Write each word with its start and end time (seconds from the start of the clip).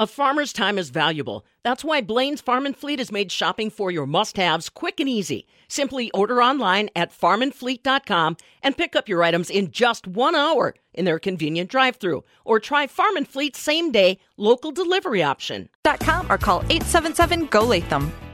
A 0.00 0.06
farmer's 0.06 0.52
time 0.52 0.78
is 0.78 0.90
valuable. 0.90 1.44
That's 1.64 1.82
why 1.82 2.02
Blain's 2.02 2.40
Farm 2.40 2.66
and 2.66 2.76
Fleet 2.76 3.00
has 3.00 3.10
made 3.10 3.32
shopping 3.32 3.68
for 3.68 3.90
your 3.90 4.06
must-haves 4.06 4.68
quick 4.68 5.00
and 5.00 5.08
easy. 5.08 5.44
Simply 5.66 6.08
order 6.12 6.40
online 6.40 6.88
at 6.94 7.10
farmandfleet.com 7.10 8.36
and 8.62 8.76
pick 8.76 8.94
up 8.94 9.08
your 9.08 9.24
items 9.24 9.50
in 9.50 9.72
just 9.72 10.06
1 10.06 10.36
hour 10.36 10.76
in 10.94 11.04
their 11.04 11.18
convenient 11.18 11.68
drive-through 11.68 12.22
or 12.44 12.60
try 12.60 12.86
Farm 12.86 13.16
and 13.16 13.26
Fleet's 13.26 13.58
same-day 13.58 14.20
local 14.36 14.70
delivery 14.70 15.24
option. 15.24 15.68
.com 15.98 16.30
or 16.30 16.38
call 16.38 16.62
877-GO-LATHAM. 16.62 18.27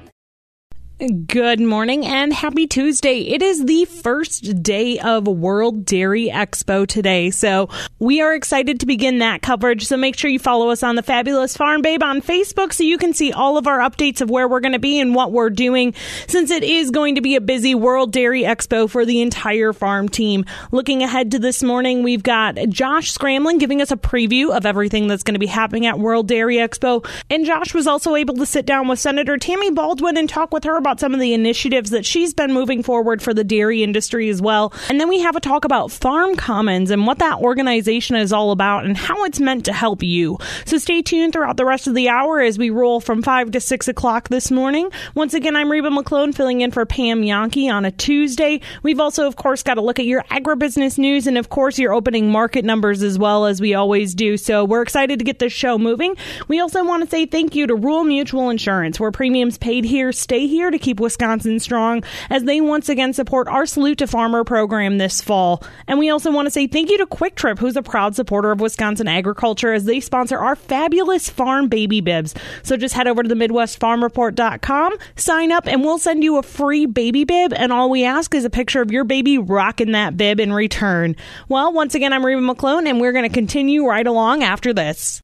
Good 1.04 1.60
morning 1.60 2.06
and 2.06 2.32
happy 2.32 2.66
Tuesday. 2.66 3.18
It 3.18 3.42
is 3.42 3.66
the 3.66 3.84
first 3.84 4.62
day 4.62 4.98
of 4.98 5.26
World 5.26 5.84
Dairy 5.84 6.30
Expo 6.32 6.86
today, 6.86 7.30
so 7.30 7.68
we 7.98 8.22
are 8.22 8.34
excited 8.34 8.80
to 8.80 8.86
begin 8.86 9.18
that 9.18 9.42
coverage. 9.42 9.84
So 9.84 9.98
make 9.98 10.16
sure 10.16 10.30
you 10.30 10.38
follow 10.38 10.70
us 10.70 10.82
on 10.82 10.94
the 10.94 11.02
Fabulous 11.02 11.58
Farm 11.58 11.82
Babe 11.82 12.02
on 12.02 12.22
Facebook 12.22 12.72
so 12.72 12.84
you 12.84 12.96
can 12.96 13.12
see 13.12 13.32
all 13.32 13.58
of 13.58 13.66
our 13.66 13.80
updates 13.80 14.22
of 14.22 14.30
where 14.30 14.48
we're 14.48 14.60
going 14.60 14.72
to 14.72 14.78
be 14.78 14.98
and 14.98 15.14
what 15.14 15.30
we're 15.30 15.50
doing 15.50 15.92
since 16.26 16.50
it 16.50 16.62
is 16.62 16.90
going 16.90 17.16
to 17.16 17.20
be 17.20 17.36
a 17.36 17.40
busy 17.40 17.74
World 17.74 18.10
Dairy 18.10 18.42
Expo 18.44 18.88
for 18.88 19.04
the 19.04 19.20
entire 19.20 19.74
farm 19.74 20.08
team. 20.08 20.46
Looking 20.72 21.02
ahead 21.02 21.32
to 21.32 21.38
this 21.38 21.62
morning, 21.62 22.02
we've 22.02 22.22
got 22.22 22.54
Josh 22.70 23.12
Scramlin 23.12 23.60
giving 23.60 23.82
us 23.82 23.90
a 23.90 23.96
preview 23.96 24.56
of 24.56 24.64
everything 24.64 25.06
that's 25.08 25.22
going 25.22 25.34
to 25.34 25.38
be 25.40 25.46
happening 25.46 25.84
at 25.84 25.98
World 25.98 26.28
Dairy 26.28 26.56
Expo. 26.56 27.06
And 27.28 27.44
Josh 27.44 27.74
was 27.74 27.86
also 27.86 28.14
able 28.14 28.36
to 28.36 28.46
sit 28.46 28.64
down 28.64 28.88
with 28.88 28.98
Senator 28.98 29.36
Tammy 29.36 29.70
Baldwin 29.70 30.16
and 30.16 30.30
talk 30.30 30.54
with 30.54 30.64
her 30.64 30.78
about 30.78 30.93
some 31.00 31.14
of 31.14 31.20
the 31.20 31.34
initiatives 31.34 31.90
that 31.90 32.06
she's 32.06 32.34
been 32.34 32.52
moving 32.52 32.82
forward 32.82 33.22
for 33.22 33.34
the 33.34 33.44
dairy 33.44 33.82
industry 33.82 34.28
as 34.28 34.40
well. 34.40 34.72
And 34.88 35.00
then 35.00 35.08
we 35.08 35.20
have 35.20 35.36
a 35.36 35.40
talk 35.40 35.64
about 35.64 35.90
Farm 35.90 36.36
Commons 36.36 36.90
and 36.90 37.06
what 37.06 37.18
that 37.18 37.38
organization 37.38 38.16
is 38.16 38.32
all 38.32 38.50
about 38.50 38.84
and 38.84 38.96
how 38.96 39.24
it's 39.24 39.40
meant 39.40 39.64
to 39.66 39.72
help 39.72 40.02
you. 40.02 40.38
So 40.64 40.78
stay 40.78 41.02
tuned 41.02 41.32
throughout 41.32 41.56
the 41.56 41.64
rest 41.64 41.86
of 41.86 41.94
the 41.94 42.08
hour 42.08 42.40
as 42.40 42.58
we 42.58 42.70
roll 42.70 43.00
from 43.00 43.22
5 43.22 43.50
to 43.52 43.60
6 43.60 43.88
o'clock 43.88 44.28
this 44.28 44.50
morning. 44.50 44.90
Once 45.14 45.34
again, 45.34 45.56
I'm 45.56 45.70
Reba 45.70 45.90
McClone 45.90 46.34
filling 46.34 46.60
in 46.60 46.70
for 46.70 46.84
Pam 46.86 47.22
Jahnke 47.22 47.70
on 47.70 47.84
a 47.84 47.90
Tuesday. 47.90 48.60
We've 48.82 49.00
also, 49.00 49.26
of 49.26 49.36
course, 49.36 49.62
got 49.62 49.74
to 49.74 49.82
look 49.82 49.98
at 49.98 50.06
your 50.06 50.22
agribusiness 50.24 50.98
news 50.98 51.26
and, 51.26 51.38
of 51.38 51.48
course, 51.48 51.78
your 51.78 51.92
opening 51.92 52.30
market 52.30 52.64
numbers 52.64 53.02
as 53.02 53.18
well 53.18 53.46
as 53.46 53.60
we 53.60 53.74
always 53.74 54.14
do. 54.14 54.36
So 54.36 54.64
we're 54.64 54.82
excited 54.82 55.18
to 55.18 55.24
get 55.24 55.38
this 55.38 55.52
show 55.52 55.78
moving. 55.78 56.16
We 56.48 56.60
also 56.60 56.84
want 56.84 57.04
to 57.04 57.10
say 57.10 57.26
thank 57.26 57.54
you 57.54 57.66
to 57.66 57.74
Rural 57.74 58.04
Mutual 58.04 58.50
Insurance, 58.50 58.98
where 58.98 59.10
premiums 59.10 59.58
paid 59.58 59.84
here 59.84 60.12
stay 60.12 60.46
here 60.46 60.70
to 60.74 60.84
keep 60.84 61.00
Wisconsin 61.00 61.58
strong 61.60 62.02
as 62.30 62.44
they 62.44 62.60
once 62.60 62.88
again 62.88 63.12
support 63.12 63.48
our 63.48 63.66
Salute 63.66 63.98
to 63.98 64.06
Farmer 64.06 64.44
program 64.44 64.98
this 64.98 65.20
fall. 65.20 65.62
And 65.86 65.98
we 65.98 66.10
also 66.10 66.30
want 66.30 66.46
to 66.46 66.50
say 66.50 66.66
thank 66.66 66.90
you 66.90 66.98
to 66.98 67.06
Kwik 67.06 67.34
Trip, 67.34 67.58
who's 67.58 67.76
a 67.76 67.82
proud 67.82 68.14
supporter 68.14 68.50
of 68.50 68.60
Wisconsin 68.60 69.08
agriculture 69.08 69.72
as 69.72 69.84
they 69.84 70.00
sponsor 70.00 70.38
our 70.38 70.56
fabulous 70.56 71.28
farm 71.28 71.68
baby 71.68 72.00
bibs. 72.00 72.34
So 72.62 72.76
just 72.76 72.94
head 72.94 73.08
over 73.08 73.22
to 73.22 73.28
the 73.28 73.34
MidwestFarmReport.com, 73.34 74.94
sign 75.16 75.52
up, 75.52 75.66
and 75.66 75.82
we'll 75.82 75.98
send 75.98 76.22
you 76.22 76.38
a 76.38 76.42
free 76.42 76.86
baby 76.86 77.24
bib. 77.24 77.52
And 77.54 77.72
all 77.72 77.90
we 77.90 78.04
ask 78.04 78.34
is 78.34 78.44
a 78.44 78.50
picture 78.50 78.82
of 78.82 78.92
your 78.92 79.04
baby 79.04 79.38
rocking 79.38 79.92
that 79.92 80.16
bib 80.16 80.40
in 80.40 80.52
return. 80.52 81.16
Well, 81.48 81.72
once 81.72 81.94
again, 81.94 82.12
I'm 82.12 82.24
Reba 82.24 82.40
McClone, 82.40 82.88
and 82.88 83.00
we're 83.00 83.12
going 83.12 83.28
to 83.28 83.34
continue 83.34 83.86
right 83.86 84.06
along 84.06 84.42
after 84.42 84.72
this. 84.72 85.23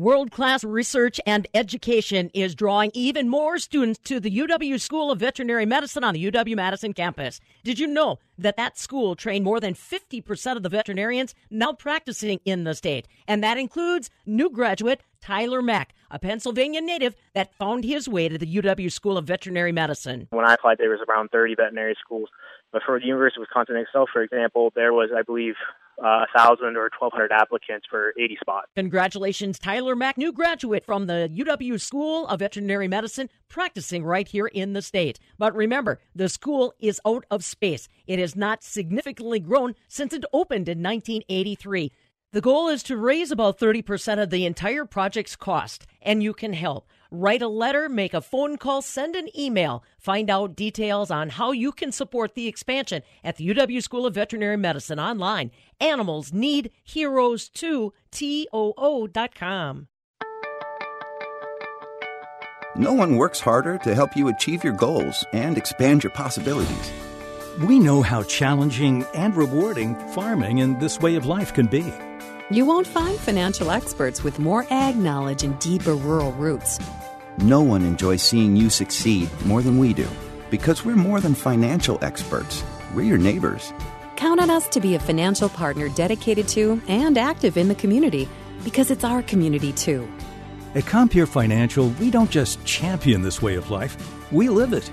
World 0.00 0.30
class 0.30 0.64
research 0.64 1.20
and 1.26 1.46
education 1.52 2.30
is 2.32 2.54
drawing 2.54 2.90
even 2.94 3.28
more 3.28 3.58
students 3.58 4.00
to 4.04 4.18
the 4.18 4.34
UW 4.34 4.80
School 4.80 5.10
of 5.10 5.18
Veterinary 5.20 5.66
Medicine 5.66 6.04
on 6.04 6.14
the 6.14 6.32
UW 6.32 6.56
Madison 6.56 6.94
campus. 6.94 7.38
Did 7.64 7.78
you 7.78 7.86
know 7.86 8.18
that 8.38 8.56
that 8.56 8.78
school 8.78 9.14
trained 9.14 9.44
more 9.44 9.60
than 9.60 9.74
50% 9.74 10.56
of 10.56 10.62
the 10.62 10.70
veterinarians 10.70 11.34
now 11.50 11.74
practicing 11.74 12.40
in 12.46 12.64
the 12.64 12.72
state? 12.72 13.08
And 13.28 13.44
that 13.44 13.58
includes 13.58 14.08
new 14.24 14.48
graduate 14.48 15.02
Tyler 15.20 15.60
Mack, 15.60 15.92
a 16.10 16.18
Pennsylvania 16.18 16.80
native 16.80 17.14
that 17.34 17.52
found 17.52 17.84
his 17.84 18.08
way 18.08 18.30
to 18.30 18.38
the 18.38 18.56
UW 18.56 18.90
School 18.90 19.18
of 19.18 19.26
Veterinary 19.26 19.70
Medicine. 19.70 20.28
When 20.30 20.46
I 20.46 20.54
applied, 20.54 20.78
there 20.78 20.88
was 20.88 21.00
around 21.10 21.28
30 21.28 21.56
veterinary 21.56 21.94
schools. 22.02 22.30
But 22.72 22.80
for 22.86 22.98
the 22.98 23.04
University 23.04 23.42
of 23.42 23.48
Wisconsin 23.50 23.76
itself, 23.76 24.08
for 24.14 24.22
example, 24.22 24.72
there 24.74 24.94
was, 24.94 25.10
I 25.14 25.20
believe, 25.20 25.56
uh, 26.00 26.24
1,000 26.34 26.76
or 26.76 26.90
1,200 26.98 27.30
applicants 27.32 27.86
for 27.88 28.12
80 28.18 28.38
spots. 28.40 28.66
Congratulations, 28.74 29.58
Tyler 29.58 29.94
Mack, 29.94 30.16
new 30.16 30.32
graduate 30.32 30.84
from 30.84 31.06
the 31.06 31.30
UW 31.32 31.80
School 31.80 32.26
of 32.26 32.40
Veterinary 32.40 32.88
Medicine, 32.88 33.28
practicing 33.48 34.04
right 34.04 34.26
here 34.26 34.46
in 34.46 34.72
the 34.72 34.82
state. 34.82 35.18
But 35.38 35.54
remember, 35.54 36.00
the 36.14 36.28
school 36.28 36.74
is 36.78 37.00
out 37.06 37.24
of 37.30 37.44
space. 37.44 37.88
It 38.06 38.18
has 38.18 38.34
not 38.34 38.62
significantly 38.62 39.40
grown 39.40 39.74
since 39.88 40.12
it 40.12 40.24
opened 40.32 40.68
in 40.68 40.82
1983. 40.82 41.92
The 42.32 42.40
goal 42.40 42.68
is 42.68 42.84
to 42.84 42.96
raise 42.96 43.32
about 43.32 43.58
30% 43.58 44.22
of 44.22 44.30
the 44.30 44.46
entire 44.46 44.84
project's 44.84 45.34
cost, 45.34 45.86
and 46.00 46.22
you 46.22 46.32
can 46.32 46.52
help. 46.52 46.86
Write 47.12 47.42
a 47.42 47.48
letter, 47.48 47.88
make 47.88 48.14
a 48.14 48.20
phone 48.20 48.56
call, 48.56 48.82
send 48.82 49.16
an 49.16 49.28
email. 49.36 49.82
Find 49.98 50.30
out 50.30 50.54
details 50.54 51.10
on 51.10 51.30
how 51.30 51.50
you 51.50 51.72
can 51.72 51.90
support 51.90 52.34
the 52.34 52.46
expansion 52.46 53.02
at 53.24 53.36
the 53.36 53.48
UW 53.48 53.82
School 53.82 54.06
of 54.06 54.14
Veterinary 54.14 54.56
Medicine 54.56 55.00
online. 55.00 55.50
Animals 55.80 56.32
need 56.32 56.70
heroes 56.84 57.48
too. 57.48 57.92
TOO.com. 58.12 59.88
No 62.76 62.92
one 62.92 63.16
works 63.16 63.40
harder 63.40 63.78
to 63.78 63.94
help 63.96 64.16
you 64.16 64.28
achieve 64.28 64.62
your 64.62 64.72
goals 64.72 65.24
and 65.32 65.58
expand 65.58 66.04
your 66.04 66.12
possibilities. 66.12 66.92
We 67.66 67.80
know 67.80 68.00
how 68.02 68.22
challenging 68.22 69.04
and 69.12 69.36
rewarding 69.36 69.96
farming 70.10 70.60
and 70.60 70.80
this 70.80 71.00
way 71.00 71.16
of 71.16 71.26
life 71.26 71.52
can 71.52 71.66
be. 71.66 71.92
You 72.52 72.64
won't 72.64 72.86
find 72.88 73.16
financial 73.16 73.70
experts 73.70 74.24
with 74.24 74.40
more 74.40 74.66
ag 74.70 74.96
knowledge 74.96 75.44
and 75.44 75.56
deeper 75.60 75.94
rural 75.94 76.32
roots. 76.32 76.80
No 77.38 77.62
one 77.62 77.84
enjoys 77.84 78.22
seeing 78.22 78.56
you 78.56 78.70
succeed 78.70 79.30
more 79.44 79.62
than 79.62 79.78
we 79.78 79.94
do 79.94 80.08
because 80.50 80.84
we're 80.84 80.96
more 80.96 81.20
than 81.20 81.36
financial 81.36 82.02
experts. 82.02 82.64
We're 82.92 83.04
your 83.04 83.18
neighbors. 83.18 83.72
Count 84.16 84.40
on 84.40 84.50
us 84.50 84.66
to 84.70 84.80
be 84.80 84.96
a 84.96 84.98
financial 84.98 85.48
partner 85.48 85.90
dedicated 85.90 86.48
to 86.48 86.82
and 86.88 87.16
active 87.16 87.56
in 87.56 87.68
the 87.68 87.74
community 87.76 88.28
because 88.64 88.90
it's 88.90 89.04
our 89.04 89.22
community 89.22 89.72
too. 89.72 90.10
At 90.74 90.86
Compeer 90.86 91.28
Financial, 91.28 91.90
we 92.00 92.10
don't 92.10 92.32
just 92.32 92.64
champion 92.64 93.22
this 93.22 93.40
way 93.40 93.54
of 93.54 93.70
life, 93.70 93.96
we 94.32 94.48
live 94.48 94.72
it. 94.72 94.90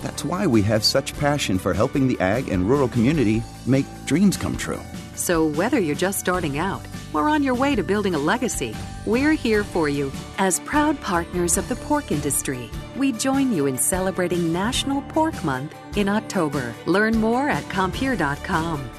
That's 0.00 0.24
why 0.24 0.46
we 0.46 0.62
have 0.62 0.82
such 0.82 1.18
passion 1.18 1.58
for 1.58 1.74
helping 1.74 2.08
the 2.08 2.18
ag 2.20 2.48
and 2.48 2.66
rural 2.66 2.88
community 2.88 3.42
make 3.66 3.84
dreams 4.06 4.38
come 4.38 4.56
true. 4.56 4.80
So, 5.14 5.46
whether 5.46 5.78
you're 5.78 5.94
just 5.94 6.18
starting 6.18 6.58
out 6.58 6.82
or 7.12 7.28
on 7.28 7.42
your 7.42 7.54
way 7.54 7.76
to 7.76 7.82
building 7.82 8.14
a 8.14 8.18
legacy, 8.18 8.74
we're 9.06 9.32
here 9.32 9.64
for 9.64 9.88
you. 9.88 10.10
As 10.38 10.60
proud 10.60 11.00
partners 11.00 11.56
of 11.56 11.68
the 11.68 11.76
pork 11.76 12.10
industry, 12.10 12.70
we 12.96 13.12
join 13.12 13.52
you 13.52 13.66
in 13.66 13.78
celebrating 13.78 14.52
National 14.52 15.02
Pork 15.02 15.44
Month 15.44 15.74
in 15.96 16.08
October. 16.08 16.74
Learn 16.86 17.16
more 17.16 17.48
at 17.48 17.64
Compeer.com. 17.64 18.90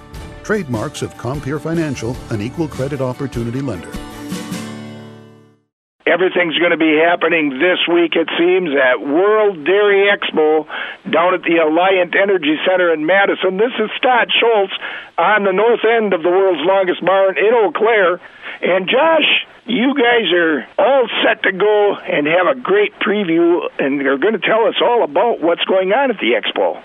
Trademarks 0.44 1.02
of 1.02 1.18
Compeer 1.18 1.59
Financial, 1.59 2.16
an 2.30 2.42
equal 2.42 2.68
credit 2.68 3.02
opportunity 3.02 3.62
lender. 3.62 3.92
Everything's 6.16 6.58
going 6.58 6.72
to 6.72 6.80
be 6.80 6.96
happening 6.96 7.59
this 7.59 7.84
week, 7.92 8.16
it 8.16 8.30
seems, 8.40 8.72
at 8.72 9.03
World 9.03 9.66
Dairy 9.66 10.08
Expo 10.08 10.66
down 11.12 11.34
at 11.34 11.44
the 11.44 11.59
Alliant 11.59 12.16
Energy 12.16 12.56
Center 12.66 12.94
in 12.94 13.06
Madison. 13.06 13.58
This 13.58 13.76
is 13.78 13.92
Scott 13.98 14.31
Schultz 14.31 14.72
on 15.18 15.44
the 15.44 15.52
north 15.52 15.84
end 15.84 16.14
of 16.14 16.24
the 16.24 16.30
world's 16.30 16.64
longest 16.64 17.04
barn 17.04 17.38
in 17.38 17.52
Eau 17.52 17.74
Claire. 17.75 18.22
And 18.64 18.88
Josh, 18.88 19.28
you 19.66 19.94
guys 19.94 20.31
are 20.31 20.66
all 20.80 21.09
set 21.20 21.44
to 21.44 21.52
go 21.52 21.96
and 21.98 22.28
have 22.28 22.48
a 22.48 22.56
great 22.62 22.98
preview, 23.04 23.68
and 23.78 24.00
they're 24.00 24.18
going 24.18 24.40
to 24.40 24.48
tell 24.48 24.68
us 24.68 24.75
all 24.81 25.04
about 25.04 25.42
what's 25.42 25.66
going 25.66 25.92
on 25.92 26.12
at 26.12 26.18
the 26.20 26.40
expo. 26.40 26.80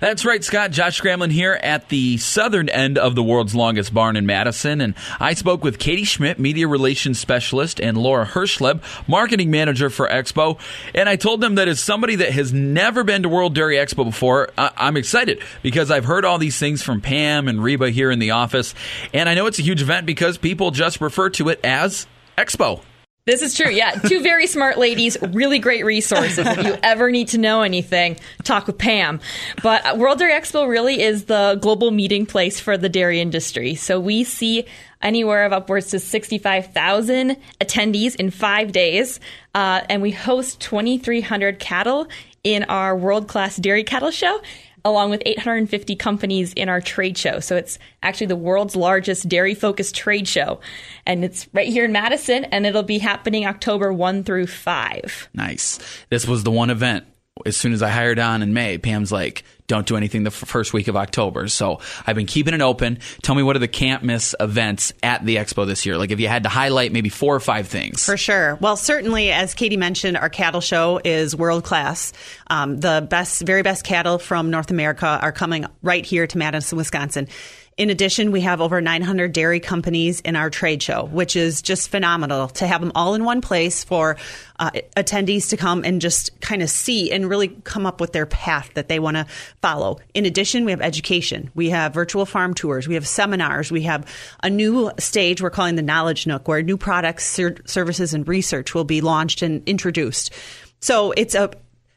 That's 0.00 0.24
right, 0.24 0.42
Scott. 0.42 0.70
Josh 0.70 1.00
Scramlin 1.00 1.30
here 1.30 1.58
at 1.62 1.88
the 1.88 2.18
southern 2.18 2.68
end 2.68 2.98
of 2.98 3.14
the 3.14 3.22
world's 3.22 3.54
longest 3.54 3.94
barn 3.94 4.16
in 4.16 4.26
Madison. 4.26 4.80
And 4.80 4.94
I 5.18 5.34
spoke 5.34 5.64
with 5.64 5.78
Katie 5.78 6.04
Schmidt, 6.04 6.38
media 6.38 6.68
relations 6.68 7.18
specialist, 7.18 7.80
and 7.80 7.96
Laura 7.96 8.26
Herschleb, 8.26 8.82
marketing 9.08 9.50
manager 9.50 9.90
for 9.90 10.08
Expo. 10.08 10.58
And 10.94 11.08
I 11.08 11.16
told 11.16 11.40
them 11.40 11.54
that 11.54 11.68
as 11.68 11.80
somebody 11.80 12.16
that 12.16 12.32
has 12.32 12.52
never 12.52 13.04
been 13.04 13.22
to 13.22 13.28
World 13.28 13.54
Dairy 13.54 13.76
Expo 13.76 14.04
before, 14.04 14.50
I- 14.58 14.70
am 14.76 14.96
excited 14.96 15.40
because 15.62 15.90
I've 15.90 16.04
heard 16.04 16.24
all 16.24 16.38
these 16.38 16.58
things 16.58 16.82
from 16.82 17.00
Pam 17.00 17.48
and 17.48 17.62
Reba 17.62 17.90
here 17.90 18.10
in 18.10 18.18
the 18.18 18.32
office. 18.32 18.74
And 19.12 19.28
I 19.28 19.34
know 19.34 19.46
it's 19.46 19.58
a 19.58 19.62
huge 19.62 19.82
event 19.82 20.06
because 20.06 20.38
people 20.38 20.70
just 20.70 21.00
refer 21.00 21.30
to 21.30 21.48
it 21.48 21.60
as 21.64 22.06
Expo. 22.36 22.80
This 23.26 23.40
is 23.40 23.54
true. 23.54 23.70
Yeah. 23.70 23.92
Two 23.92 24.20
very 24.20 24.46
smart 24.46 24.76
ladies, 24.76 25.16
really 25.22 25.58
great 25.58 25.82
resources. 25.86 26.46
If 26.46 26.62
you 26.62 26.76
ever 26.82 27.10
need 27.10 27.28
to 27.28 27.38
know 27.38 27.62
anything, 27.62 28.18
talk 28.42 28.66
with 28.66 28.76
Pam. 28.76 29.18
But 29.62 29.96
World 29.96 30.18
Dairy 30.18 30.34
Expo 30.34 30.68
really 30.68 31.00
is 31.00 31.24
the 31.24 31.58
global 31.62 31.90
meeting 31.90 32.26
place 32.26 32.60
for 32.60 32.76
the 32.76 32.90
dairy 32.90 33.22
industry. 33.22 33.76
So 33.76 33.98
we 33.98 34.24
see 34.24 34.66
anywhere 35.00 35.46
of 35.46 35.54
upwards 35.54 35.86
to 35.92 36.00
65,000 36.00 37.38
attendees 37.62 38.14
in 38.16 38.30
five 38.30 38.72
days. 38.72 39.20
Uh, 39.54 39.80
and 39.88 40.02
we 40.02 40.10
host 40.10 40.60
2,300 40.60 41.58
cattle 41.58 42.08
in 42.42 42.64
our 42.64 42.94
world 42.94 43.26
class 43.26 43.56
dairy 43.56 43.84
cattle 43.84 44.10
show. 44.10 44.38
Along 44.84 45.10
with 45.10 45.22
850 45.24 45.96
companies 45.96 46.52
in 46.52 46.68
our 46.68 46.80
trade 46.80 47.16
show. 47.16 47.40
So 47.40 47.56
it's 47.56 47.78
actually 48.02 48.26
the 48.26 48.36
world's 48.36 48.76
largest 48.76 49.28
dairy 49.28 49.54
focused 49.54 49.94
trade 49.94 50.28
show. 50.28 50.60
And 51.06 51.24
it's 51.24 51.48
right 51.52 51.68
here 51.68 51.84
in 51.84 51.92
Madison, 51.92 52.44
and 52.44 52.66
it'll 52.66 52.82
be 52.82 52.98
happening 52.98 53.46
October 53.46 53.92
1 53.92 54.24
through 54.24 54.46
5. 54.46 55.28
Nice. 55.32 55.78
This 56.10 56.26
was 56.26 56.44
the 56.44 56.50
one 56.50 56.70
event. 56.70 57.06
As 57.44 57.56
soon 57.56 57.72
as 57.72 57.82
I 57.82 57.90
hired 57.90 58.18
on 58.18 58.42
in 58.42 58.52
May, 58.54 58.78
Pam's 58.78 59.12
like, 59.12 59.44
don't 59.66 59.86
do 59.86 59.96
anything 59.96 60.24
the 60.24 60.30
f- 60.30 60.34
first 60.34 60.72
week 60.72 60.88
of 60.88 60.96
October. 60.96 61.48
So 61.48 61.80
I've 62.06 62.16
been 62.16 62.26
keeping 62.26 62.52
it 62.54 62.60
open. 62.60 62.98
Tell 63.22 63.34
me 63.34 63.42
what 63.42 63.56
are 63.56 63.60
the 63.60 63.68
can't 63.68 64.02
miss 64.02 64.34
events 64.38 64.92
at 65.02 65.24
the 65.24 65.36
expo 65.36 65.66
this 65.66 65.86
year? 65.86 65.96
Like 65.96 66.10
if 66.10 66.20
you 66.20 66.28
had 66.28 66.42
to 66.42 66.48
highlight 66.48 66.92
maybe 66.92 67.08
four 67.08 67.34
or 67.34 67.40
five 67.40 67.66
things. 67.66 68.04
For 68.04 68.16
sure. 68.16 68.56
Well, 68.60 68.76
certainly, 68.76 69.32
as 69.32 69.54
Katie 69.54 69.76
mentioned, 69.78 70.16
our 70.16 70.28
cattle 70.28 70.60
show 70.60 71.00
is 71.02 71.34
world 71.34 71.64
class. 71.64 72.12
Um, 72.48 72.78
the 72.78 73.06
best, 73.08 73.42
very 73.42 73.62
best 73.62 73.84
cattle 73.84 74.18
from 74.18 74.50
North 74.50 74.70
America 74.70 75.18
are 75.20 75.32
coming 75.32 75.64
right 75.82 76.04
here 76.04 76.26
to 76.26 76.38
Madison, 76.38 76.76
Wisconsin. 76.76 77.28
In 77.76 77.90
addition, 77.90 78.30
we 78.30 78.42
have 78.42 78.60
over 78.60 78.80
900 78.80 79.32
dairy 79.32 79.58
companies 79.58 80.20
in 80.20 80.36
our 80.36 80.48
trade 80.48 80.80
show, 80.80 81.06
which 81.06 81.34
is 81.34 81.60
just 81.60 81.88
phenomenal 81.88 82.46
to 82.48 82.66
have 82.68 82.80
them 82.80 82.92
all 82.94 83.14
in 83.14 83.24
one 83.24 83.40
place 83.40 83.82
for 83.82 84.16
uh, 84.60 84.70
attendees 84.96 85.48
to 85.48 85.56
come 85.56 85.82
and 85.84 86.00
just 86.00 86.40
kind 86.40 86.62
of 86.62 86.70
see 86.70 87.10
and 87.10 87.28
really 87.28 87.48
come 87.48 87.84
up 87.84 88.00
with 88.00 88.12
their 88.12 88.26
path 88.26 88.70
that 88.74 88.88
they 88.88 89.00
want 89.00 89.16
to 89.16 89.26
follow. 89.60 89.98
In 90.14 90.24
addition, 90.24 90.64
we 90.64 90.70
have 90.70 90.80
education. 90.80 91.50
We 91.54 91.70
have 91.70 91.92
virtual 91.92 92.26
farm 92.26 92.54
tours. 92.54 92.86
We 92.86 92.94
have 92.94 93.08
seminars. 93.08 93.72
We 93.72 93.82
have 93.82 94.06
a 94.40 94.50
new 94.50 94.92
stage 94.98 95.42
we're 95.42 95.50
calling 95.50 95.74
the 95.74 95.82
Knowledge 95.82 96.28
Nook, 96.28 96.46
where 96.46 96.62
new 96.62 96.76
products, 96.76 97.26
ser- 97.26 97.56
services, 97.66 98.14
and 98.14 98.26
research 98.28 98.72
will 98.72 98.84
be 98.84 99.00
launched 99.00 99.42
and 99.42 99.68
introduced. 99.68 100.32
So 100.80 101.12
it's 101.12 101.34
a 101.34 101.50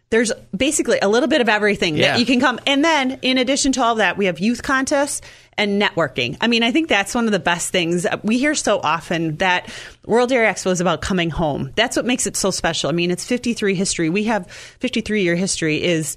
there's 0.10 0.32
basically 0.56 1.00
a 1.00 1.08
little 1.08 1.28
bit 1.28 1.42
of 1.42 1.50
everything 1.50 1.98
Yeah. 1.98 2.14
that 2.14 2.20
you 2.20 2.26
can 2.26 2.40
come. 2.40 2.60
And 2.66 2.84
then, 2.84 3.20
in 3.22 3.38
addition 3.38 3.74
to 3.74 3.84
all 3.84 3.96
that, 3.96 4.18
we 4.18 4.26
have 4.26 4.40
youth 4.40 4.64
contests 4.64 5.22
and 5.58 5.82
networking. 5.82 6.38
I 6.40 6.48
mean, 6.48 6.64
I 6.64 6.72
think 6.72 6.88
that's 6.88 7.14
one 7.14 7.26
of 7.26 7.32
the 7.32 7.40
best 7.40 7.72
things. 7.72 8.06
We 8.24 8.38
hear 8.38 8.56
so 8.56 8.80
often 8.82 9.38
that 9.38 9.70
World 10.06 10.30
Dairy 10.30 10.48
Expo 10.48 10.72
is 10.72 10.80
about 10.80 11.02
coming 11.02 11.30
home. 11.30 11.72
That's 11.76 11.98
what 11.98 12.06
makes 12.06 12.26
it 12.26 12.38
so 12.38 12.52
special. 12.52 12.90
I 12.90 12.94
mean, 12.94 13.12
it's 13.12 13.26
53 13.26 13.76
history. 13.76 14.10
We 14.10 14.26
have 14.26 14.50
53 14.80 15.24
year 15.24 15.36
history 15.36 15.84
is 15.84 16.16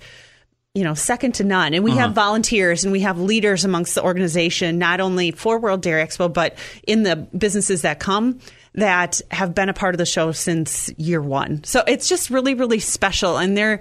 you 0.72 0.84
know, 0.84 0.94
second 0.94 1.32
to 1.34 1.42
none. 1.42 1.74
And 1.74 1.82
we 1.82 1.90
have 1.90 2.10
uh-huh. 2.10 2.26
volunteers 2.26 2.84
and 2.84 2.92
we 2.92 3.00
have 3.00 3.18
leaders 3.18 3.64
amongst 3.64 3.96
the 3.96 4.04
organization, 4.04 4.78
not 4.78 5.00
only 5.00 5.32
for 5.32 5.58
World 5.58 5.82
Dairy 5.82 6.04
Expo, 6.04 6.32
but 6.32 6.56
in 6.86 7.02
the 7.02 7.16
businesses 7.16 7.82
that 7.82 7.98
come 7.98 8.38
that 8.74 9.20
have 9.30 9.54
been 9.54 9.68
a 9.68 9.72
part 9.74 9.94
of 9.94 9.98
the 9.98 10.06
show 10.06 10.32
since 10.32 10.90
year 10.96 11.20
one. 11.20 11.64
So 11.64 11.82
it's 11.86 12.08
just 12.08 12.30
really, 12.30 12.54
really 12.54 12.78
special. 12.78 13.36
And 13.36 13.56
there, 13.56 13.80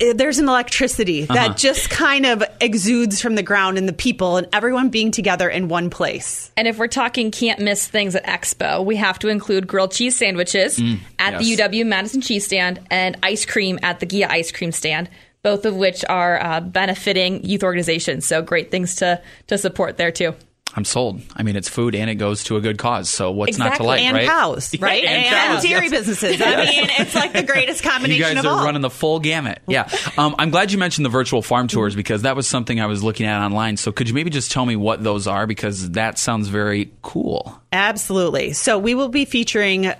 eh, 0.00 0.12
there's 0.14 0.38
an 0.40 0.48
electricity 0.48 1.24
that 1.26 1.36
Uh-huh. 1.50 1.54
just 1.54 1.88
kind 1.88 2.26
of 2.26 2.42
exudes 2.60 3.20
from 3.20 3.36
the 3.36 3.42
ground 3.44 3.78
and 3.78 3.88
the 3.88 3.92
people 3.92 4.36
and 4.38 4.48
everyone 4.52 4.88
being 4.88 5.12
together 5.12 5.48
in 5.48 5.68
one 5.68 5.88
place. 5.88 6.50
And 6.56 6.66
if 6.66 6.78
we're 6.78 6.88
talking 6.88 7.30
can't 7.30 7.60
miss 7.60 7.86
things 7.86 8.16
at 8.16 8.24
Expo, 8.24 8.84
we 8.84 8.96
have 8.96 9.18
to 9.20 9.28
include 9.28 9.66
grilled 9.68 9.92
cheese 9.92 10.16
sandwiches 10.16 10.78
Mm, 10.78 10.98
at 11.20 11.38
the. 11.38 11.44
UW 11.56 11.84
Madison 11.86 12.20
Cheese 12.20 12.44
Stand 12.46 12.80
and 12.90 13.16
ice 13.22 13.46
cream 13.46 13.78
at 13.82 14.00
the 14.00 14.06
Gia 14.06 14.30
Ice 14.32 14.50
Cream 14.50 14.72
Stand, 14.72 15.08
both 15.44 15.64
of 15.64 15.76
which 15.76 16.04
are 16.08 16.42
uh, 16.42 16.60
benefiting 16.60 17.44
youth 17.44 17.62
organizations. 17.62 18.26
So 18.26 18.42
great 18.42 18.72
things 18.72 18.96
to, 18.96 19.22
to 19.46 19.58
support 19.58 19.96
there 19.96 20.10
too. 20.10 20.34
I'm 20.76 20.84
sold. 20.84 21.20
I 21.36 21.42
mean, 21.44 21.54
it's 21.54 21.68
food 21.68 21.94
and 21.94 22.10
it 22.10 22.16
goes 22.16 22.44
to 22.44 22.56
a 22.56 22.60
good 22.60 22.78
cause. 22.78 23.08
So 23.08 23.30
what's 23.30 23.58
not 23.58 23.64
to 23.66 23.68
Exactly. 23.70 23.86
like, 23.86 24.00
and 24.02 24.16
right? 24.16 24.26
cows, 24.26 24.74
right? 24.80 25.04
and 25.04 25.24
and 25.24 25.34
cows, 25.34 25.62
dairy 25.62 25.82
yes. 25.84 25.90
businesses. 26.08 26.42
I 26.42 26.56
mean, 26.64 26.86
it's 26.98 27.14
like 27.14 27.32
the 27.32 27.42
greatest 27.44 27.82
combination 27.84 28.22
of 28.22 28.26
all. 28.26 28.30
You 28.30 28.34
guys 28.36 28.44
are 28.44 28.58
all. 28.58 28.64
running 28.64 28.82
the 28.82 28.90
full 28.90 29.20
gamut. 29.20 29.60
Yeah. 29.68 29.88
Um, 30.18 30.34
I'm 30.38 30.50
glad 30.50 30.72
you 30.72 30.78
mentioned 30.78 31.04
the 31.04 31.10
virtual 31.10 31.42
farm 31.42 31.68
tours 31.68 31.94
because 31.94 32.22
that 32.22 32.34
was 32.34 32.48
something 32.48 32.80
I 32.80 32.86
was 32.86 33.02
looking 33.04 33.26
at 33.26 33.40
online. 33.44 33.76
So 33.76 33.92
could 33.92 34.08
you 34.08 34.14
maybe 34.14 34.30
just 34.30 34.50
tell 34.50 34.66
me 34.66 34.74
what 34.76 35.02
those 35.04 35.26
are? 35.28 35.46
Because 35.46 35.90
that 35.92 36.18
sounds 36.18 36.48
very 36.48 36.92
cool. 37.02 37.60
Absolutely. 37.72 38.52
So 38.52 38.78
we 38.78 38.94
will 38.94 39.08
be 39.08 39.24
featuring 39.24 39.92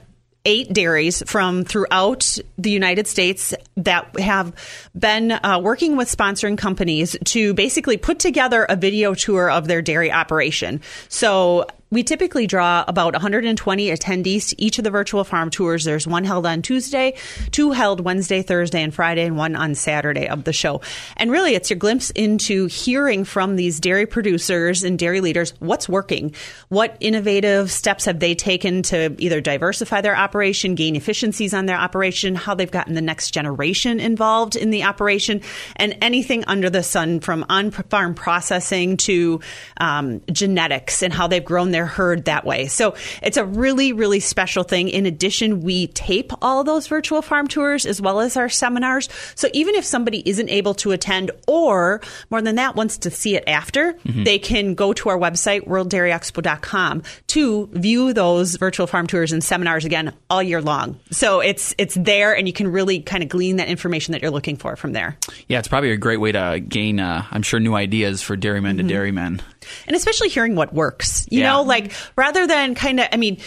eight 0.44 0.72
dairies 0.72 1.22
from 1.26 1.64
throughout 1.64 2.38
the 2.58 2.70
United 2.70 3.06
States 3.06 3.54
that 3.76 4.18
have 4.18 4.52
been 4.98 5.32
uh, 5.32 5.58
working 5.62 5.96
with 5.96 6.14
sponsoring 6.14 6.58
companies 6.58 7.16
to 7.24 7.54
basically 7.54 7.96
put 7.96 8.18
together 8.18 8.64
a 8.68 8.76
video 8.76 9.14
tour 9.14 9.50
of 9.50 9.66
their 9.68 9.82
dairy 9.82 10.12
operation. 10.12 10.80
So 11.08 11.66
we 11.94 12.02
typically 12.02 12.46
draw 12.46 12.84
about 12.88 13.12
120 13.12 13.88
attendees 13.88 14.48
to 14.48 14.60
each 14.60 14.78
of 14.78 14.84
the 14.84 14.90
virtual 14.90 15.22
farm 15.22 15.48
tours. 15.48 15.84
There's 15.84 16.06
one 16.06 16.24
held 16.24 16.44
on 16.44 16.60
Tuesday, 16.60 17.14
two 17.52 17.70
held 17.70 18.00
Wednesday, 18.00 18.42
Thursday, 18.42 18.82
and 18.82 18.92
Friday, 18.92 19.24
and 19.24 19.36
one 19.36 19.54
on 19.54 19.76
Saturday 19.76 20.28
of 20.28 20.42
the 20.42 20.52
show. 20.52 20.80
And 21.16 21.30
really, 21.30 21.54
it's 21.54 21.70
your 21.70 21.78
glimpse 21.78 22.10
into 22.10 22.66
hearing 22.66 23.24
from 23.24 23.54
these 23.54 23.78
dairy 23.78 24.06
producers 24.06 24.82
and 24.82 24.98
dairy 24.98 25.20
leaders 25.20 25.54
what's 25.60 25.88
working, 25.88 26.34
what 26.68 26.96
innovative 26.98 27.70
steps 27.70 28.04
have 28.06 28.18
they 28.18 28.34
taken 28.34 28.82
to 28.82 29.14
either 29.18 29.40
diversify 29.40 30.00
their 30.00 30.16
operation, 30.16 30.74
gain 30.74 30.96
efficiencies 30.96 31.54
on 31.54 31.66
their 31.66 31.78
operation, 31.78 32.34
how 32.34 32.54
they've 32.54 32.70
gotten 32.70 32.94
the 32.94 33.00
next 33.00 33.30
generation 33.30 34.00
involved 34.00 34.56
in 34.56 34.70
the 34.70 34.82
operation, 34.82 35.40
and 35.76 35.96
anything 36.02 36.44
under 36.46 36.68
the 36.68 36.82
sun 36.82 37.20
from 37.20 37.46
on 37.48 37.70
farm 37.70 38.14
processing 38.14 38.96
to 38.96 39.40
um, 39.76 40.20
genetics 40.32 41.00
and 41.00 41.12
how 41.12 41.28
they've 41.28 41.44
grown 41.44 41.70
their 41.70 41.83
herd 41.86 42.24
that 42.26 42.44
way. 42.44 42.66
So 42.66 42.94
it's 43.22 43.36
a 43.36 43.44
really, 43.44 43.92
really 43.92 44.20
special 44.20 44.64
thing. 44.64 44.88
In 44.88 45.06
addition, 45.06 45.60
we 45.60 45.88
tape 45.88 46.32
all 46.42 46.64
those 46.64 46.86
virtual 46.86 47.22
farm 47.22 47.46
tours 47.48 47.86
as 47.86 48.00
well 48.00 48.20
as 48.20 48.36
our 48.36 48.48
seminars. 48.48 49.08
So 49.34 49.48
even 49.52 49.74
if 49.74 49.84
somebody 49.84 50.22
isn't 50.28 50.48
able 50.48 50.74
to 50.74 50.92
attend 50.92 51.30
or 51.46 52.00
more 52.30 52.42
than 52.42 52.56
that 52.56 52.76
wants 52.76 52.98
to 52.98 53.10
see 53.10 53.36
it 53.36 53.44
after, 53.46 53.94
Mhm. 54.06 54.24
they 54.24 54.38
can 54.38 54.74
go 54.74 54.92
to 54.92 55.08
our 55.08 55.18
website, 55.18 55.66
worlddairyexpo.com 55.68 57.02
to 57.28 57.68
view 57.72 58.12
those 58.12 58.56
virtual 58.56 58.86
farm 58.86 59.06
tours 59.06 59.32
and 59.32 59.42
seminars 59.42 59.84
again 59.84 60.12
all 60.30 60.42
year 60.42 60.60
long. 60.62 60.98
So 61.10 61.40
it's 61.40 61.74
it's 61.78 61.94
there 61.94 62.36
and 62.36 62.46
you 62.46 62.52
can 62.52 62.68
really 62.68 63.00
kind 63.00 63.22
of 63.22 63.28
glean 63.28 63.56
that 63.56 63.68
information 63.68 64.12
that 64.12 64.22
you're 64.22 64.30
looking 64.30 64.56
for 64.56 64.76
from 64.76 64.92
there. 64.92 65.16
Yeah, 65.48 65.58
it's 65.58 65.68
probably 65.68 65.90
a 65.90 65.96
great 65.96 66.20
way 66.20 66.32
to 66.32 66.60
gain, 66.66 67.00
uh, 67.00 67.24
I'm 67.30 67.42
sure, 67.42 67.60
new 67.60 67.74
ideas 67.74 68.22
for 68.22 68.36
dairymen 68.36 68.76
to 68.78 68.82
dairymen. 68.82 69.40
And 69.86 69.96
especially 69.96 70.28
hearing 70.28 70.54
what 70.54 70.72
works 70.72 71.26
you 71.30 71.40
Yeah. 71.40 71.52
know 71.52 71.62
like 71.62 71.92
rather 72.16 72.46
than 72.46 72.74
kind 72.74 73.00
of 73.00 73.06
i 73.12 73.16
mean 73.16 73.38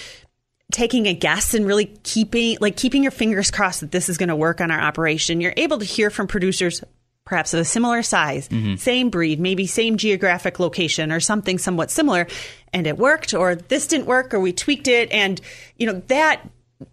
taking 0.71 1.05
a 1.07 1.13
guess 1.13 1.53
and 1.53 1.65
really 1.65 1.85
keeping 2.03 2.57
like 2.59 2.75
keeping 2.75 3.01
your 3.01 3.11
fingers 3.11 3.51
crossed 3.51 3.79
that 3.81 3.91
this 3.91 4.09
is 4.09 4.17
going 4.17 4.29
to 4.29 4.35
work 4.35 4.59
on 4.61 4.69
our 4.71 4.79
operation 4.79 5.39
you're 5.41 5.53
able 5.57 5.77
to 5.79 5.85
hear 5.85 6.09
from 6.09 6.27
producers 6.27 6.83
perhaps 7.23 7.53
of 7.53 7.59
a 7.59 7.65
similar 7.65 8.01
size 8.03 8.47
Mhm. 8.49 8.77
same 8.79 9.09
breed 9.09 9.39
maybe 9.39 9.65
same 9.67 9.97
geographic 9.97 10.59
location 10.59 11.11
or 11.11 11.19
something 11.19 11.57
somewhat 11.57 11.89
similar 11.91 12.27
and 12.73 12.85
it 12.87 12.97
worked 12.97 13.33
or 13.33 13.55
this 13.55 13.87
didn't 13.87 14.07
work 14.07 14.33
or 14.33 14.39
we 14.39 14.51
tweaked 14.53 14.87
it 14.89 15.09
and 15.11 15.39
you 15.77 15.87
know 15.87 16.01
that 16.07 16.41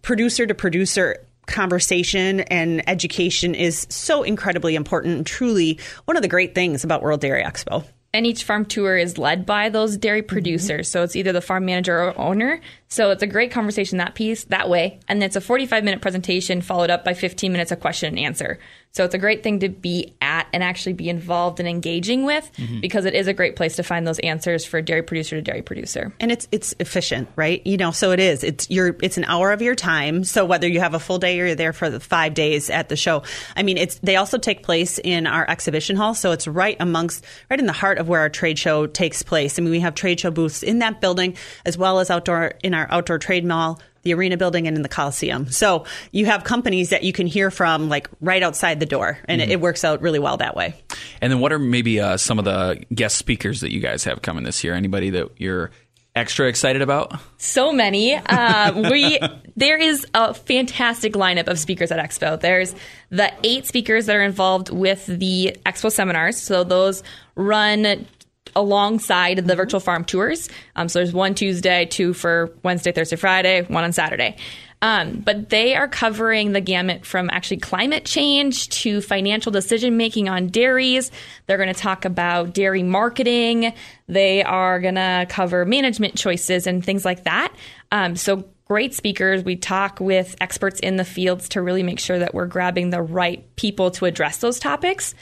producer 0.01 0.45
to 0.45 0.53
producer 0.53 1.17
conversation 1.45 2.39
and 2.41 2.87
education 2.89 3.55
is 3.55 3.85
so 3.89 4.23
incredibly 4.23 4.75
important 4.75 5.15
and 5.17 5.25
truly 5.27 5.79
one 6.05 6.17
of 6.17 6.21
the 6.21 6.27
great 6.27 6.55
things 6.55 6.83
about 6.83 7.01
world 7.01 7.21
dairy 7.21 7.43
expo 7.43 7.83
And 8.15 8.25
each 8.25 8.45
farm 8.45 8.63
tour 8.63 8.95
is 8.95 9.17
led 9.17 9.45
by 9.45 9.67
those 9.67 9.97
dairy 9.97 10.21
mm-hmm. 10.21 10.29
producers. 10.29 10.89
So 10.89 11.03
it's 11.03 11.17
either 11.17 11.33
the 11.33 11.41
farm 11.41 11.65
manager 11.65 12.01
or 12.01 12.17
owner. 12.17 12.61
So 12.87 13.11
it's 13.11 13.21
a 13.21 13.27
great 13.27 13.51
conversation 13.51 13.97
that 13.97 14.15
piece 14.15 14.45
that 14.45 14.69
way. 14.69 15.01
And 15.09 15.21
it's 15.21 15.35
a 15.35 15.41
45 15.41 15.83
minute 15.83 15.99
presentation 15.99 16.61
followed 16.61 16.89
up 16.89 17.03
by 17.03 17.13
15 17.13 17.51
minutes 17.51 17.73
of 17.73 17.81
question 17.81 18.07
and 18.07 18.19
answer. 18.19 18.57
So 18.95 19.03
it's 19.03 19.13
a 19.13 19.17
great 19.17 19.43
thing 19.43 19.59
to 19.59 19.67
be 19.67 20.13
at 20.21 20.47
and 20.53 20.63
actually 20.63 20.93
be 20.93 21.09
involved 21.09 21.59
and 21.59 21.67
engaging 21.67 22.23
with 22.23 22.49
Mhm. 22.57 22.79
because 22.79 23.03
it 23.03 23.13
is 23.13 23.27
a 23.27 23.33
great 23.33 23.57
place 23.57 23.75
to 23.75 23.83
find 23.83 24.07
those 24.07 24.19
answers 24.19 24.63
for 24.63 24.81
dairy 24.81 25.03
producer 25.03 25.35
to 25.35 25.41
dairy 25.41 25.61
producer. 25.61 26.13
and 26.21 26.31
it's 26.31 26.47
it's 26.53 26.73
efficient, 26.79 27.27
right? 27.35 27.61
You 27.65 27.75
know, 27.75 27.91
so 27.91 28.11
it 28.11 28.21
is. 28.21 28.41
It's 28.43 28.69
your 28.69 28.95
it's 29.01 29.17
an 29.17 29.25
hour 29.25 29.51
of 29.51 29.61
your 29.61 29.75
time. 29.75 30.23
So 30.23 30.45
whether 30.45 30.65
you 30.67 30.79
have 30.79 30.93
a 30.93 30.99
full 30.99 31.17
day 31.17 31.41
or 31.41 31.47
you're 31.47 31.55
there 31.55 31.73
for 31.73 31.89
the 31.89 31.99
five 31.99 32.33
days 32.33 32.69
at 32.69 32.87
the 32.87 32.95
show, 32.95 33.23
I 33.57 33.63
mean, 33.63 33.77
it's 33.77 33.99
they 34.01 34.15
also 34.15 34.37
take 34.37 34.63
place 34.63 34.97
in 35.03 35.27
our 35.27 35.47
exhibition 35.49 35.97
hall, 35.97 36.13
so 36.13 36.31
it's 36.31 36.47
right 36.47 36.77
amongst 36.79 37.25
right 37.51 37.59
in 37.59 37.65
the 37.65 37.73
heart 37.73 37.97
of 37.97 38.07
where 38.07 38.21
our 38.21 38.29
trade 38.29 38.57
show 38.57 38.87
takes 38.87 39.23
place. 39.23 39.59
I 39.59 39.61
mean, 39.61 39.71
we 39.71 39.81
have 39.81 39.93
trade 39.93 40.21
show 40.21 40.31
booths 40.31 40.63
in 40.63 40.79
that 40.79 41.01
building 41.01 41.35
as 41.65 41.77
well 41.77 41.99
as 41.99 42.09
outdoor 42.09 42.53
in 42.63 42.73
our 42.73 42.87
outdoor 42.89 43.17
trade 43.19 43.43
mall. 43.43 43.81
The 44.05 44.13
arena 44.13 44.37
building 44.37 44.67
and 44.67 44.77
in 44.77 44.83
the 44.83 44.87
Coliseum. 44.89 45.49
So 45.51 45.83
you 46.11 46.27
have 46.27 46.43
companies 46.43 46.91
that 46.91 47.01
you 47.03 47.11
can 47.11 47.25
hear 47.25 47.49
from 47.49 47.89
like 47.89 48.07
right 48.21 48.43
outside 48.43 48.79
the 48.79 48.85
door, 48.85 49.17
and 49.27 49.41
it, 49.41 49.49
Mhm. 49.49 49.53
it 49.53 49.59
works 49.61 49.83
out 49.83 49.99
really 50.03 50.19
well 50.19 50.37
that 50.37 50.55
way. 50.55 50.75
And 51.21 51.31
then 51.33 51.39
what 51.39 51.51
are 51.51 51.57
maybe 51.57 51.99
uh, 51.99 52.15
some 52.17 52.37
of 52.37 52.45
the 52.45 52.83
guest 52.93 53.17
speakers 53.17 53.61
that 53.61 53.73
you 53.73 53.79
guys 53.79 54.03
have 54.03 54.21
coming 54.21 54.43
this 54.43 54.63
year? 54.63 54.75
Anybody 54.75 55.09
that 55.09 55.29
you're 55.37 55.71
extra 56.15 56.47
excited 56.47 56.83
about? 56.83 57.13
So 57.37 57.71
many. 57.71 58.13
Uh, 58.13 58.89
we 58.91 59.17
there 59.57 59.77
is 59.77 60.05
a 60.13 60.35
fantastic 60.35 61.13
lineup 61.13 61.47
of 61.47 61.57
speakers 61.57 61.91
at 61.91 61.97
Expo. 61.97 62.39
There's 62.39 62.75
the 63.09 63.33
eight 63.43 63.65
speakers 63.65 64.05
that 64.05 64.15
are 64.15 64.23
involved 64.23 64.69
with 64.69 65.07
the 65.07 65.57
Expo 65.65 65.91
seminars. 65.91 66.37
So 66.37 66.63
those 66.63 67.01
run 67.35 68.05
alongside 68.55 69.37
the 69.37 69.55
virtual 69.55 69.79
farm 69.79 70.05
tours. 70.05 70.49
Um, 70.75 70.89
so 70.89 70.99
there's 70.99 71.13
one 71.13 71.35
Tuesday, 71.35 71.85
two 71.85 72.13
for 72.13 72.51
Wednesday, 72.63 72.91
Thursday, 72.91 73.15
Friday, 73.15 73.63
one 73.63 73.83
on 73.83 73.93
Saturday. 73.93 74.37
Um, 74.81 75.21
but 75.25 75.49
they 75.49 75.75
are 75.75 75.87
covering 75.87 76.51
the 76.51 76.61
gamut 76.61 77.05
from 77.05 77.29
actually 77.31 77.57
climate 77.57 78.05
change 78.05 78.69
to 78.81 79.01
financial 79.01 79.51
decision 79.51 79.97
making 79.97 80.29
on 80.29 80.47
dairies. 80.47 81.11
They're 81.47 81.57
going 81.57 81.73
to 81.73 81.79
talk 81.79 82.05
about 82.05 82.53
dairy 82.53 82.83
marketing. 82.83 83.73
They 84.07 84.43
are 84.43 84.79
going 84.79 84.95
to 84.95 85.25
cover 85.29 85.65
management 85.65 86.15
choices 86.17 86.67
and 86.67 86.85
things 86.85 87.03
like 87.03 87.23
that. 87.23 87.53
Um, 87.91 88.15
so 88.15 88.45
great 88.65 88.93
speakers. 88.93 89.43
We 89.43 89.55
talk 89.55 89.99
with 89.99 90.35
experts 90.41 90.79
in 90.79 90.97
the 90.97 91.05
fields 91.05 91.49
to 91.49 91.61
really 91.61 91.83
make 91.83 91.99
sure 91.99 92.19
that 92.19 92.33
we're 92.33 92.47
grabbing 92.47 92.89
the 92.89 93.01
right 93.01 93.55
people 93.55 93.91
to 93.91 94.05
address 94.05 94.37
those 94.37 94.59
topics. 94.59 95.15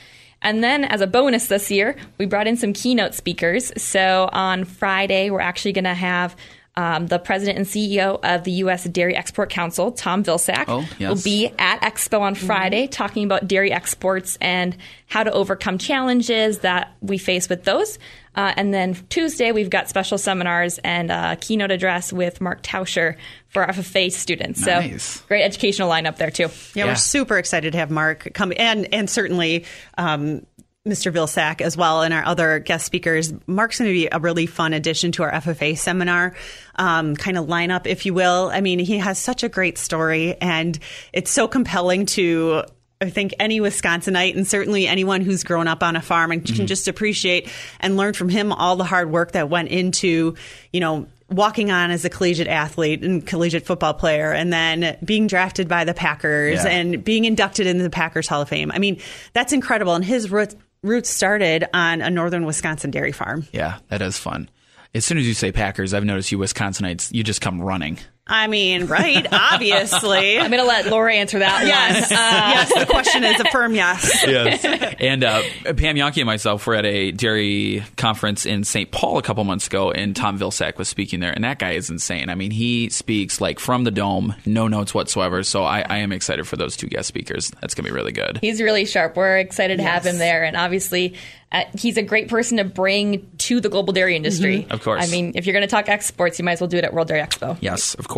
And 0.43 0.63
then, 0.63 0.83
as 0.83 1.01
a 1.01 1.07
bonus 1.07 1.47
this 1.47 1.71
year, 1.71 1.95
we 2.17 2.25
brought 2.25 2.47
in 2.47 2.57
some 2.57 2.73
keynote 2.73 3.13
speakers. 3.15 3.71
So 3.81 4.29
on 4.31 4.65
Friday, 4.65 5.29
we're 5.29 5.39
actually 5.39 5.73
going 5.73 5.85
to 5.85 5.93
have 5.93 6.35
um, 6.75 7.05
the 7.07 7.19
president 7.19 7.57
and 7.57 7.67
CEO 7.67 8.19
of 8.23 8.43
the 8.43 8.51
U.S. 8.51 8.85
Dairy 8.85 9.15
Export 9.15 9.49
Council, 9.49 9.91
Tom 9.91 10.23
Vilsack, 10.23 10.65
oh, 10.67 10.87
yes. 10.97 11.09
will 11.09 11.23
be 11.23 11.51
at 11.59 11.81
Expo 11.81 12.21
on 12.21 12.33
Friday 12.33 12.85
mm-hmm. 12.85 12.91
talking 12.91 13.25
about 13.25 13.47
dairy 13.47 13.71
exports 13.71 14.37
and 14.41 14.75
how 15.07 15.23
to 15.23 15.31
overcome 15.31 15.77
challenges 15.77 16.59
that 16.59 16.95
we 17.01 17.19
face 17.19 17.47
with 17.47 17.63
those. 17.63 17.99
Uh, 18.35 18.51
and 18.57 18.73
then 18.73 18.95
Tuesday, 19.09 19.51
we've 19.51 19.69
got 19.69 19.87
special 19.87 20.17
seminars 20.17 20.79
and 20.79 21.11
a 21.11 21.37
keynote 21.39 21.69
address 21.69 22.11
with 22.11 22.41
Mark 22.41 22.63
Tauscher 22.63 23.17
for 23.49 23.63
FFA 23.63 24.11
students. 24.11 24.65
Nice. 24.65 25.03
So 25.03 25.23
great 25.27 25.43
educational 25.43 25.89
lineup 25.89 26.17
there, 26.17 26.31
too. 26.31 26.43
Yeah, 26.43 26.49
yeah, 26.73 26.85
we're 26.85 26.95
super 26.95 27.37
excited 27.37 27.73
to 27.73 27.77
have 27.77 27.91
Mark 27.91 28.29
come 28.33 28.51
and, 28.57 28.91
and 28.91 29.07
certainly, 29.07 29.65
um, 29.99 30.43
Mr. 30.87 31.13
Vilsack 31.13 31.61
as 31.61 31.77
well 31.77 32.01
and 32.01 32.13
our 32.13 32.25
other 32.25 32.59
guest 32.59 32.85
speakers. 32.85 33.33
Mark's 33.47 33.79
going 33.79 33.89
to 33.89 33.93
be 33.93 34.09
a 34.11 34.19
really 34.19 34.45
fun 34.45 34.73
addition 34.73 35.13
to 35.13 35.23
our 35.23 35.31
FFA 35.31 35.77
seminar 35.77 36.35
um, 36.75 37.15
kind 37.15 37.37
of 37.37 37.45
lineup, 37.47 37.87
if 37.87 38.05
you 38.05 38.13
will. 38.13 38.49
I 38.51 38.59
mean, 38.59 38.79
he 38.79 38.97
has 38.97 39.17
such 39.17 39.43
a 39.43 39.49
great 39.49 39.77
story, 39.77 40.35
and 40.41 40.77
it's 41.13 41.31
so 41.31 41.47
compelling 41.47 42.05
to 42.07 42.63
I 42.99 43.09
think 43.09 43.33
any 43.39 43.59
Wisconsinite 43.59 44.35
and 44.35 44.47
certainly 44.47 44.87
anyone 44.87 45.21
who's 45.21 45.43
grown 45.43 45.67
up 45.67 45.83
on 45.83 45.95
a 45.95 46.01
farm 46.01 46.31
and 46.31 46.41
mm-hmm. 46.41 46.55
can 46.55 46.67
just 46.67 46.87
appreciate 46.87 47.49
and 47.79 47.97
learn 47.97 48.13
from 48.13 48.29
him 48.29 48.51
all 48.51 48.75
the 48.75 48.85
hard 48.85 49.11
work 49.11 49.33
that 49.33 49.49
went 49.49 49.69
into, 49.69 50.35
you 50.71 50.79
know, 50.79 51.07
walking 51.29 51.71
on 51.71 51.91
as 51.91 52.05
a 52.05 52.09
collegiate 52.09 52.47
athlete 52.47 53.03
and 53.03 53.25
collegiate 53.25 53.65
football 53.65 53.93
player 53.93 54.31
and 54.31 54.53
then 54.53 54.97
being 55.03 55.27
drafted 55.27 55.67
by 55.67 55.83
the 55.83 55.93
Packers 55.93 56.63
yeah. 56.63 56.69
and 56.69 57.03
being 57.03 57.25
inducted 57.25 57.67
into 57.67 57.83
the 57.83 57.89
Packers 57.89 58.27
Hall 58.27 58.41
of 58.41 58.49
Fame. 58.49 58.71
I 58.71 58.79
mean, 58.79 58.99
that's 59.33 59.51
incredible. 59.51 59.95
And 59.95 60.05
his 60.05 60.31
roots, 60.31 60.55
roots 60.83 61.09
started 61.09 61.65
on 61.73 62.01
a 62.01 62.09
northern 62.09 62.45
Wisconsin 62.45 62.91
dairy 62.91 63.11
farm. 63.11 63.47
Yeah, 63.51 63.79
that 63.87 64.01
is 64.01 64.17
fun. 64.17 64.49
As 64.93 65.05
soon 65.05 65.17
as 65.17 65.27
you 65.27 65.33
say 65.33 65.51
Packers, 65.51 65.93
I've 65.93 66.05
noticed 66.05 66.31
you 66.31 66.37
Wisconsinites, 66.37 67.11
you 67.11 67.23
just 67.23 67.41
come 67.41 67.59
running. 67.61 67.97
I 68.25 68.47
mean, 68.47 68.85
right? 68.85 69.27
Obviously. 69.33 70.39
I'm 70.39 70.49
going 70.49 70.61
to 70.61 70.67
let 70.67 70.87
Laura 70.87 71.13
answer 71.13 71.39
that 71.39 71.65
yes. 71.65 72.09
one. 72.09 72.19
Uh, 72.19 72.51
yes, 72.53 72.79
the 72.79 72.85
question 72.91 73.23
is 73.25 73.39
a 73.41 73.45
firm 73.51 73.75
yes. 73.75 74.23
yes. 74.25 74.63
And 74.99 75.25
uh, 75.25 75.41
Pam 75.65 75.97
Jahnke 75.97 76.17
and 76.17 76.25
myself 76.25 76.65
were 76.65 76.75
at 76.75 76.85
a 76.85 77.11
dairy 77.11 77.83
conference 77.97 78.45
in 78.45 78.63
St. 78.63 78.89
Paul 78.91 79.17
a 79.17 79.21
couple 79.21 79.43
months 79.43 79.67
ago, 79.67 79.91
and 79.91 80.15
Tom 80.15 80.39
Vilsack 80.39 80.77
was 80.77 80.87
speaking 80.87 81.19
there, 81.19 81.33
and 81.33 81.43
that 81.43 81.59
guy 81.59 81.71
is 81.71 81.89
insane. 81.89 82.29
I 82.29 82.35
mean, 82.35 82.51
he 82.51 82.89
speaks 82.89 83.41
like 83.41 83.59
from 83.59 83.83
the 83.83 83.91
dome, 83.91 84.33
no 84.45 84.69
notes 84.69 84.93
whatsoever. 84.95 85.43
So 85.43 85.65
I, 85.65 85.81
I 85.81 85.97
am 85.97 86.13
excited 86.13 86.47
for 86.47 86.55
those 86.55 86.77
two 86.77 86.87
guest 86.87 87.09
speakers. 87.09 87.51
That's 87.59 87.75
going 87.75 87.83
to 87.85 87.91
be 87.91 87.95
really 87.95 88.13
good. 88.13 88.39
He's 88.41 88.61
really 88.61 88.85
sharp. 88.85 89.17
We're 89.17 89.37
excited 89.39 89.77
to 89.77 89.83
Yes. 89.83 89.91
have 90.05 90.13
him 90.13 90.17
there, 90.17 90.45
and 90.45 90.55
obviously. 90.55 91.15
Uh, 91.51 91.65
he's 91.77 91.97
a 91.97 92.01
great 92.01 92.29
person 92.29 92.57
to 92.57 92.63
bring 92.63 93.29
to 93.37 93.61
the 93.61 93.69
global 93.69 93.93
dairy 93.93 94.15
industry. 94.15 94.65
Of 94.71 94.81
course. 94.81 95.07
I 95.07 95.11
mean, 95.11 95.33
if 95.35 95.45
you're 95.45 95.53
going 95.53 95.61
to 95.61 95.67
talk 95.67 95.87
exports, 95.87 96.39
you 96.39 96.45
might 96.45 96.53
as 96.53 96.61
well 96.61 96.67
do 96.67 96.77
it 96.77 96.83
at 96.83 96.95
World 96.95 97.09
Dairy 97.09 97.21
Expo. 97.21 97.55
Yes, 97.61 97.93
of 97.93 98.07
course. 98.07 98.12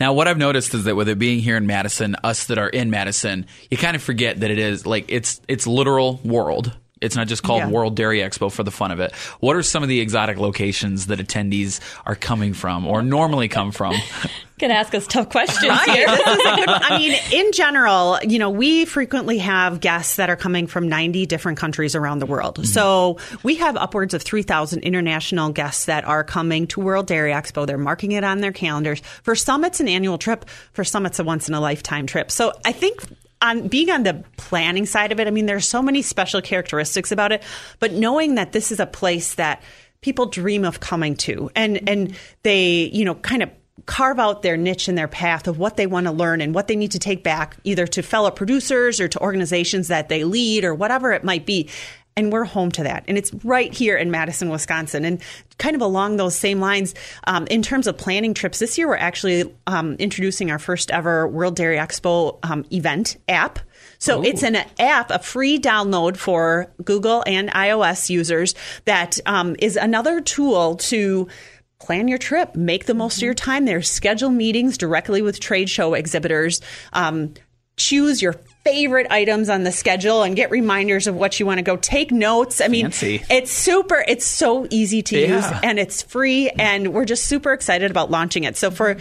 Now, 0.00 0.12
what 0.12 0.28
I've 0.28 0.38
noticed 0.38 0.74
is 0.74 0.84
that 0.84 0.96
with 0.96 1.08
it 1.08 1.18
being 1.18 1.40
here 1.40 1.56
in 1.56 1.66
Madison, 1.66 2.16
us 2.22 2.46
that 2.46 2.58
are 2.58 2.68
in 2.68 2.90
Madison, 2.90 3.46
you 3.70 3.76
kind 3.76 3.96
of 3.96 4.02
forget 4.02 4.40
that 4.40 4.50
it 4.50 4.58
is 4.58 4.86
like 4.86 5.06
it's 5.08 5.40
it's 5.48 5.66
literal 5.66 6.20
world. 6.24 6.72
It's 7.04 7.16
not 7.16 7.26
just 7.28 7.42
called 7.42 7.60
Yeah. 7.60 7.68
World 7.70 7.94
Dairy 7.96 8.18
Expo 8.20 8.50
for 8.50 8.62
the 8.62 8.70
fun 8.70 8.90
of 8.90 9.00
it. 9.00 9.14
What 9.40 9.56
are 9.56 9.62
some 9.62 9.82
of 9.82 9.88
the 9.88 10.00
exotic 10.00 10.38
locations 10.38 11.06
that 11.06 11.18
attendees 11.18 11.80
are 12.06 12.14
coming 12.16 12.54
from 12.54 12.86
or 12.86 13.02
normally 13.02 13.48
come 13.48 13.70
from? 13.72 13.94
Can 14.58 14.70
ask 14.70 14.94
us 14.94 15.06
tough 15.08 15.30
questions 15.30 15.64
Right. 15.68 15.90
here. 15.90 16.06
This 16.06 16.20
is 16.26 16.46
a 16.46 16.54
good 16.56 16.68
one. 16.68 16.80
I 16.84 16.96
mean, 16.98 17.18
in 17.32 17.50
general, 17.52 18.18
you 18.22 18.38
know, 18.38 18.50
we 18.50 18.84
frequently 18.84 19.38
have 19.38 19.80
guests 19.80 20.14
that 20.16 20.30
are 20.30 20.36
coming 20.36 20.68
from 20.68 20.88
90 20.88 21.26
different 21.26 21.58
countries 21.58 21.96
around 21.96 22.20
the 22.20 22.26
world. 22.26 22.54
Mm-hmm. 22.58 22.66
So 22.66 23.18
we 23.42 23.56
have 23.56 23.76
upwards 23.76 24.14
of 24.14 24.22
3,000 24.22 24.80
international 24.84 25.50
guests 25.50 25.86
that 25.86 26.04
are 26.04 26.22
coming 26.22 26.68
to 26.68 26.80
World 26.80 27.08
Dairy 27.08 27.32
Expo. 27.32 27.66
They're 27.66 27.76
marking 27.76 28.12
it 28.12 28.22
on 28.22 28.38
their 28.42 28.52
calendars. 28.52 29.00
For 29.24 29.34
some, 29.34 29.64
it's 29.64 29.80
an 29.80 29.88
annual 29.88 30.18
trip. 30.18 30.48
For 30.72 30.84
some, 30.84 31.04
it's 31.04 31.18
a 31.18 31.24
once 31.24 31.48
in 31.48 31.54
a 31.54 31.60
lifetime 31.60 32.06
trip. 32.06 32.30
So 32.30 32.52
I 32.64 32.70
think 32.70 33.02
on 33.42 33.68
being 33.68 33.90
on 33.90 34.02
the 34.02 34.24
planning 34.36 34.86
side 34.86 35.12
of 35.12 35.20
it, 35.20 35.26
I 35.26 35.30
mean, 35.30 35.46
there's 35.46 35.68
so 35.68 35.82
many 35.82 36.02
special 36.02 36.40
characteristics 36.40 37.12
about 37.12 37.32
it, 37.32 37.42
but 37.78 37.92
knowing 37.92 38.36
that 38.36 38.52
this 38.52 38.72
is 38.72 38.80
a 38.80 38.86
place 38.86 39.34
that 39.34 39.62
people 40.00 40.26
dream 40.26 40.64
of 40.64 40.80
coming 40.80 41.16
to 41.16 41.50
and, 41.56 41.88
and 41.88 42.16
they, 42.42 42.90
you 42.92 43.04
know, 43.04 43.14
kind 43.16 43.42
of 43.42 43.50
carve 43.86 44.18
out 44.18 44.42
their 44.42 44.56
niche 44.56 44.88
and 44.88 44.96
their 44.96 45.08
path 45.08 45.48
of 45.48 45.58
what 45.58 45.76
they 45.76 45.86
want 45.86 46.06
to 46.06 46.12
learn 46.12 46.40
and 46.40 46.54
what 46.54 46.68
they 46.68 46.76
need 46.76 46.92
to 46.92 46.98
take 46.98 47.22
back 47.22 47.56
either 47.64 47.86
to 47.86 48.02
fellow 48.02 48.30
producers 48.30 49.00
or 49.00 49.08
to 49.08 49.20
organizations 49.20 49.88
that 49.88 50.08
they 50.08 50.24
lead 50.24 50.64
or 50.64 50.74
whatever 50.74 51.12
it 51.12 51.24
might 51.24 51.44
be. 51.44 51.68
And 52.16 52.32
we're 52.32 52.44
home 52.44 52.70
to 52.72 52.84
that. 52.84 53.04
And 53.08 53.18
it's 53.18 53.34
right 53.42 53.72
here 53.72 53.96
in 53.96 54.10
Madison, 54.10 54.48
Wisconsin. 54.48 55.04
And 55.04 55.20
kind 55.58 55.74
of 55.74 55.82
along 55.82 56.16
those 56.16 56.36
same 56.36 56.60
lines, 56.60 56.94
um, 57.26 57.46
in 57.48 57.60
terms 57.60 57.88
of 57.88 57.98
planning 57.98 58.34
trips, 58.34 58.60
this 58.60 58.78
year 58.78 58.86
we're 58.86 58.96
actually 58.96 59.52
um, 59.66 59.94
introducing 59.94 60.50
our 60.50 60.60
first 60.60 60.92
ever 60.92 61.26
World 61.26 61.56
Dairy 61.56 61.76
Expo 61.76 62.38
um, 62.44 62.64
event 62.72 63.16
app. 63.28 63.58
So 63.98 64.22
it's 64.22 64.42
an 64.42 64.56
app, 64.78 65.10
a 65.10 65.18
free 65.18 65.58
download 65.58 66.16
for 66.16 66.70
Google 66.84 67.24
and 67.26 67.50
iOS 67.50 68.10
users 68.10 68.54
that 68.84 69.18
um, 69.26 69.56
is 69.58 69.76
another 69.76 70.20
tool 70.20 70.76
to 70.76 71.26
plan 71.80 72.08
your 72.08 72.18
trip, 72.18 72.54
make 72.54 72.86
the 72.86 72.94
most 72.94 73.18
of 73.18 73.22
your 73.22 73.34
time 73.34 73.64
there, 73.64 73.82
schedule 73.82 74.30
meetings 74.30 74.78
directly 74.78 75.22
with 75.22 75.40
trade 75.40 75.68
show 75.68 75.94
exhibitors, 75.94 76.60
um, 76.92 77.34
choose 77.76 78.22
your 78.22 78.36
favorite 78.64 79.06
items 79.10 79.48
on 79.48 79.62
the 79.62 79.70
schedule 79.72 80.22
and 80.22 80.34
get 80.34 80.50
reminders 80.50 81.06
of 81.06 81.14
what 81.14 81.38
you 81.38 81.46
want 81.46 81.58
to 81.58 81.62
go 81.62 81.76
take 81.76 82.10
notes. 82.10 82.60
I 82.60 82.68
mean 82.68 82.86
Fancy. 82.86 83.22
it's 83.30 83.50
super 83.50 84.02
it's 84.08 84.24
so 84.24 84.66
easy 84.70 85.02
to 85.02 85.18
use 85.18 85.44
and 85.62 85.78
it's 85.78 86.02
free 86.02 86.48
and 86.50 86.92
we're 86.94 87.04
just 87.04 87.24
super 87.24 87.52
excited 87.52 87.90
about 87.90 88.10
launching 88.10 88.44
it. 88.44 88.56
So 88.56 88.70
for 88.70 88.96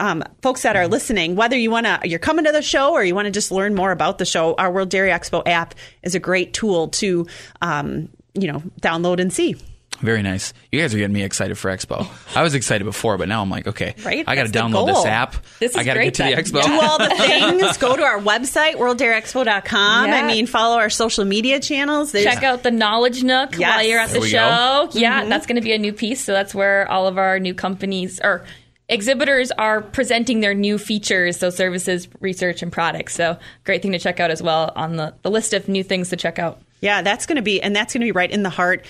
um, 0.00 0.22
folks 0.42 0.62
that 0.62 0.76
are 0.76 0.86
listening 0.86 1.34
whether 1.34 1.56
you 1.56 1.70
want 1.70 1.86
to 1.86 2.00
you're 2.04 2.20
coming 2.20 2.44
to 2.44 2.52
the 2.52 2.62
show 2.62 2.92
or 2.92 3.02
you 3.02 3.14
want 3.14 3.26
to 3.26 3.32
just 3.32 3.50
learn 3.50 3.74
more 3.74 3.90
about 3.90 4.18
the 4.18 4.24
show 4.24 4.54
our 4.54 4.70
world 4.70 4.88
dairy 4.88 5.10
expo 5.10 5.42
app 5.46 5.74
is 6.02 6.14
a 6.14 6.20
great 6.20 6.54
tool 6.54 6.88
to 6.88 7.26
um, 7.60 8.08
you 8.34 8.50
know 8.50 8.62
download 8.80 9.20
and 9.20 9.32
see 9.32 9.56
Very 10.00 10.22
nice. 10.22 10.52
You 10.70 10.80
guys 10.80 10.94
are 10.94 10.98
getting 10.98 11.12
me 11.12 11.24
excited 11.24 11.58
for 11.58 11.70
Expo. 11.70 12.06
I 12.36 12.42
was 12.42 12.54
excited 12.54 12.84
before, 12.84 13.18
but 13.18 13.28
now 13.28 13.42
I'm 13.42 13.50
like, 13.50 13.66
okay, 13.66 13.94
Right? 14.04 14.24
I 14.26 14.34
got 14.36 14.46
to 14.46 14.52
download 14.52 14.86
this 14.86 15.04
app. 15.04 15.34
This 15.58 15.72
is 15.72 15.76
I 15.76 15.82
got 15.84 15.94
to 15.94 15.98
great 15.98 16.14
get 16.16 16.30
to 16.30 16.36
the. 16.36 16.42
Expo. 16.42 16.62
do 16.62 16.80
all 16.80 16.98
the 16.98 17.08
things. 17.16 17.76
Go 17.78 17.96
to 17.96 18.02
our 18.04 18.20
website, 18.20 18.74
worlddairyexpo.com. 18.76 20.10
I 20.10 20.22
mean, 20.26 20.46
follow 20.46 20.76
our 20.76 20.90
social 20.90 21.24
media 21.24 21.60
channels. 21.60 22.12
There's, 22.12 22.24
Check 22.24 22.42
out 22.42 22.62
the 22.62 22.70
Knowledge 22.70 23.22
Nook 23.24 23.58
Yes. 23.58 23.74
while 23.76 23.82
you're 23.84 23.98
at 23.98 24.10
There 24.10 24.20
the 24.20 24.28
show. 24.28 24.88
go. 24.92 24.98
Yeah, 24.98 25.20
mm-hmm. 25.20 25.30
that's 25.30 25.46
going 25.46 25.56
to 25.56 25.62
be 25.62 25.72
a 25.72 25.78
new 25.78 25.92
piece. 25.92 26.24
So 26.24 26.32
that's 26.32 26.54
where 26.54 26.88
all 26.90 27.06
of 27.06 27.18
our 27.18 27.38
new 27.40 27.54
companies 27.54 28.20
or 28.22 28.44
exhibitors 28.88 29.50
are 29.52 29.82
presenting 29.82 30.40
their 30.40 30.54
new 30.54 30.78
features, 30.78 31.36
so 31.36 31.50
services, 31.50 32.08
research, 32.20 32.62
and 32.62 32.72
products. 32.72 33.14
So 33.14 33.36
great 33.64 33.82
thing 33.82 33.92
to 33.92 33.98
check 33.98 34.20
out 34.20 34.30
as 34.30 34.42
well 34.42 34.72
on 34.76 34.96
the, 34.96 35.14
the 35.22 35.30
list 35.30 35.52
of 35.54 35.68
new 35.68 35.82
things 35.82 36.08
to 36.10 36.16
check 36.16 36.38
out. 36.38 36.60
Yeah, 36.80 37.02
that's 37.02 37.26
going 37.26 37.36
to 37.36 37.42
be, 37.42 37.60
and 37.60 37.74
that's 37.74 37.92
going 37.92 38.00
to 38.02 38.06
be 38.06 38.12
right 38.12 38.30
in 38.30 38.44
the 38.44 38.50
heart, 38.50 38.86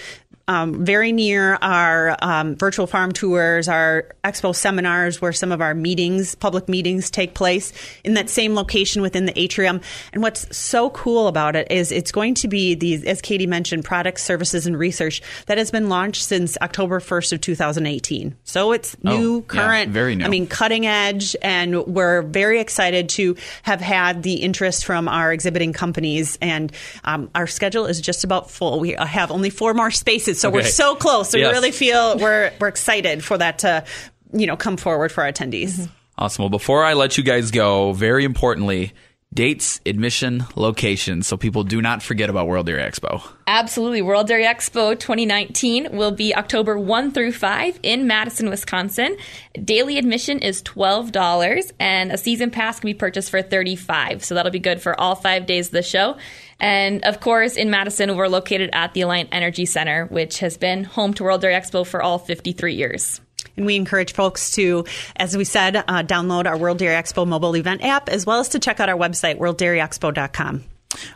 um, 0.48 0.84
very 0.84 1.12
near 1.12 1.56
our 1.62 2.16
um, 2.20 2.56
virtual 2.56 2.86
farm 2.86 3.12
tours, 3.12 3.68
our 3.68 4.08
expo 4.24 4.54
seminars, 4.54 5.20
where 5.20 5.32
some 5.32 5.52
of 5.52 5.60
our 5.60 5.74
meetings, 5.74 6.34
public 6.34 6.68
meetings, 6.68 7.10
take 7.10 7.34
place 7.34 7.72
in 8.02 8.14
that 8.14 8.28
same 8.30 8.54
location 8.54 9.02
within 9.02 9.26
the 9.26 9.38
atrium. 9.38 9.80
And 10.12 10.22
what's 10.22 10.56
so 10.56 10.90
cool 10.90 11.28
about 11.28 11.54
it 11.54 11.70
is 11.70 11.92
it's 11.92 12.10
going 12.12 12.34
to 12.34 12.48
be 12.48 12.74
these, 12.74 13.04
as 13.04 13.20
Katie 13.20 13.46
mentioned, 13.46 13.84
products, 13.84 14.24
services, 14.24 14.66
and 14.66 14.78
research 14.78 15.22
that 15.46 15.58
has 15.58 15.70
been 15.70 15.88
launched 15.88 16.24
since 16.24 16.56
October 16.62 16.98
1st 16.98 17.34
of 17.34 17.40
2018. 17.42 18.36
So 18.44 18.72
it's 18.72 18.96
Oh, 19.04 19.16
new, 19.16 19.36
yeah, 19.36 19.44
current, 19.46 19.92
very 19.92 20.16
new. 20.16 20.24
I 20.24 20.28
mean, 20.28 20.46
cutting 20.46 20.86
edge, 20.86 21.36
and 21.42 21.86
we're 21.86 22.22
very 22.22 22.58
excited 22.60 23.10
to 23.10 23.36
have 23.62 23.80
had 23.80 24.22
the 24.22 24.34
interest 24.34 24.84
from 24.84 25.08
our 25.08 25.32
exhibiting 25.32 25.72
companies. 25.72 26.38
And 26.40 26.72
um, 27.04 27.30
our 27.34 27.46
schedule 27.46 27.86
is 27.86 28.00
just 28.00 28.24
about 28.24 28.50
full. 28.50 28.80
We 28.80 28.92
have 28.92 29.30
only 29.30 29.50
four 29.50 29.74
more 29.74 29.90
spaces, 29.90 30.37
so 30.38 30.50
we're 30.50 30.62
so 30.64 30.94
close. 30.94 31.30
So 31.30 31.38
Yes. 31.38 31.48
we 31.48 31.52
really 31.52 31.70
feel 31.72 32.18
we're 32.18 32.52
we're 32.60 32.68
excited 32.68 33.24
for 33.24 33.38
that 33.38 33.60
to 33.60 33.84
you 34.32 34.46
know 34.46 34.56
come 34.56 34.76
forward 34.76 35.12
for 35.12 35.24
our 35.24 35.32
attendees. 35.32 35.74
Mm-hmm. 35.78 35.92
Awesome. 36.18 36.42
Well, 36.42 36.50
before 36.50 36.84
I 36.84 36.94
let 36.94 37.16
you 37.16 37.22
guys 37.24 37.50
go, 37.52 37.92
very 37.92 38.24
importantly, 38.24 38.92
dates, 39.32 39.80
admission, 39.86 40.44
location, 40.56 41.22
so 41.22 41.36
people 41.36 41.62
do 41.62 41.80
not 41.80 42.02
forget 42.02 42.28
about 42.28 42.48
World 42.48 42.66
Dairy 42.66 42.82
Expo. 42.82 43.22
Absolutely. 43.46 44.02
World 44.02 44.26
Dairy 44.26 44.44
Expo 44.44 44.98
2019 44.98 45.96
will 45.96 46.10
be 46.10 46.34
October 46.34 46.76
1 46.78 47.12
through 47.12 47.32
5 47.32 47.78
in 47.84 48.06
Madison, 48.08 48.50
Wisconsin. 48.50 49.16
Daily 49.64 49.96
admission 49.98 50.40
is 50.40 50.60
$12 50.62 51.72
and 51.78 52.10
a 52.10 52.18
season 52.18 52.50
pass 52.50 52.80
can 52.80 52.88
be 52.88 52.94
purchased 52.94 53.30
for 53.30 53.42
35 53.42 54.24
So 54.24 54.34
that'll 54.34 54.50
be 54.50 54.58
good 54.58 54.80
for 54.82 54.98
all 54.98 55.14
five 55.14 55.46
days 55.46 55.66
of 55.68 55.72
the 55.72 55.82
show. 55.82 56.16
And 56.60 57.04
of 57.04 57.20
course, 57.20 57.56
in 57.56 57.70
Madison, 57.70 58.16
we're 58.16 58.28
located 58.28 58.70
at 58.72 58.94
the 58.94 59.02
Alliant 59.02 59.28
Energy 59.32 59.64
Center, 59.66 60.06
which 60.06 60.40
has 60.40 60.56
been 60.56 60.84
home 60.84 61.14
to 61.14 61.24
World 61.24 61.40
Dairy 61.40 61.54
Expo 61.54 61.86
for 61.86 62.02
all 62.02 62.18
53 62.18 62.74
years. 62.74 63.20
And 63.56 63.66
we 63.66 63.76
encourage 63.76 64.12
folks 64.12 64.52
to, 64.52 64.84
as 65.16 65.36
we 65.36 65.44
said, 65.44 65.76
uh, 65.76 65.82
download 66.02 66.46
our 66.46 66.56
World 66.56 66.78
Dairy 66.78 67.00
Expo 67.00 67.26
mobile 67.26 67.56
event 67.56 67.82
app, 67.84 68.08
as 68.08 68.26
well 68.26 68.40
as 68.40 68.50
to 68.50 68.58
check 68.58 68.80
out 68.80 68.88
our 68.88 68.96
website, 68.96 69.38
worlddairyexpo.com. 69.38 70.64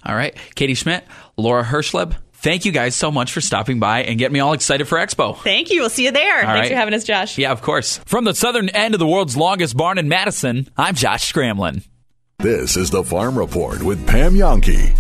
All 0.04 0.14
right. 0.14 0.37
Katie 0.54 0.75
Schmidt, 0.75 1.04
Laura 1.37 1.64
Herschleb, 1.64 2.14
thank 2.34 2.64
you 2.64 2.72
guys 2.72 2.94
so 2.94 3.11
much 3.11 3.32
for 3.32 3.40
stopping 3.40 3.80
by 3.80 4.02
and 4.02 4.18
getting 4.18 4.34
me 4.34 4.40
all 4.40 4.52
excited 4.52 4.87
for 4.87 4.99
Expo. 4.99 5.37
Thank 5.38 5.70
you. 5.70 5.80
We'll 5.80 5.90
see 5.90 6.04
you 6.04 6.12
there. 6.12 6.37
All 6.37 6.42
Thanks 6.42 6.61
right. 6.61 6.70
for 6.70 6.76
having 6.76 6.94
us, 6.94 7.04
Josh. 7.04 7.38
Yeah, 7.38 7.52
of 7.52 7.62
course. 7.62 7.99
From 7.99 8.25
the 8.25 8.34
southern 8.34 8.68
end 8.68 8.94
of 8.94 9.00
the 9.00 9.06
world's 9.06 9.37
longest 9.37 9.76
barn 9.76 9.99
in 9.99 10.08
Madison, 10.08 10.68
I'm 10.76 10.94
Josh 10.94 11.32
Scramlin. 11.32 11.84
This 12.38 12.76
is 12.76 12.90
the 12.90 13.04
Farm 13.04 13.38
Report 13.38 13.82
with 13.82 14.04
Pam 14.06 14.34
Jahnke. 14.34 14.99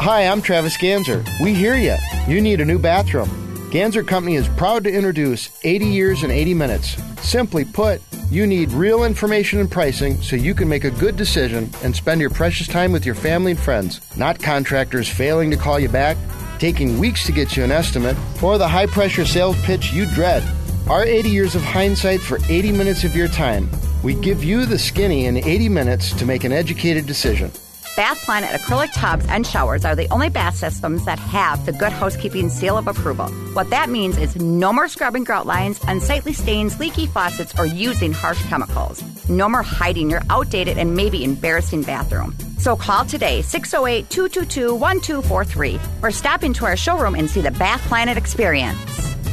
Hi, 0.00 0.26
I'm 0.26 0.40
Travis 0.40 0.78
Ganzer. 0.78 1.28
We 1.42 1.52
hear 1.52 1.76
you. 1.76 1.94
You 2.26 2.40
need 2.40 2.62
a 2.62 2.64
new 2.64 2.78
bathroom. 2.78 3.28
Ganzer 3.70 4.06
Company 4.08 4.36
is 4.36 4.48
proud 4.48 4.82
to 4.84 4.90
introduce 4.90 5.50
80 5.62 5.84
years 5.84 6.22
in 6.24 6.30
80 6.30 6.54
minutes. 6.54 6.96
Simply 7.20 7.66
put, 7.66 8.00
you 8.30 8.46
need 8.46 8.72
real 8.72 9.04
information 9.04 9.60
and 9.60 9.70
pricing 9.70 10.16
so 10.22 10.36
you 10.36 10.54
can 10.54 10.70
make 10.70 10.84
a 10.84 10.90
good 10.90 11.18
decision 11.18 11.68
and 11.82 11.94
spend 11.94 12.18
your 12.18 12.30
precious 12.30 12.66
time 12.66 12.92
with 12.92 13.04
your 13.04 13.14
family 13.14 13.50
and 13.50 13.60
friends, 13.60 14.00
not 14.16 14.38
contractors 14.38 15.06
failing 15.06 15.50
to 15.50 15.58
call 15.58 15.78
you 15.78 15.90
back, 15.90 16.16
taking 16.58 16.98
weeks 16.98 17.26
to 17.26 17.32
get 17.32 17.54
you 17.54 17.62
an 17.62 17.70
estimate, 17.70 18.16
or 18.42 18.56
the 18.56 18.66
high 18.66 18.86
pressure 18.86 19.26
sales 19.26 19.60
pitch 19.66 19.92
you 19.92 20.06
dread. 20.06 20.42
Our 20.88 21.04
80 21.04 21.28
years 21.28 21.54
of 21.54 21.62
hindsight 21.62 22.20
for 22.22 22.38
80 22.48 22.72
minutes 22.72 23.04
of 23.04 23.14
your 23.14 23.28
time. 23.28 23.68
We 24.02 24.14
give 24.14 24.42
you 24.42 24.64
the 24.64 24.78
skinny 24.78 25.26
in 25.26 25.36
80 25.36 25.68
minutes 25.68 26.14
to 26.14 26.24
make 26.24 26.44
an 26.44 26.52
educated 26.52 27.04
decision. 27.04 27.52
Bath 27.96 28.22
Planet 28.24 28.50
acrylic 28.50 28.92
tubs 28.94 29.26
and 29.28 29.46
showers 29.46 29.84
are 29.84 29.96
the 29.96 30.08
only 30.10 30.30
bath 30.30 30.56
systems 30.56 31.04
that 31.04 31.18
have 31.18 31.66
the 31.66 31.72
Good 31.72 31.92
Housekeeping 31.92 32.48
seal 32.48 32.78
of 32.78 32.86
approval. 32.86 33.28
What 33.52 33.70
that 33.70 33.90
means 33.90 34.16
is 34.16 34.36
no 34.36 34.72
more 34.72 34.88
scrubbing 34.88 35.24
grout 35.24 35.44
lines, 35.44 35.80
unsightly 35.88 36.32
stains, 36.32 36.78
leaky 36.78 37.06
faucets, 37.06 37.58
or 37.58 37.66
using 37.66 38.12
harsh 38.12 38.42
chemicals. 38.44 39.02
No 39.28 39.48
more 39.48 39.62
hiding 39.62 40.08
your 40.08 40.22
outdated 40.30 40.78
and 40.78 40.94
maybe 40.94 41.24
embarrassing 41.24 41.82
bathroom. 41.82 42.34
So 42.58 42.76
call 42.76 43.04
today 43.04 43.42
608 43.42 44.08
222 44.08 44.74
1243 44.74 45.80
or 46.02 46.10
stop 46.10 46.44
into 46.44 46.64
our 46.64 46.76
showroom 46.76 47.16
and 47.16 47.28
see 47.28 47.40
the 47.40 47.50
Bath 47.50 47.80
Planet 47.82 48.16
experience. 48.16 48.78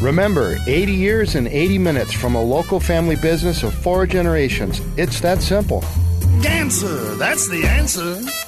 Remember, 0.02 0.58
80 0.66 0.92
years 0.92 1.36
and 1.36 1.48
80 1.48 1.78
minutes 1.78 2.12
from 2.12 2.36
a 2.36 2.44
local 2.44 2.80
family 2.80 3.16
business 3.16 3.64
of 3.64 3.74
four 3.74 4.08
generations. 4.08 4.82
It's 4.98 5.22
that 5.22 5.42
simple. 5.42 5.82
Ganzer, 6.42 7.18
that's 7.18 7.48
the 7.50 7.66
answer. 7.66 8.47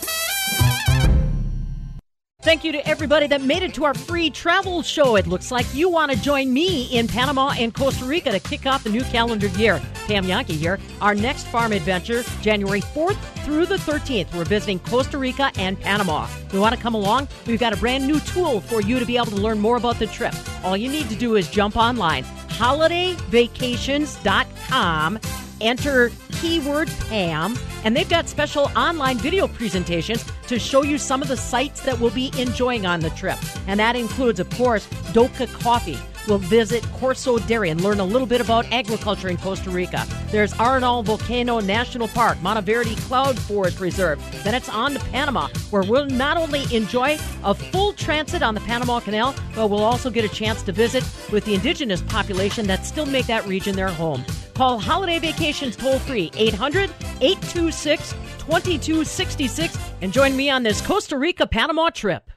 Thank 2.41 2.63
you 2.63 2.71
to 2.71 2.87
everybody 2.87 3.27
that 3.27 3.41
made 3.41 3.63
it 3.63 3.73
to 3.73 3.83
our 3.83 3.93
free 3.93 4.29
travel 4.29 4.81
show. 4.81 5.17
It 5.17 5.27
looks 5.27 5.51
like 5.51 5.65
you 5.75 5.89
want 5.89 6.13
to 6.13 6.21
join 6.21 6.53
me 6.53 6.85
in 6.85 7.05
Panama 7.05 7.53
and 7.57 7.73
Costa 7.73 8.05
Rica 8.05 8.31
to 8.31 8.39
kick 8.39 8.65
off 8.65 8.85
the 8.85 8.89
new 8.89 9.03
calendar 9.03 9.47
year. 9.47 9.81
Pam 10.07 10.23
Jahnke 10.23 10.51
here. 10.51 10.79
Our 11.01 11.13
next 11.13 11.47
farm 11.47 11.73
adventure, 11.73 12.23
January 12.41 12.79
4th 12.79 13.17
through 13.43 13.65
the 13.65 13.75
13th. 13.75 14.33
We're 14.33 14.45
visiting 14.45 14.79
Costa 14.79 15.17
Rica 15.17 15.51
and 15.57 15.77
Panama. 15.77 16.29
You 16.53 16.61
want 16.61 16.73
to 16.73 16.81
come 16.81 16.95
along? 16.95 17.27
We've 17.45 17.59
got 17.59 17.73
a 17.73 17.77
brand 17.77 18.07
new 18.07 18.21
tool 18.21 18.61
for 18.61 18.79
you 18.79 18.99
to 18.99 19.05
be 19.05 19.17
able 19.17 19.27
to 19.27 19.35
learn 19.35 19.59
more 19.59 19.75
about 19.75 19.99
the 19.99 20.07
trip. 20.07 20.33
All 20.63 20.77
you 20.77 20.89
need 20.89 21.09
to 21.09 21.15
do 21.15 21.35
is 21.35 21.49
jump 21.49 21.75
online, 21.75 22.23
holidayvacations.com 22.23 25.19
enter 25.61 26.11
keyword 26.33 26.89
Pam, 27.09 27.57
and 27.83 27.95
they've 27.95 28.09
got 28.09 28.27
special 28.27 28.71
online 28.75 29.17
video 29.17 29.47
presentations 29.47 30.25
to 30.47 30.59
show 30.59 30.83
you 30.83 30.97
some 30.97 31.21
of 31.21 31.27
the 31.27 31.37
sites 31.37 31.81
that 31.81 31.99
we'll 31.99 32.11
be 32.11 32.31
enjoying 32.37 32.85
on 32.85 32.99
the 32.99 33.09
trip. 33.11 33.37
And 33.67 33.79
that 33.79 33.95
includes, 33.95 34.39
of 34.39 34.49
course, 34.51 34.87
Doka 35.13 35.47
Coffee. 35.47 35.97
We'll 36.29 36.37
visit 36.37 36.83
Corso 36.93 37.39
Dairy 37.39 37.71
and 37.71 37.81
learn 37.81 37.99
a 37.99 38.05
little 38.05 38.27
bit 38.27 38.39
about 38.39 38.71
agriculture 38.71 39.29
in 39.29 39.37
Costa 39.37 39.71
Rica. 39.71 40.05
There's 40.27 40.53
Arenal 40.53 41.03
Volcano 41.03 41.59
National 41.59 42.07
Park, 42.07 42.39
Monteverde 42.43 42.95
Cloud 42.97 43.39
Forest 43.39 43.79
Reserve. 43.79 44.23
Then 44.43 44.53
it's 44.53 44.69
on 44.69 44.93
to 44.93 44.99
Panama, 44.99 45.47
where 45.71 45.81
we'll 45.81 46.05
not 46.05 46.37
only 46.37 46.63
enjoy 46.73 47.17
a 47.43 47.55
full 47.55 47.93
transit 47.93 48.43
on 48.43 48.53
the 48.53 48.61
Panama 48.61 48.99
Canal, 48.99 49.33
but 49.55 49.69
we'll 49.71 49.83
also 49.83 50.11
get 50.11 50.23
a 50.23 50.29
chance 50.29 50.61
to 50.63 50.71
visit 50.71 51.03
with 51.31 51.45
the 51.45 51.55
indigenous 51.55 52.03
population 52.03 52.67
that 52.67 52.85
still 52.85 53.07
make 53.07 53.25
that 53.25 53.47
region 53.47 53.75
their 53.75 53.89
home. 53.89 54.23
Call 54.53 54.77
Holiday 54.77 55.17
Vacations 55.17 55.75
toll 55.75 55.97
free 55.97 56.29
800 56.35 56.91
826 57.21 58.11
2266 58.37 59.77
and 60.01 60.13
join 60.13 60.35
me 60.35 60.49
on 60.51 60.61
this 60.61 60.79
Costa 60.85 61.17
Rica 61.17 61.47
Panama 61.47 61.89
trip. 61.89 62.29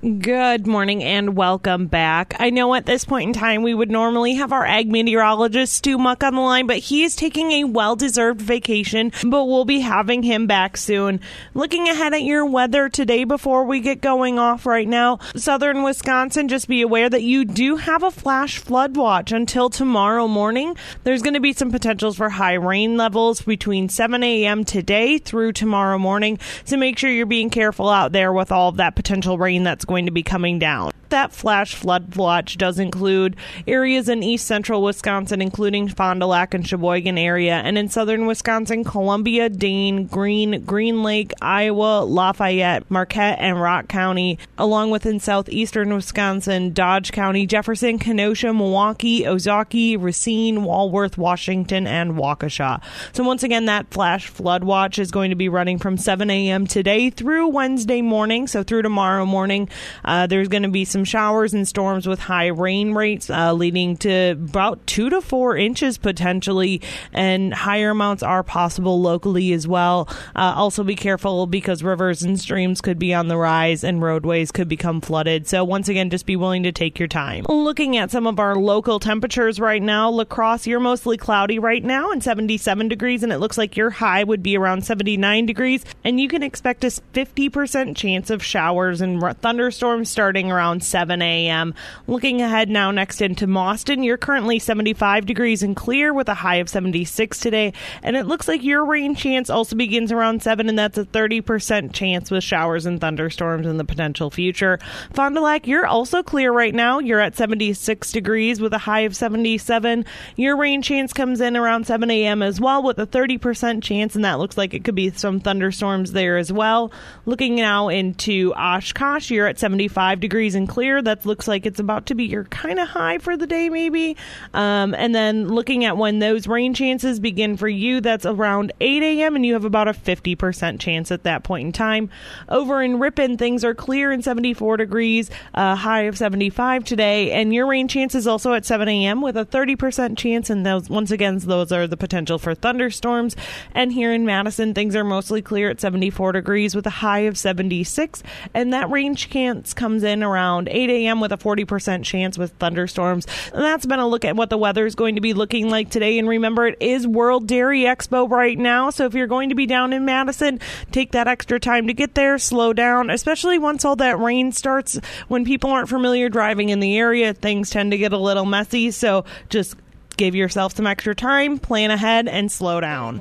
Good 0.00 0.66
morning 0.66 1.04
and 1.04 1.36
welcome 1.36 1.86
back. 1.86 2.34
I 2.38 2.48
know 2.48 2.74
at 2.74 2.86
this 2.86 3.04
point 3.04 3.26
in 3.26 3.32
time 3.34 3.62
we 3.62 3.74
would 3.74 3.90
normally 3.90 4.32
have 4.36 4.50
our 4.50 4.64
ag 4.64 4.90
meteorologist 4.90 5.74
Stu 5.74 5.98
Muck 5.98 6.24
on 6.24 6.36
the 6.36 6.40
line, 6.40 6.66
but 6.66 6.78
he 6.78 7.04
is 7.04 7.14
taking 7.14 7.52
a 7.52 7.64
well 7.64 7.96
deserved 7.96 8.40
vacation, 8.40 9.12
but 9.26 9.44
we'll 9.44 9.66
be 9.66 9.80
having 9.80 10.22
him 10.22 10.46
back 10.46 10.78
soon. 10.78 11.20
Looking 11.52 11.86
ahead 11.86 12.14
at 12.14 12.22
your 12.22 12.46
weather 12.46 12.88
today 12.88 13.24
before 13.24 13.64
we 13.64 13.80
get 13.80 14.00
going 14.00 14.38
off 14.38 14.64
right 14.64 14.88
now, 14.88 15.18
southern 15.36 15.82
Wisconsin, 15.82 16.48
just 16.48 16.66
be 16.66 16.80
aware 16.80 17.10
that 17.10 17.22
you 17.22 17.44
do 17.44 17.76
have 17.76 18.02
a 18.02 18.10
flash 18.10 18.56
flood 18.56 18.96
watch 18.96 19.32
until 19.32 19.68
tomorrow 19.68 20.26
morning. 20.26 20.78
There's 21.04 21.20
going 21.20 21.34
to 21.34 21.40
be 21.40 21.52
some 21.52 21.70
potentials 21.70 22.16
for 22.16 22.30
high 22.30 22.54
rain 22.54 22.96
levels 22.96 23.42
between 23.42 23.90
7 23.90 24.22
a.m. 24.22 24.64
today 24.64 25.18
through 25.18 25.52
tomorrow 25.52 25.98
morning, 25.98 26.38
so 26.64 26.78
make 26.78 26.96
sure 26.96 27.10
you're 27.10 27.26
being 27.26 27.50
careful 27.50 27.90
out 27.90 28.12
there 28.12 28.32
with 28.32 28.50
all 28.50 28.70
of 28.70 28.78
that 28.78 28.96
potential 28.96 29.36
rain 29.36 29.62
that's 29.62 29.84
going 29.90 30.06
to 30.06 30.12
be 30.12 30.22
coming 30.22 30.60
down. 30.60 30.92
That 31.08 31.32
flash 31.32 31.74
flood 31.74 32.14
watch 32.14 32.56
does 32.56 32.78
include 32.78 33.34
areas 33.66 34.08
in 34.08 34.22
east 34.22 34.46
central 34.46 34.80
Wisconsin, 34.80 35.42
including 35.42 35.88
Fond 35.88 36.20
du 36.20 36.26
Lac 36.26 36.54
and 36.54 36.64
Sheboygan 36.64 37.18
area, 37.18 37.54
and 37.54 37.76
in 37.76 37.88
southern 37.88 38.26
Wisconsin, 38.26 38.84
Columbia, 38.84 39.48
Dane, 39.48 40.06
Green, 40.06 40.64
Green 40.64 41.02
Lake, 41.02 41.32
Iowa, 41.42 42.04
Lafayette, 42.04 42.88
Marquette, 42.88 43.40
and 43.40 43.60
Rock 43.60 43.88
County, 43.88 44.38
along 44.56 44.92
with 44.92 45.04
in 45.04 45.18
southeastern 45.18 45.92
Wisconsin, 45.92 46.72
Dodge 46.72 47.10
County, 47.10 47.44
Jefferson, 47.44 47.98
Kenosha, 47.98 48.54
Milwaukee, 48.54 49.22
Ozaukee, 49.22 50.00
Racine, 50.00 50.62
Walworth, 50.62 51.18
Washington, 51.18 51.88
and 51.88 52.12
Waukesha. 52.12 52.80
So 53.12 53.24
once 53.24 53.42
again, 53.42 53.64
that 53.64 53.90
flash 53.90 54.28
flood 54.28 54.62
watch 54.62 55.00
is 55.00 55.10
going 55.10 55.30
to 55.30 55.36
be 55.36 55.48
running 55.48 55.78
from 55.80 55.96
7 55.96 56.30
a.m. 56.30 56.68
today 56.68 57.10
through 57.10 57.48
Wednesday 57.48 58.00
morning, 58.00 58.46
so 58.46 58.62
through 58.62 58.82
tomorrow 58.82 59.26
morning. 59.26 59.68
Uh, 60.04 60.26
there's 60.26 60.48
going 60.48 60.62
to 60.62 60.68
be 60.68 60.84
some 60.84 61.04
showers 61.04 61.54
and 61.54 61.66
storms 61.66 62.06
with 62.06 62.20
high 62.20 62.48
rain 62.48 62.94
rates, 62.94 63.30
uh, 63.30 63.52
leading 63.52 63.96
to 63.98 64.30
about 64.30 64.86
two 64.86 65.10
to 65.10 65.20
four 65.20 65.56
inches 65.56 65.98
potentially, 65.98 66.80
and 67.12 67.54
higher 67.54 67.90
amounts 67.90 68.22
are 68.22 68.42
possible 68.42 69.00
locally 69.00 69.52
as 69.52 69.66
well. 69.66 70.08
Uh, 70.34 70.54
also, 70.56 70.84
be 70.84 70.94
careful 70.94 71.46
because 71.46 71.82
rivers 71.82 72.22
and 72.22 72.38
streams 72.38 72.80
could 72.80 72.98
be 72.98 73.14
on 73.14 73.28
the 73.28 73.36
rise 73.36 73.84
and 73.84 74.02
roadways 74.02 74.50
could 74.50 74.68
become 74.68 75.00
flooded. 75.00 75.46
So, 75.46 75.64
once 75.64 75.88
again, 75.88 76.10
just 76.10 76.26
be 76.26 76.36
willing 76.36 76.62
to 76.64 76.72
take 76.72 76.98
your 76.98 77.08
time. 77.08 77.44
Looking 77.48 77.96
at 77.96 78.10
some 78.10 78.26
of 78.26 78.38
our 78.38 78.56
local 78.56 79.00
temperatures 79.00 79.60
right 79.60 79.82
now, 79.82 80.10
La 80.10 80.24
Crosse, 80.24 80.66
you're 80.66 80.80
mostly 80.80 81.16
cloudy 81.16 81.58
right 81.58 81.82
now 81.82 82.10
and 82.10 82.22
77 82.22 82.88
degrees, 82.88 83.22
and 83.22 83.32
it 83.32 83.38
looks 83.38 83.58
like 83.58 83.76
your 83.76 83.90
high 83.90 84.24
would 84.24 84.42
be 84.42 84.56
around 84.56 84.84
79 84.84 85.46
degrees, 85.46 85.84
and 86.04 86.20
you 86.20 86.28
can 86.28 86.42
expect 86.42 86.84
a 86.84 86.88
50% 86.88 87.96
chance 87.96 88.30
of 88.30 88.42
showers 88.42 89.00
and 89.00 89.22
thunderstorms 89.70 90.10
starting 90.10 90.50
around 90.50 90.82
7 90.82 91.22
a.m. 91.22 91.74
Looking 92.08 92.42
ahead 92.42 92.68
now 92.68 92.90
next 92.90 93.20
into 93.20 93.46
Mauston, 93.46 94.04
you're 94.04 94.16
currently 94.16 94.58
75 94.58 95.26
degrees 95.26 95.62
and 95.62 95.76
clear 95.76 96.12
with 96.12 96.28
a 96.28 96.34
high 96.34 96.56
of 96.56 96.68
76 96.68 97.38
today, 97.38 97.72
and 98.02 98.16
it 98.16 98.26
looks 98.26 98.48
like 98.48 98.64
your 98.64 98.84
rain 98.84 99.14
chance 99.14 99.48
also 99.48 99.76
begins 99.76 100.10
around 100.10 100.42
7, 100.42 100.68
and 100.68 100.76
that's 100.76 100.98
a 100.98 101.04
30% 101.04 101.92
chance 101.92 102.32
with 102.32 102.42
showers 102.42 102.84
and 102.84 103.00
thunderstorms 103.00 103.64
in 103.64 103.76
the 103.76 103.84
potential 103.84 104.28
future. 104.28 104.80
Fond 105.14 105.36
du 105.36 105.40
Lac, 105.40 105.68
you're 105.68 105.86
also 105.86 106.20
clear 106.20 106.50
right 106.50 106.74
now. 106.74 106.98
You're 106.98 107.20
at 107.20 107.36
76 107.36 108.10
degrees 108.10 108.60
with 108.60 108.72
a 108.72 108.78
high 108.78 109.02
of 109.02 109.14
77. 109.14 110.04
Your 110.34 110.56
rain 110.56 110.82
chance 110.82 111.12
comes 111.12 111.40
in 111.40 111.56
around 111.56 111.86
7 111.86 112.10
a.m. 112.10 112.42
as 112.42 112.60
well 112.60 112.82
with 112.82 112.98
a 112.98 113.06
30% 113.06 113.84
chance, 113.84 114.16
and 114.16 114.24
that 114.24 114.40
looks 114.40 114.58
like 114.58 114.74
it 114.74 114.82
could 114.82 114.96
be 114.96 115.10
some 115.10 115.38
thunderstorms 115.38 116.10
there 116.10 116.38
as 116.38 116.52
well. 116.52 116.90
Looking 117.24 117.54
now 117.54 117.88
into 117.88 118.52
Oshkosh, 118.54 119.30
you're 119.30 119.46
at 119.46 119.59
75 119.60 120.20
degrees 120.20 120.54
and 120.54 120.68
clear. 120.68 121.00
That 121.02 121.24
looks 121.24 121.46
like 121.46 121.66
it's 121.66 121.78
about 121.78 122.06
to 122.06 122.14
be 122.14 122.24
your 122.24 122.44
kind 122.44 122.78
of 122.78 122.88
high 122.88 123.18
for 123.18 123.36
the 123.36 123.46
day, 123.46 123.68
maybe. 123.68 124.16
Um, 124.54 124.94
and 124.94 125.14
then 125.14 125.48
looking 125.48 125.84
at 125.84 125.96
when 125.96 126.18
those 126.18 126.46
rain 126.46 126.74
chances 126.74 127.20
begin 127.20 127.56
for 127.56 127.68
you, 127.68 128.00
that's 128.00 128.26
around 128.26 128.72
8 128.80 129.02
a.m., 129.02 129.36
and 129.36 129.46
you 129.46 129.52
have 129.52 129.64
about 129.64 129.88
a 129.88 129.92
50% 129.92 130.80
chance 130.80 131.12
at 131.12 131.22
that 131.24 131.44
point 131.44 131.66
in 131.66 131.72
time. 131.72 132.10
Over 132.48 132.82
in 132.82 132.98
Ripon, 132.98 133.36
things 133.36 133.64
are 133.64 133.74
clear 133.74 134.10
and 134.10 134.24
74 134.24 134.78
degrees, 134.78 135.30
a 135.54 135.76
high 135.76 136.02
of 136.02 136.16
75 136.16 136.84
today, 136.84 137.32
and 137.32 137.54
your 137.54 137.66
rain 137.66 137.88
chance 137.88 138.14
is 138.14 138.26
also 138.26 138.54
at 138.54 138.64
7 138.64 138.88
a.m. 138.88 139.20
with 139.20 139.36
a 139.36 139.44
30% 139.44 140.16
chance. 140.16 140.50
And 140.50 140.64
those, 140.64 140.88
once 140.88 141.10
again, 141.10 141.38
those 141.38 141.70
are 141.72 141.86
the 141.86 141.96
potential 141.96 142.38
for 142.38 142.54
thunderstorms. 142.54 143.36
And 143.72 143.92
here 143.92 144.12
in 144.12 144.24
Madison, 144.24 144.74
things 144.74 144.96
are 144.96 145.04
mostly 145.04 145.42
clear 145.42 145.70
at 145.70 145.80
74 145.80 146.32
degrees 146.32 146.74
with 146.74 146.86
a 146.86 146.90
high 146.90 147.20
of 147.20 147.36
76, 147.36 148.22
and 148.54 148.72
that 148.72 148.90
rain 148.90 149.14
chance 149.50 149.74
comes 149.74 150.02
in 150.02 150.22
around 150.22 150.68
8 150.68 150.90
a.m. 150.90 151.20
with 151.20 151.32
a 151.32 151.36
40% 151.36 152.04
chance 152.04 152.38
with 152.38 152.52
thunderstorms. 152.52 153.26
And 153.52 153.62
that's 153.62 153.86
been 153.86 153.98
a 153.98 154.08
look 154.08 154.24
at 154.24 154.36
what 154.36 154.50
the 154.50 154.58
weather 154.58 154.86
is 154.86 154.94
going 154.94 155.16
to 155.16 155.20
be 155.20 155.34
looking 155.34 155.68
like 155.68 155.90
today. 155.90 156.18
And 156.18 156.28
remember, 156.28 156.68
it 156.68 156.76
is 156.80 157.06
World 157.06 157.46
Dairy 157.46 157.82
Expo 157.82 158.30
right 158.30 158.58
now, 158.58 158.90
so 158.90 159.06
if 159.06 159.14
you're 159.14 159.26
going 159.26 159.48
to 159.48 159.54
be 159.54 159.66
down 159.66 159.92
in 159.92 160.04
Madison, 160.04 160.60
take 160.92 161.12
that 161.12 161.28
extra 161.28 161.58
time 161.58 161.86
to 161.88 161.94
get 161.94 162.14
there, 162.14 162.38
slow 162.38 162.72
down, 162.72 163.10
especially 163.10 163.58
once 163.58 163.84
all 163.84 163.96
that 163.96 164.18
rain 164.18 164.52
starts. 164.52 165.00
When 165.28 165.44
people 165.44 165.70
aren't 165.70 165.88
familiar 165.88 166.28
driving 166.28 166.68
in 166.68 166.80
the 166.80 166.96
area, 166.96 167.34
things 167.34 167.70
tend 167.70 167.92
to 167.92 167.98
get 167.98 168.12
a 168.12 168.18
little 168.18 168.46
messy, 168.46 168.90
so 168.90 169.24
just 169.48 169.76
give 170.16 170.34
yourself 170.34 170.76
some 170.76 170.86
extra 170.86 171.14
time, 171.14 171.58
plan 171.58 171.90
ahead, 171.90 172.28
and 172.28 172.50
slow 172.52 172.80
down. 172.80 173.20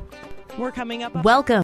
We're 0.57 0.71
coming 0.71 1.03
up. 1.03 1.23
Welcome. 1.23 1.63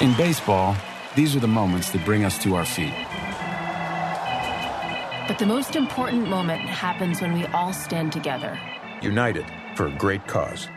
In 0.00 0.14
baseball, 0.14 0.74
these 1.14 1.36
are 1.36 1.40
the 1.40 1.46
moments 1.46 1.90
that 1.90 2.02
bring 2.06 2.24
us 2.24 2.42
to 2.42 2.54
our 2.54 2.64
feet. 2.64 2.94
But 5.28 5.38
the 5.38 5.44
most 5.44 5.76
important 5.76 6.26
moment 6.26 6.62
happens 6.62 7.20
when 7.20 7.34
we 7.34 7.44
all 7.48 7.74
stand 7.74 8.10
together. 8.10 8.58
United 9.02 9.44
for 9.76 9.88
a 9.88 9.90
great 9.90 10.26
cause. 10.26 10.68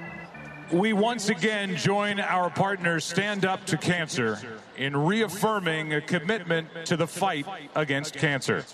We 0.73 0.91
once 0.91 1.29
again 1.29 1.77
join 1.77 2.19
our 2.19 2.49
partners 2.49 3.05
Stand 3.05 3.45
Up 3.45 3.65
to 3.67 3.77
Cancer 3.77 4.39
in 4.75 4.97
reaffirming 4.97 5.93
a 5.93 6.01
commitment 6.01 6.67
to 6.87 6.97
the 6.97 7.07
fight 7.07 7.45
against 7.75 8.15
cancer. 8.15 8.65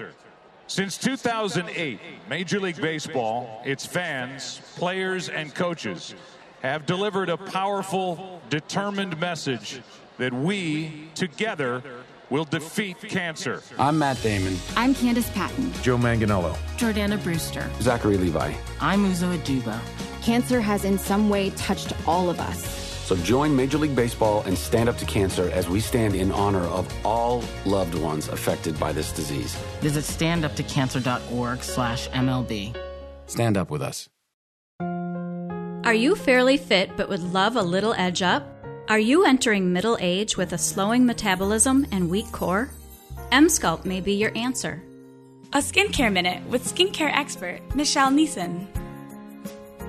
Since 0.66 0.98
2008, 0.98 2.00
Major 2.28 2.60
League 2.60 2.82
Baseball, 2.82 3.62
its 3.66 3.86
fans, 3.86 4.62
players, 4.78 5.30
and 5.30 5.54
coaches 5.54 6.16
have 6.62 6.88
delivered 6.88 7.30
a 7.30 7.38
powerful, 7.38 8.42
determined 8.50 9.20
message 9.20 9.82
that 10.20 10.34
we, 10.34 11.10
together, 11.16 11.82
will 12.30 12.44
defeat 12.44 12.98
cancer. 13.00 13.64
I'm 13.80 13.98
Matt 13.98 14.22
Damon. 14.22 14.56
I'm 14.76 14.94
Candice 14.94 15.34
Patton. 15.34 15.74
Joe 15.82 15.98
Manganiello. 15.98 16.56
Jordana 16.78 17.22
Brewster. 17.24 17.68
Zachary 17.82 18.18
Levi. 18.18 18.54
I'm 18.80 19.06
Uzo 19.06 19.36
Aduba. 19.38 19.80
Cancer 20.22 20.62
has 20.62 20.86
in 20.86 21.00
some 21.00 21.30
way 21.30 21.50
touched 21.52 21.94
all 22.06 22.30
of 22.30 22.40
us. 22.40 22.64
So 23.08 23.16
join 23.16 23.56
Major 23.56 23.80
League 23.80 23.96
Baseball 23.96 24.44
and 24.44 24.56
stand 24.56 24.88
up 24.88 24.98
to 24.98 25.06
cancer 25.06 25.50
as 25.52 25.68
we 25.68 25.80
stand 25.80 26.14
in 26.14 26.32
honor 26.34 26.66
of 26.66 26.88
all 27.04 27.44
loved 27.66 27.96
ones 27.96 28.28
affected 28.28 28.80
by 28.80 28.92
this 28.92 29.12
disease. 29.12 29.56
Visit 29.80 30.04
standuptocancer.org 30.04 31.64
slash 31.64 32.08
MLB. 32.10 32.76
Stand 33.26 33.58
up 33.58 33.72
with 33.72 33.82
us. 33.82 34.10
Are 35.86 35.94
you 35.94 36.14
fairly 36.16 36.58
fit 36.58 36.96
but 36.98 37.10
would 37.10 37.24
love 37.24 37.56
a 37.56 37.64
little 37.64 37.94
edge 37.94 38.22
up? 38.22 38.59
Are 38.90 38.98
you 38.98 39.24
entering 39.24 39.72
middle 39.72 40.00
age 40.02 40.36
with 40.36 40.54
a 40.54 40.58
slowing 40.58 41.06
metabolism 41.06 41.86
and 41.92 42.10
weak 42.10 42.32
core? 42.32 42.72
Emsculpt 43.32 43.86
may 43.86 44.02
be 44.02 44.14
your 44.14 44.36
answer. 44.36 44.82
A 45.54 45.60
skincare 45.60 46.12
minute 46.12 46.44
with 46.48 46.66
skincare 46.66 47.16
expert 47.16 47.60
Michelle 47.76 48.10
Neeson. 48.10 48.66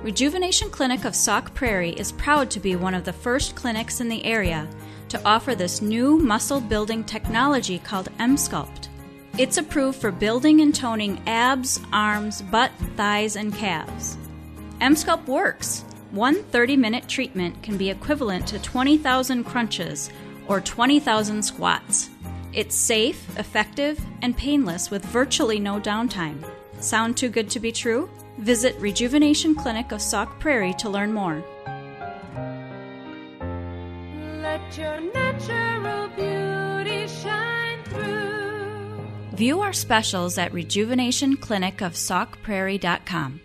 Rejuvenation 0.03 0.69
Clinic 0.69 1.03
of 1.05 1.15
Sauk 1.15 1.51
Prairie 1.55 1.93
is 1.93 2.11
proud 2.11 2.51
to 2.51 2.59
be 2.59 2.75
one 2.75 2.93
of 2.93 3.03
the 3.03 3.11
first 3.11 3.55
clinics 3.55 4.01
in 4.01 4.07
the 4.07 4.23
area 4.23 4.69
to 5.09 5.19
offer 5.25 5.55
this 5.55 5.81
new 5.81 6.19
muscle 6.19 6.61
building 6.61 7.03
technology 7.03 7.79
called 7.79 8.15
Emsculpt. 8.19 8.87
It's 9.35 9.57
approved 9.57 9.99
for 9.99 10.11
building 10.11 10.61
and 10.61 10.75
toning 10.75 11.23
abs, 11.25 11.79
arms, 11.91 12.43
butt, 12.43 12.71
thighs, 12.95 13.35
and 13.35 13.51
calves. 13.51 14.15
Emsculpt 14.79 15.25
works. 15.25 15.85
One 16.11 16.43
30 16.43 16.75
minute 16.75 17.07
treatment 17.07 17.63
can 17.63 17.77
be 17.77 17.89
equivalent 17.89 18.45
to 18.47 18.59
20,000 18.59 19.45
crunches 19.45 20.09
or 20.47 20.59
20,000 20.59 21.41
squats. 21.41 22.09
It's 22.51 22.75
safe, 22.75 23.39
effective, 23.39 23.97
and 24.21 24.35
painless 24.35 24.91
with 24.91 25.05
virtually 25.05 25.57
no 25.57 25.79
downtime. 25.79 26.43
Sound 26.81 27.15
too 27.15 27.29
good 27.29 27.49
to 27.51 27.61
be 27.61 27.71
true? 27.71 28.09
Visit 28.39 28.75
Rejuvenation 28.77 29.55
Clinic 29.55 29.93
of 29.93 30.01
Sauk 30.01 30.37
Prairie 30.37 30.73
to 30.79 30.89
learn 30.89 31.13
more. 31.13 31.41
Let 34.41 34.77
your 34.77 34.99
natural 35.13 36.09
beauty 36.09 37.07
shine 37.07 37.81
through. 37.85 39.07
View 39.37 39.61
our 39.61 39.71
specials 39.71 40.37
at 40.37 40.51
rejuvenationclinicofsaukprairie.com. 40.51 43.41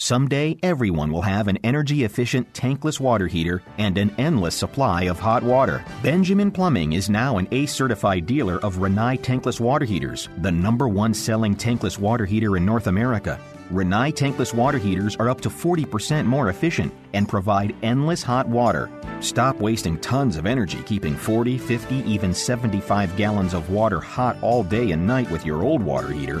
Someday, 0.00 0.56
everyone 0.62 1.10
will 1.10 1.22
have 1.22 1.48
an 1.48 1.58
energy 1.64 2.04
efficient 2.04 2.52
tankless 2.52 3.00
water 3.00 3.26
heater 3.26 3.62
and 3.78 3.98
an 3.98 4.14
endless 4.16 4.54
supply 4.54 5.02
of 5.02 5.18
hot 5.18 5.42
water. 5.42 5.84
Benjamin 6.04 6.52
Plumbing 6.52 6.92
is 6.92 7.10
now 7.10 7.38
an 7.38 7.48
ACE 7.50 7.72
certified 7.72 8.24
dealer 8.24 8.58
of 8.58 8.76
Rinnai 8.76 9.20
tankless 9.20 9.58
water 9.58 9.84
heaters, 9.84 10.28
the 10.38 10.52
number 10.52 10.86
one 10.86 11.12
selling 11.12 11.56
tankless 11.56 11.98
water 11.98 12.24
heater 12.24 12.56
in 12.56 12.64
North 12.64 12.86
America. 12.86 13.40
Rinnai 13.72 14.14
tankless 14.14 14.54
water 14.54 14.78
heaters 14.78 15.16
are 15.16 15.28
up 15.28 15.40
to 15.40 15.50
40% 15.50 16.26
more 16.26 16.48
efficient 16.48 16.94
and 17.12 17.28
provide 17.28 17.74
endless 17.82 18.22
hot 18.22 18.46
water. 18.46 18.88
Stop 19.18 19.56
wasting 19.58 19.98
tons 19.98 20.36
of 20.36 20.46
energy 20.46 20.80
keeping 20.84 21.16
40, 21.16 21.58
50, 21.58 21.96
even 22.08 22.32
75 22.32 23.16
gallons 23.16 23.52
of 23.52 23.68
water 23.70 23.98
hot 23.98 24.36
all 24.42 24.62
day 24.62 24.92
and 24.92 25.04
night 25.04 25.28
with 25.32 25.44
your 25.44 25.64
old 25.64 25.82
water 25.82 26.12
heater. 26.12 26.40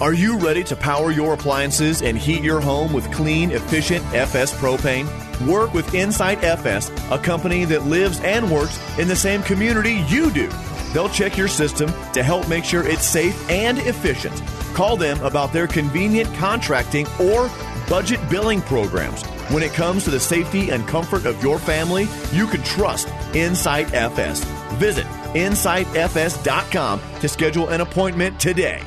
Are 0.00 0.12
you 0.12 0.38
ready 0.38 0.62
to 0.64 0.76
power 0.76 1.10
your 1.10 1.32
appliances 1.32 2.02
and 2.02 2.18
heat 2.18 2.42
your 2.42 2.60
home 2.60 2.92
with 2.92 3.10
clean, 3.12 3.50
efficient 3.50 4.04
FS 4.12 4.52
propane? 4.52 5.06
Work 5.46 5.72
with 5.72 5.94
Insight 5.94 6.44
FS, 6.44 6.90
a 7.10 7.18
company 7.18 7.64
that 7.64 7.84
lives 7.84 8.20
and 8.20 8.50
works 8.50 8.78
in 8.98 9.08
the 9.08 9.16
same 9.16 9.42
community 9.42 10.04
you 10.08 10.30
do. 10.30 10.50
They'll 10.92 11.08
check 11.08 11.36
your 11.38 11.48
system 11.48 11.90
to 12.12 12.22
help 12.22 12.48
make 12.48 12.64
sure 12.64 12.86
it's 12.86 13.06
safe 13.06 13.50
and 13.50 13.78
efficient. 13.78 14.34
Call 14.74 14.96
them 14.96 15.18
about 15.22 15.52
their 15.52 15.66
convenient 15.66 16.32
contracting 16.34 17.06
or 17.18 17.50
budget 17.88 18.20
billing 18.28 18.60
programs. 18.62 19.22
When 19.50 19.62
it 19.62 19.72
comes 19.72 20.04
to 20.04 20.10
the 20.10 20.20
safety 20.20 20.70
and 20.70 20.86
comfort 20.86 21.24
of 21.24 21.42
your 21.42 21.58
family, 21.58 22.06
you 22.32 22.46
can 22.46 22.62
trust 22.62 23.08
Insight 23.34 23.94
FS. 23.94 24.44
Visit 24.74 25.06
insightfs.com 25.34 27.00
to 27.20 27.28
schedule 27.28 27.68
an 27.68 27.80
appointment 27.80 28.38
today. 28.40 28.82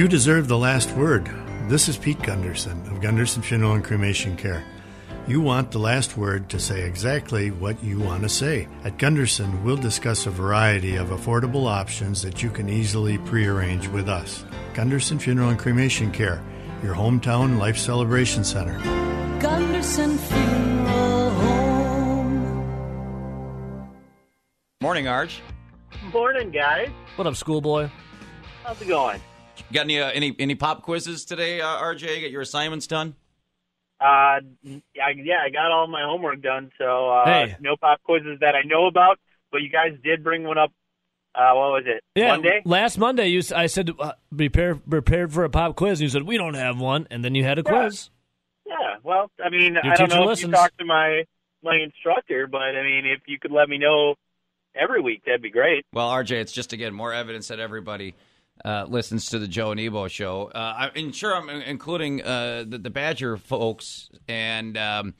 You 0.00 0.08
deserve 0.08 0.48
the 0.48 0.56
last 0.56 0.90
word. 0.96 1.30
This 1.68 1.86
is 1.86 1.98
Pete 1.98 2.22
Gunderson 2.22 2.80
of 2.90 3.02
Gunderson 3.02 3.42
Funeral 3.42 3.74
and 3.74 3.84
Cremation 3.84 4.34
Care. 4.34 4.64
You 5.26 5.42
want 5.42 5.72
the 5.72 5.78
last 5.78 6.16
word 6.16 6.48
to 6.48 6.58
say 6.58 6.84
exactly 6.86 7.50
what 7.50 7.84
you 7.84 8.00
want 8.00 8.22
to 8.22 8.30
say. 8.30 8.66
At 8.82 8.96
Gunderson, 8.96 9.62
we'll 9.62 9.76
discuss 9.76 10.24
a 10.24 10.30
variety 10.30 10.96
of 10.96 11.10
affordable 11.10 11.70
options 11.70 12.22
that 12.22 12.42
you 12.42 12.48
can 12.48 12.70
easily 12.70 13.18
prearrange 13.18 13.88
with 13.88 14.08
us. 14.08 14.42
Gunderson 14.72 15.18
Funeral 15.18 15.50
and 15.50 15.58
Cremation 15.58 16.10
Care, 16.10 16.42
your 16.82 16.94
hometown 16.94 17.58
life 17.58 17.76
celebration 17.76 18.42
center. 18.42 18.78
Gunderson 19.38 20.16
Funeral 20.16 21.30
Home. 21.30 22.64
Morning, 24.80 25.08
Arch. 25.08 25.42
Morning, 26.10 26.50
guys. 26.50 26.88
What 27.16 27.26
up, 27.26 27.36
schoolboy? 27.36 27.90
How's 28.64 28.80
it 28.80 28.88
going? 28.88 29.20
Got 29.72 29.82
any 29.82 30.00
uh, 30.00 30.10
any 30.10 30.34
any 30.38 30.54
pop 30.54 30.82
quizzes 30.82 31.24
today, 31.24 31.60
uh, 31.60 31.66
RJ? 31.66 32.20
Get 32.20 32.30
your 32.30 32.40
assignments 32.42 32.86
done? 32.86 33.14
Uh, 34.00 34.04
I, 34.04 34.40
yeah, 35.16 35.38
I 35.44 35.50
got 35.50 35.70
all 35.70 35.86
my 35.86 36.02
homework 36.02 36.40
done, 36.40 36.70
so 36.78 37.10
uh, 37.10 37.24
Hey. 37.26 37.56
no 37.60 37.76
pop 37.76 38.02
quizzes 38.02 38.38
that 38.40 38.54
I 38.54 38.62
know 38.66 38.86
about. 38.86 39.18
But 39.52 39.58
you 39.62 39.68
guys 39.68 39.92
did 40.02 40.24
bring 40.24 40.44
one 40.44 40.56
up. 40.58 40.72
Uh, 41.34 41.52
what 41.54 41.70
was 41.70 41.82
it? 41.86 42.02
Yeah, 42.16 42.28
Monday. 42.32 42.62
last 42.64 42.98
Monday, 42.98 43.28
you 43.28 43.42
I 43.54 43.66
said 43.66 43.90
uh, 43.98 44.12
prepare 44.36 44.74
prepared 44.76 45.32
for 45.32 45.44
a 45.44 45.50
pop 45.50 45.76
quiz. 45.76 46.00
And 46.00 46.04
you 46.04 46.08
said 46.08 46.22
we 46.22 46.36
don't 46.38 46.54
have 46.54 46.78
one, 46.80 47.06
and 47.10 47.24
then 47.24 47.34
you 47.34 47.44
had 47.44 47.58
a 47.58 47.62
Yeah. 47.64 47.82
quiz. 47.82 48.10
Yeah. 48.66 48.74
Well, 49.02 49.30
I 49.44 49.48
mean, 49.50 49.74
Your 49.74 49.92
I 49.92 49.96
don't 49.96 50.08
know 50.10 50.22
if 50.22 50.28
listens. 50.28 50.50
you 50.52 50.56
talked 50.56 50.78
to 50.78 50.84
my 50.84 51.24
my 51.62 51.76
instructor, 51.76 52.46
but 52.46 52.62
I 52.62 52.82
mean, 52.82 53.04
if 53.06 53.20
you 53.26 53.38
could 53.38 53.52
let 53.52 53.68
me 53.68 53.76
know 53.78 54.14
every 54.74 55.00
week, 55.02 55.22
that'd 55.26 55.42
be 55.42 55.50
great. 55.50 55.84
Well, 55.92 56.08
RJ, 56.08 56.32
it's 56.40 56.52
just 56.52 56.72
again 56.72 56.94
more 56.94 57.12
evidence 57.12 57.48
that 57.48 57.60
everybody 57.60 58.14
uh, 58.64 58.86
listens 58.88 59.30
to 59.30 59.38
the 59.38 59.48
Joe 59.48 59.70
and 59.70 59.80
Ebo 59.80 60.08
show. 60.08 60.50
Uh, 60.54 60.90
I'm 60.94 61.12
sure, 61.12 61.34
I'm 61.34 61.48
including 61.48 62.22
uh, 62.22 62.64
the, 62.66 62.78
the 62.78 62.90
Badger 62.90 63.36
folks 63.36 64.10
and 64.28 64.76
um, 64.76 65.14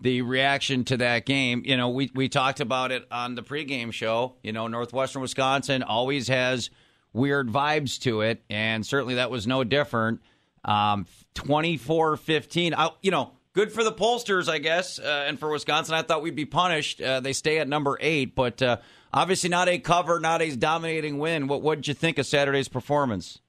the 0.00 0.22
reaction 0.22 0.84
to 0.84 0.96
that 0.98 1.26
game. 1.26 1.62
You 1.64 1.76
know, 1.76 1.90
we 1.90 2.10
we 2.14 2.28
talked 2.28 2.60
about 2.60 2.92
it 2.92 3.06
on 3.10 3.34
the 3.34 3.42
pregame 3.42 3.92
show. 3.92 4.36
You 4.42 4.52
know, 4.52 4.66
Northwestern 4.66 5.22
Wisconsin 5.22 5.82
always 5.82 6.28
has 6.28 6.70
weird 7.12 7.48
vibes 7.48 8.00
to 8.02 8.20
it, 8.22 8.42
and 8.50 8.84
certainly 8.86 9.14
that 9.14 9.30
was 9.30 9.46
no 9.46 9.64
different. 9.64 10.20
Um, 10.64 11.06
24-15. 11.36 12.74
I, 12.76 12.90
you 13.00 13.10
know, 13.12 13.32
good 13.52 13.72
for 13.72 13.84
the 13.84 13.92
pollsters, 13.92 14.48
I 14.48 14.58
guess, 14.58 14.98
uh, 14.98 15.24
and 15.26 15.38
for 15.38 15.48
Wisconsin. 15.50 15.94
I 15.94 16.02
thought 16.02 16.22
we'd 16.22 16.34
be 16.34 16.44
punished. 16.44 17.00
Uh, 17.00 17.20
they 17.20 17.32
stay 17.32 17.58
at 17.58 17.68
number 17.68 17.96
eight, 18.00 18.34
but 18.34 18.60
uh, 18.62 18.78
obviously 19.16 19.48
not 19.48 19.68
a 19.68 19.78
cover, 19.78 20.20
not 20.20 20.42
a 20.42 20.54
dominating 20.54 21.18
win. 21.18 21.48
What 21.48 21.62
what 21.62 21.76
did 21.76 21.88
you 21.88 21.94
think 21.94 22.18
of 22.18 22.26
Saturday's 22.26 22.68
performance? 22.68 23.40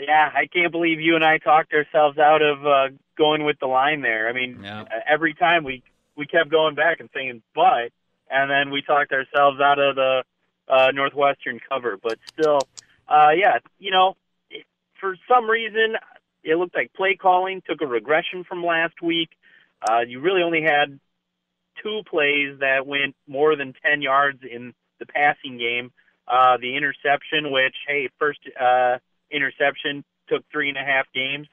Yeah, 0.00 0.30
I 0.32 0.46
can't 0.46 0.72
believe 0.72 1.00
you 1.00 1.16
and 1.16 1.24
I 1.24 1.38
talked 1.38 1.72
ourselves 1.72 2.18
out 2.18 2.40
of 2.40 2.66
uh, 2.66 2.88
going 3.16 3.44
with 3.44 3.58
the 3.60 3.66
line 3.66 4.00
there. 4.00 4.28
I 4.28 4.32
mean, 4.32 4.64
uh, 4.64 4.84
every 5.08 5.34
time 5.34 5.64
we 5.64 5.82
we 6.16 6.26
kept 6.26 6.50
going 6.50 6.74
back 6.74 7.00
and 7.00 7.08
saying 7.14 7.42
but, 7.54 7.90
and 8.30 8.50
then 8.50 8.70
we 8.70 8.82
talked 8.82 9.12
ourselves 9.12 9.60
out 9.60 9.78
of 9.78 9.96
the 9.96 10.24
uh, 10.68 10.90
Northwestern 10.92 11.60
cover. 11.68 11.98
But 12.02 12.18
still, 12.32 12.60
uh, 13.08 13.30
yeah, 13.36 13.58
you 13.78 13.90
know, 13.90 14.16
for 15.00 15.16
some 15.28 15.48
reason, 15.48 15.96
it 16.42 16.56
looked 16.56 16.74
like 16.74 16.92
play 16.94 17.16
calling 17.20 17.62
took 17.68 17.80
a 17.82 17.86
regression 17.86 18.44
from 18.44 18.64
last 18.64 19.02
week. 19.02 19.30
Uh, 19.82 20.00
you 20.00 20.20
really 20.20 20.42
only 20.42 20.62
had 20.62 20.98
two 21.82 22.02
plays 22.08 22.58
that 22.60 22.86
went 22.86 23.14
more 23.26 23.56
than 23.56 23.74
10 23.84 24.02
yards 24.02 24.40
in 24.48 24.74
the 24.98 25.06
passing 25.06 25.58
game. 25.58 25.90
Uh, 26.26 26.58
the 26.60 26.76
interception, 26.76 27.50
which, 27.50 27.74
hey, 27.86 28.08
first 28.18 28.40
uh, 28.60 28.98
interception 29.30 30.04
took 30.28 30.44
three 30.52 30.68
and 30.68 30.76
a 30.76 30.84
half 30.84 31.06
games. 31.14 31.48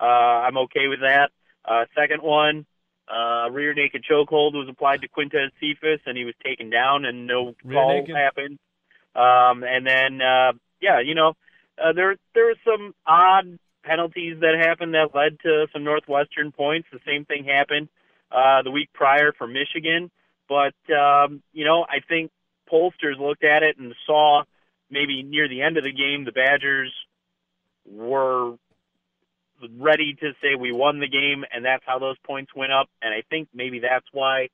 Uh, 0.00 0.04
I'm 0.04 0.58
okay 0.58 0.88
with 0.88 1.00
that. 1.00 1.30
Uh, 1.64 1.84
second 1.94 2.22
one, 2.22 2.66
uh, 3.08 3.48
rear 3.50 3.74
naked 3.74 4.04
chokehold 4.08 4.52
was 4.52 4.68
applied 4.68 5.00
to 5.00 5.08
Quintez 5.08 5.50
Cephas, 5.60 6.00
and 6.06 6.16
he 6.16 6.24
was 6.24 6.34
taken 6.44 6.70
down, 6.70 7.04
and 7.04 7.26
no 7.26 7.54
Rear 7.64 7.80
call 7.80 8.00
naked? 8.00 8.14
happened. 8.14 8.58
Um, 9.14 9.64
and 9.64 9.86
then, 9.86 10.20
uh, 10.20 10.52
yeah, 10.80 11.00
you 11.00 11.14
know, 11.14 11.34
uh, 11.82 11.92
there 11.92 12.16
there 12.34 12.46
were 12.46 12.56
some 12.64 12.94
odd 13.06 13.58
penalties 13.82 14.38
that 14.40 14.54
happened 14.62 14.94
that 14.94 15.14
led 15.14 15.40
to 15.40 15.66
some 15.72 15.84
Northwestern 15.84 16.52
points. 16.52 16.88
The 16.92 17.00
same 17.06 17.24
thing 17.24 17.44
happened 17.44 17.88
uh, 18.30 18.62
the 18.62 18.70
week 18.70 18.90
prior 18.92 19.32
for 19.36 19.46
Michigan, 19.46 20.10
but 20.48 20.74
um, 20.92 21.42
you 21.52 21.64
know, 21.64 21.84
I 21.88 22.00
think 22.08 22.30
pollsters 22.70 23.18
looked 23.18 23.44
at 23.44 23.62
it 23.62 23.78
and 23.78 23.94
saw 24.06 24.42
maybe 24.90 25.22
near 25.22 25.48
the 25.48 25.62
end 25.62 25.76
of 25.76 25.84
the 25.84 25.92
game 25.92 26.24
the 26.24 26.32
Badgers 26.32 26.92
were 27.86 28.54
ready 29.78 30.14
to 30.20 30.32
say 30.42 30.54
we 30.58 30.72
won 30.72 31.00
the 31.00 31.08
game, 31.08 31.44
and 31.52 31.64
that's 31.64 31.82
how 31.86 31.98
those 31.98 32.16
points 32.24 32.52
went 32.54 32.72
up. 32.72 32.88
And 33.02 33.12
I 33.12 33.22
think 33.28 33.48
maybe 33.54 33.80
that's 33.80 34.06
why 34.12 34.48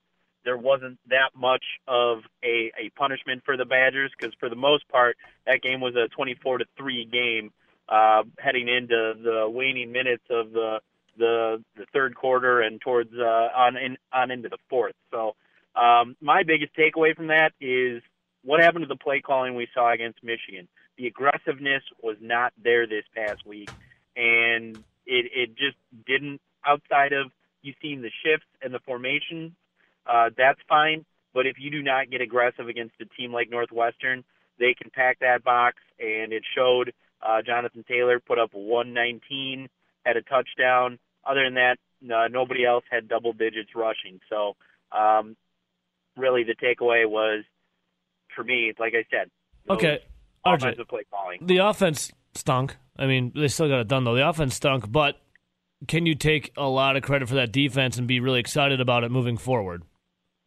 there 0.45 0.57
wasn't 0.57 0.99
that 1.09 1.31
much 1.37 1.65
of 1.89 2.19
a, 2.43 2.73
a 2.79 2.91
punishment 2.97 3.43
for 3.45 3.57
the 3.57 3.65
Badgers, 3.65 4.13
because 4.17 4.35
for 4.39 4.49
the 4.49 4.57
most 4.57 4.89
part, 4.89 5.17
that 5.47 5.63
game 5.63 5.81
was 5.81 5.95
a 5.95 6.09
24 6.09 6.59
to 6.59 6.65
three 6.77 7.05
game 7.05 7.51
uh, 7.89 8.23
heading 8.39 8.69
into 8.69 9.15
the 9.23 9.49
waning 9.49 9.93
minutes 9.93 10.25
of 10.31 10.53
the 10.53 10.81
the 11.19 11.63
the 11.77 11.87
third 11.93 12.15
quarter 12.15 12.61
and 12.61 12.81
towards 12.81 13.13
uh, 13.15 13.49
on 13.57 13.77
in, 13.77 13.97
on 14.13 14.31
into 14.31 14.49
the 14.49 14.59
fourth. 14.69 14.95
So 15.11 15.35
um, 15.75 16.17
my 16.21 16.43
biggest 16.43 16.73
takeaway 16.77 17.15
from 17.15 17.29
that 17.29 17.53
is 17.61 18.03
what 18.43 18.61
happened 18.61 18.83
to 18.85 18.89
the 18.89 18.97
play 18.97 19.21
calling 19.21 19.55
we 19.55 19.69
saw 19.75 19.93
against 19.93 20.23
Michigan. 20.23 20.69
The 20.97 21.07
aggressiveness 21.07 21.83
was 22.03 22.17
not 22.21 22.53
there 22.63 22.87
this 22.87 23.05
past 23.15 23.45
week, 23.47 23.71
and 24.17 24.77
it 25.07 25.27
it 25.35 25.57
just 25.57 25.77
didn't. 26.07 26.41
Outside 26.67 27.13
of 27.13 27.31
you 27.63 27.75
seeing 27.83 28.01
the 28.01 28.11
shifts 28.25 28.47
and 28.63 28.73
the 28.73 28.79
formation, 28.81 29.55
uh, 30.07 30.31
that's 30.37 30.61
fine. 30.69 31.05
But 31.35 31.47
if 31.47 31.57
you 31.59 31.71
do 31.71 31.83
not 31.83 32.11
get 32.11 32.21
aggressive 32.21 32.69
against 32.69 32.95
a 33.01 33.07
team 33.07 33.33
like 33.33 33.51
Northwestern, 33.51 34.25
they 34.59 34.75
can 34.75 34.91
pack 34.91 35.19
that 35.21 35.43
box, 35.43 35.77
and 35.99 36.33
it 36.33 36.45
showed. 36.55 36.93
Uh, 37.21 37.41
Jonathan 37.43 37.85
Taylor 37.89 38.21
put 38.21 38.39
up 38.39 38.51
119, 38.53 39.69
had 40.05 40.17
a 40.17 40.23
touchdown. 40.23 40.99
Other 41.27 41.45
than 41.45 41.55
that, 41.55 41.77
uh, 42.13 42.29
nobody 42.29 42.65
else 42.65 42.85
had 42.91 43.09
double 43.09 43.33
digits 43.33 43.71
rushing. 43.75 44.21
So, 44.29 44.57
um, 44.93 45.37
really, 46.17 46.45
the 46.45 46.55
takeaway 46.55 47.09
was 47.09 47.45
for 48.35 48.45
me, 48.45 48.73
like 48.79 48.95
I 48.95 49.05
said, 49.11 49.31
Okay, 49.71 50.01
RJ. 50.45 50.87
play 50.89 51.03
calling. 51.11 51.39
The 51.47 51.59
offense 51.59 52.13
stunk. 52.35 52.77
I 52.99 53.07
mean, 53.07 53.33
they 53.35 53.49
still 53.49 53.69
got 53.69 53.81
it 53.81 53.89
done 53.89 54.05
though. 54.05 54.15
The 54.15 54.29
offense 54.29 54.55
stunk, 54.55 54.91
but 54.91 55.17
can 55.89 56.07
you 56.07 56.15
take 56.15 56.53
a 56.57 56.69
lot 56.69 56.97
of 56.97 57.03
credit 57.03 57.29
for 57.29 57.35
that 57.37 57.53
defense 57.53 57.97
and 57.99 58.07
be 58.07 58.21
really 58.21 58.41
excited 58.41 58.81
about 58.81 59.05
it 59.05 59.11
moving 59.11 59.37
forward? 59.37 59.83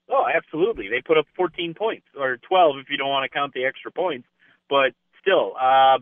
Oh, 0.09 0.25
absolutely. 0.33 0.87
They 0.89 1.01
put 1.01 1.17
up 1.17 1.25
14 1.35 1.73
points, 1.73 2.05
or 2.17 2.37
12 2.47 2.77
if 2.81 2.89
you 2.89 2.97
don't 2.97 3.09
want 3.09 3.29
to 3.29 3.35
count 3.35 3.53
the 3.53 3.65
extra 3.65 3.91
points. 3.91 4.27
But 4.69 4.93
still, 5.21 5.53
uh, 5.59 5.99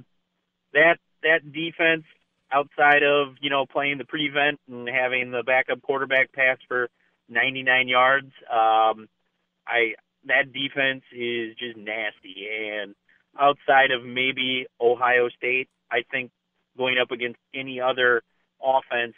that 0.73 0.97
that 1.23 1.51
defense, 1.51 2.03
outside 2.51 3.03
of 3.03 3.35
you 3.41 3.49
know 3.49 3.65
playing 3.65 3.97
the 3.97 4.05
prevent 4.05 4.59
and 4.69 4.87
having 4.87 5.31
the 5.31 5.43
backup 5.43 5.81
quarterback 5.81 6.31
pass 6.31 6.57
for 6.67 6.89
99 7.29 7.87
yards, 7.87 8.31
um, 8.51 9.07
I 9.67 9.95
that 10.27 10.53
defense 10.53 11.03
is 11.11 11.55
just 11.57 11.77
nasty. 11.77 12.47
And 12.49 12.95
outside 13.39 13.91
of 13.91 14.03
maybe 14.03 14.65
Ohio 14.79 15.29
State, 15.29 15.69
I 15.91 16.03
think 16.11 16.31
going 16.77 16.97
up 16.97 17.11
against 17.11 17.39
any 17.53 17.79
other 17.79 18.21
offense 18.61 19.15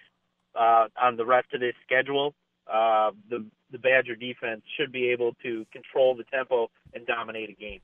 uh, 0.56 0.88
on 1.02 1.18
the 1.18 1.26
rest 1.26 1.48
of 1.54 1.60
this 1.60 1.76
schedule, 1.86 2.34
uh, 2.72 3.12
the 3.30 3.46
the 3.72 3.78
Badger 3.78 4.16
defense 4.16 4.62
should 4.78 4.92
be 4.92 5.10
able 5.10 5.34
to 5.44 5.66
control 5.74 6.16
the 6.16 6.24
tempo 6.24 6.70
and 6.94 7.06
dominate 7.06 7.50
a 7.50 7.54
game. 7.54 7.82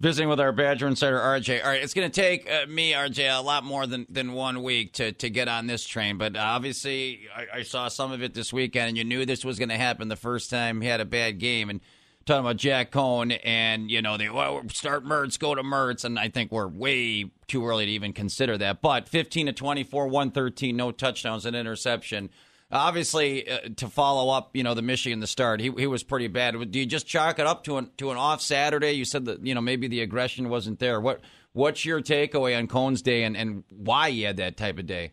Visiting 0.00 0.28
with 0.28 0.40
our 0.40 0.52
Badger 0.52 0.88
insider 0.88 1.18
RJ. 1.18 1.62
All 1.62 1.70
right, 1.70 1.82
it's 1.82 1.94
going 1.94 2.10
to 2.10 2.20
take 2.20 2.50
uh, 2.50 2.66
me 2.66 2.92
RJ 2.92 3.38
a 3.38 3.40
lot 3.40 3.64
more 3.64 3.86
than, 3.86 4.06
than 4.10 4.32
one 4.32 4.62
week 4.62 4.94
to, 4.94 5.12
to 5.12 5.30
get 5.30 5.48
on 5.48 5.66
this 5.66 5.86
train, 5.86 6.18
but 6.18 6.36
obviously 6.36 7.28
I, 7.34 7.58
I 7.58 7.62
saw 7.62 7.88
some 7.88 8.10
of 8.10 8.22
it 8.22 8.34
this 8.34 8.52
weekend, 8.52 8.88
and 8.88 8.98
you 8.98 9.04
knew 9.04 9.24
this 9.24 9.44
was 9.44 9.58
going 9.58 9.68
to 9.68 9.76
happen 9.76 10.08
the 10.08 10.16
first 10.16 10.50
time 10.50 10.80
he 10.80 10.88
had 10.88 11.00
a 11.00 11.04
bad 11.04 11.38
game. 11.38 11.70
And 11.70 11.80
talking 12.24 12.40
about 12.40 12.56
Jack 12.56 12.90
Coan, 12.90 13.38
and 13.44 13.90
you 13.90 14.02
know 14.02 14.16
they 14.16 14.28
well 14.28 14.62
start 14.68 15.04
Mertz, 15.04 15.38
go 15.38 15.54
to 15.54 15.62
Mertz, 15.62 16.04
and 16.04 16.18
I 16.18 16.28
think 16.28 16.50
we're 16.50 16.68
way 16.68 17.30
too 17.46 17.66
early 17.66 17.86
to 17.86 17.92
even 17.92 18.12
consider 18.12 18.56
that. 18.58 18.82
But 18.82 19.08
15 19.08 19.46
to 19.46 19.52
24, 19.52 20.06
113, 20.06 20.76
no 20.76 20.90
touchdowns, 20.90 21.46
an 21.46 21.54
interception. 21.54 22.30
Obviously, 22.74 23.48
uh, 23.48 23.60
to 23.76 23.88
follow 23.88 24.34
up, 24.34 24.56
you 24.56 24.64
know, 24.64 24.74
the 24.74 24.82
Michigan 24.82 25.20
the 25.20 25.28
start, 25.28 25.60
he 25.60 25.70
he 25.78 25.86
was 25.86 26.02
pretty 26.02 26.26
bad. 26.26 26.72
Do 26.72 26.78
you 26.80 26.86
just 26.86 27.06
chalk 27.06 27.38
it 27.38 27.46
up 27.46 27.62
to 27.64 27.76
an 27.76 27.90
to 27.98 28.10
an 28.10 28.16
off 28.16 28.40
Saturday? 28.40 28.92
You 28.92 29.04
said 29.04 29.26
that 29.26 29.46
you 29.46 29.54
know 29.54 29.60
maybe 29.60 29.86
the 29.86 30.00
aggression 30.00 30.48
wasn't 30.48 30.80
there. 30.80 31.00
What 31.00 31.20
what's 31.52 31.84
your 31.84 32.00
takeaway 32.00 32.58
on 32.58 32.66
Coan's 32.66 33.00
day 33.00 33.22
and, 33.22 33.36
and 33.36 33.62
why 33.70 34.10
he 34.10 34.22
had 34.22 34.38
that 34.38 34.56
type 34.56 34.78
of 34.80 34.86
day? 34.86 35.12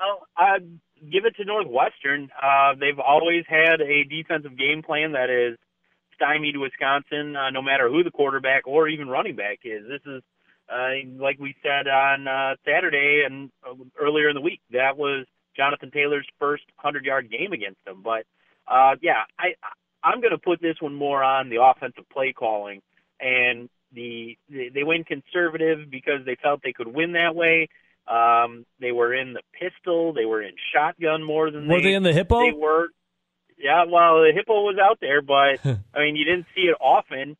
Oh, 0.00 0.18
I'd 0.36 0.80
give 1.10 1.24
it 1.26 1.36
to 1.36 1.44
Northwestern. 1.44 2.28
Uh, 2.42 2.74
they've 2.78 2.98
always 2.98 3.44
had 3.48 3.80
a 3.80 4.02
defensive 4.02 4.58
game 4.58 4.82
plan 4.82 5.12
that 5.12 5.30
is 5.30 5.56
stymied 6.16 6.56
Wisconsin, 6.56 7.36
uh, 7.36 7.50
no 7.50 7.62
matter 7.62 7.88
who 7.88 8.02
the 8.02 8.10
quarterback 8.10 8.66
or 8.66 8.88
even 8.88 9.08
running 9.08 9.36
back 9.36 9.60
is. 9.64 9.84
This 9.88 10.02
is, 10.06 10.22
uh, 10.68 11.22
like 11.22 11.38
we 11.38 11.54
said 11.62 11.88
on 11.88 12.26
uh, 12.26 12.56
Saturday 12.64 13.22
and 13.26 13.50
uh, 13.64 13.74
earlier 14.00 14.28
in 14.28 14.34
the 14.34 14.40
week, 14.40 14.60
that 14.72 14.96
was 14.96 15.26
Jonathan 15.56 15.90
Taylor's 15.90 16.26
first 16.38 16.64
100 16.80 17.04
yard 17.04 17.30
game 17.30 17.52
against 17.52 17.84
them. 17.84 18.02
But, 18.02 18.24
uh, 18.66 18.96
yeah, 19.00 19.24
I, 19.38 19.54
I'm 20.02 20.20
going 20.20 20.32
to 20.32 20.38
put 20.38 20.60
this 20.60 20.76
one 20.80 20.94
more 20.94 21.22
on 21.22 21.48
the 21.48 21.62
offensive 21.62 22.08
play 22.10 22.32
calling. 22.32 22.82
And 23.20 23.68
the, 23.94 24.36
they 24.48 24.70
they 24.74 24.82
went 24.84 25.06
conservative 25.06 25.90
because 25.90 26.24
they 26.24 26.36
felt 26.42 26.60
they 26.62 26.72
could 26.72 26.88
win 26.88 27.12
that 27.12 27.34
way. 27.34 27.68
Um, 28.08 28.66
they 28.80 28.90
were 28.90 29.14
in 29.14 29.34
the 29.34 29.42
pistol. 29.52 30.12
They 30.12 30.24
were 30.24 30.42
in 30.42 30.54
shotgun 30.74 31.22
more 31.22 31.50
than 31.50 31.68
Were 31.68 31.78
they, 31.78 31.90
they 31.90 31.94
in 31.94 32.02
the 32.02 32.12
hippo? 32.12 32.40
They 32.40 32.52
were. 32.52 32.88
Yeah, 33.58 33.84
well, 33.88 34.22
the 34.22 34.32
hippo 34.34 34.62
was 34.62 34.76
out 34.82 34.98
there, 35.00 35.22
but 35.22 35.60
I 35.94 36.00
mean, 36.00 36.16
you 36.16 36.24
didn't 36.24 36.46
see 36.54 36.62
it 36.62 36.76
often. 36.80 37.36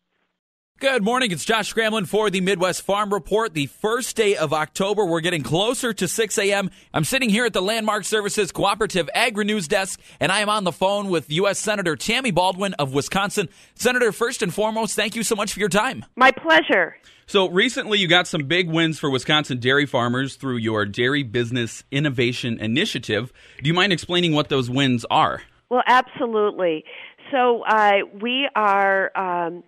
Good 0.82 1.04
morning. 1.04 1.30
It's 1.30 1.44
Josh 1.44 1.72
Scramlin 1.72 2.08
for 2.08 2.28
the 2.28 2.40
Midwest 2.40 2.82
Farm 2.82 3.14
Report. 3.14 3.54
The 3.54 3.66
first 3.66 4.16
day 4.16 4.34
of 4.34 4.52
October, 4.52 5.04
we're 5.04 5.20
getting 5.20 5.44
closer 5.44 5.92
to 5.92 6.08
6 6.08 6.38
a.m. 6.38 6.72
I'm 6.92 7.04
sitting 7.04 7.28
here 7.28 7.44
at 7.44 7.52
the 7.52 7.62
Landmark 7.62 8.04
Services 8.04 8.50
Cooperative 8.50 9.08
Agri 9.14 9.44
News 9.44 9.68
Desk, 9.68 10.00
and 10.18 10.32
I 10.32 10.40
am 10.40 10.48
on 10.48 10.64
the 10.64 10.72
phone 10.72 11.08
with 11.08 11.30
U.S. 11.30 11.60
Senator 11.60 11.94
Tammy 11.94 12.32
Baldwin 12.32 12.74
of 12.80 12.92
Wisconsin. 12.92 13.48
Senator, 13.76 14.10
first 14.10 14.42
and 14.42 14.52
foremost, 14.52 14.96
thank 14.96 15.14
you 15.14 15.22
so 15.22 15.36
much 15.36 15.52
for 15.52 15.60
your 15.60 15.68
time. 15.68 16.04
My 16.16 16.32
pleasure. 16.32 16.96
So 17.26 17.48
recently, 17.48 18.00
you 18.00 18.08
got 18.08 18.26
some 18.26 18.48
big 18.48 18.68
wins 18.68 18.98
for 18.98 19.08
Wisconsin 19.08 19.60
dairy 19.60 19.86
farmers 19.86 20.34
through 20.34 20.56
your 20.56 20.84
Dairy 20.84 21.22
Business 21.22 21.84
Innovation 21.92 22.58
Initiative. 22.58 23.32
Do 23.62 23.68
you 23.68 23.74
mind 23.74 23.92
explaining 23.92 24.32
what 24.32 24.48
those 24.48 24.68
wins 24.68 25.06
are? 25.12 25.42
Well, 25.70 25.84
absolutely. 25.86 26.84
So 27.30 27.62
uh, 27.68 27.98
we 28.20 28.48
are. 28.56 29.16
Um, 29.16 29.62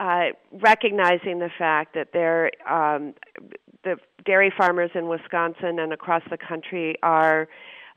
uh, 0.00 0.30
recognizing 0.50 1.38
the 1.38 1.50
fact 1.58 1.94
that 1.94 2.08
there, 2.14 2.50
um, 2.68 3.12
the 3.84 3.96
dairy 4.24 4.52
farmers 4.56 4.90
in 4.94 5.08
Wisconsin 5.08 5.78
and 5.78 5.92
across 5.92 6.22
the 6.30 6.38
country 6.38 6.96
are 7.02 7.48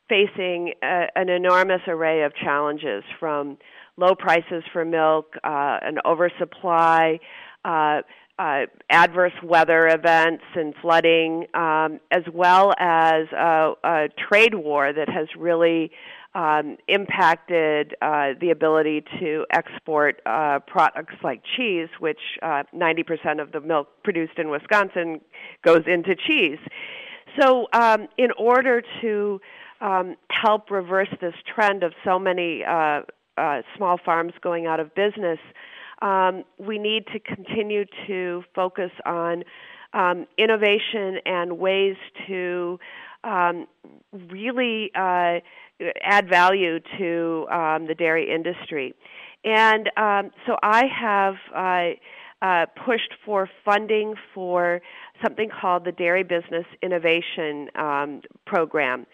facing 0.09 0.73
a, 0.83 1.05
an 1.15 1.29
enormous 1.29 1.81
array 1.87 2.23
of 2.23 2.33
challenges 2.35 3.03
from 3.19 3.57
low 3.95 4.15
prices 4.15 4.63
for 4.73 4.83
milk, 4.83 5.35
uh, 5.45 5.79
an 5.81 5.97
oversupply, 6.05 7.19
uh, 7.63 8.01
uh, 8.37 8.61
adverse 8.89 9.33
weather 9.43 9.87
events 9.87 10.43
and 10.55 10.73
flooding, 10.81 11.45
um, 11.53 11.99
as 12.11 12.23
well 12.33 12.73
as 12.79 13.27
a, 13.31 13.73
a 13.83 14.07
trade 14.27 14.55
war 14.55 14.91
that 14.91 15.07
has 15.07 15.27
really 15.37 15.91
um, 16.35 16.77
impacted 16.87 17.95
uh, 18.01 18.29
the 18.41 18.49
ability 18.49 19.03
to 19.19 19.45
export 19.51 20.21
uh, 20.25 20.59
products 20.65 21.15
like 21.23 21.41
cheese, 21.55 21.89
which 21.99 22.19
uh, 22.41 22.63
90% 22.73 23.41
of 23.41 23.51
the 23.51 23.61
milk 23.61 23.87
produced 24.03 24.37
in 24.37 24.49
Wisconsin 24.49 25.21
goes 25.63 25.83
into 25.85 26.15
cheese. 26.15 26.59
So, 27.39 27.67
um, 27.73 28.07
in 28.17 28.29
order 28.37 28.81
to 29.01 29.41
um, 29.81 30.15
help 30.29 30.71
reverse 30.71 31.09
this 31.21 31.33
trend 31.53 31.83
of 31.83 31.93
so 32.03 32.17
many 32.19 32.63
uh, 32.63 33.01
uh, 33.37 33.61
small 33.75 33.97
farms 34.03 34.33
going 34.41 34.65
out 34.65 34.79
of 34.79 34.93
business, 34.95 35.39
um, 36.01 36.43
we 36.57 36.77
need 36.77 37.05
to 37.07 37.19
continue 37.19 37.85
to 38.07 38.43
focus 38.53 38.91
on 39.05 39.43
um, 39.93 40.27
innovation 40.37 41.19
and 41.25 41.57
ways 41.59 41.95
to 42.27 42.79
um, 43.23 43.67
really 44.11 44.91
uh, 44.95 45.39
add 46.01 46.29
value 46.29 46.79
to 46.97 47.47
um, 47.51 47.88
the 47.88 47.95
dairy 47.95 48.33
industry. 48.33 48.93
And 49.43 49.89
um, 49.97 50.31
so 50.45 50.55
I 50.63 50.83
have 50.86 51.36
uh, 51.53 52.45
uh, 52.45 52.65
pushed 52.86 53.13
for 53.25 53.49
funding 53.65 54.15
for 54.33 54.81
something 55.21 55.49
called 55.49 55.86
the 55.86 55.91
Dairy 55.91 56.23
Business 56.23 56.65
Innovation 56.81 57.69
um, 57.75 58.21
Program. 58.45 59.05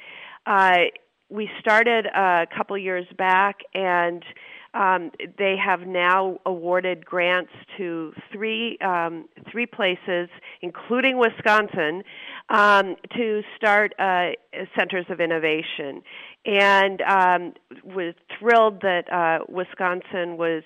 Uh, 0.45 0.85
we 1.29 1.49
started 1.59 2.07
a 2.07 2.47
couple 2.55 2.77
years 2.77 3.05
back, 3.17 3.59
and 3.73 4.23
um, 4.73 5.11
they 5.37 5.55
have 5.63 5.81
now 5.81 6.39
awarded 6.45 7.05
grants 7.05 7.51
to 7.77 8.13
three 8.31 8.77
um, 8.79 9.27
three 9.51 9.65
places, 9.65 10.29
including 10.61 11.17
Wisconsin, 11.17 12.03
um, 12.49 12.95
to 13.15 13.41
start 13.55 13.93
uh, 13.99 14.29
centers 14.77 15.05
of 15.09 15.19
innovation. 15.19 16.01
And 16.45 17.01
um, 17.01 17.53
was 17.83 18.13
thrilled 18.37 18.81
that 18.81 19.11
uh, 19.11 19.45
Wisconsin 19.49 20.37
was 20.37 20.63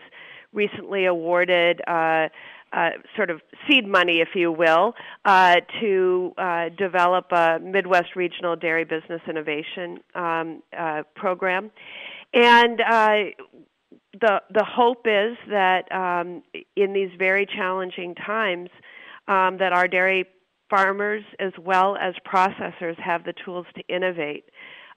recently 0.51 1.05
awarded. 1.05 1.81
Uh, 1.87 2.27
uh, 2.73 2.89
sort 3.15 3.29
of 3.29 3.39
seed 3.67 3.87
money, 3.87 4.19
if 4.19 4.29
you 4.33 4.51
will, 4.51 4.95
uh, 5.25 5.57
to 5.79 6.33
uh, 6.39 6.69
develop 6.75 7.31
a 7.31 7.59
Midwest 7.61 8.15
Regional 8.15 8.55
Dairy 8.55 8.83
Business 8.83 9.21
Innovation 9.29 9.99
um, 10.15 10.63
uh, 10.75 11.03
program. 11.15 11.69
And 12.33 12.81
uh, 12.81 13.15
the 14.19 14.41
the 14.53 14.63
hope 14.63 15.05
is 15.05 15.37
that 15.49 15.91
um, 15.91 16.43
in 16.75 16.93
these 16.93 17.09
very 17.17 17.45
challenging 17.45 18.15
times, 18.15 18.69
um, 19.27 19.57
that 19.57 19.73
our 19.73 19.87
dairy 19.87 20.25
farmers 20.69 21.23
as 21.39 21.51
well 21.59 21.97
as 21.97 22.13
processors 22.25 22.99
have 22.99 23.23
the 23.23 23.33
tools 23.45 23.65
to 23.75 23.83
innovate 23.93 24.45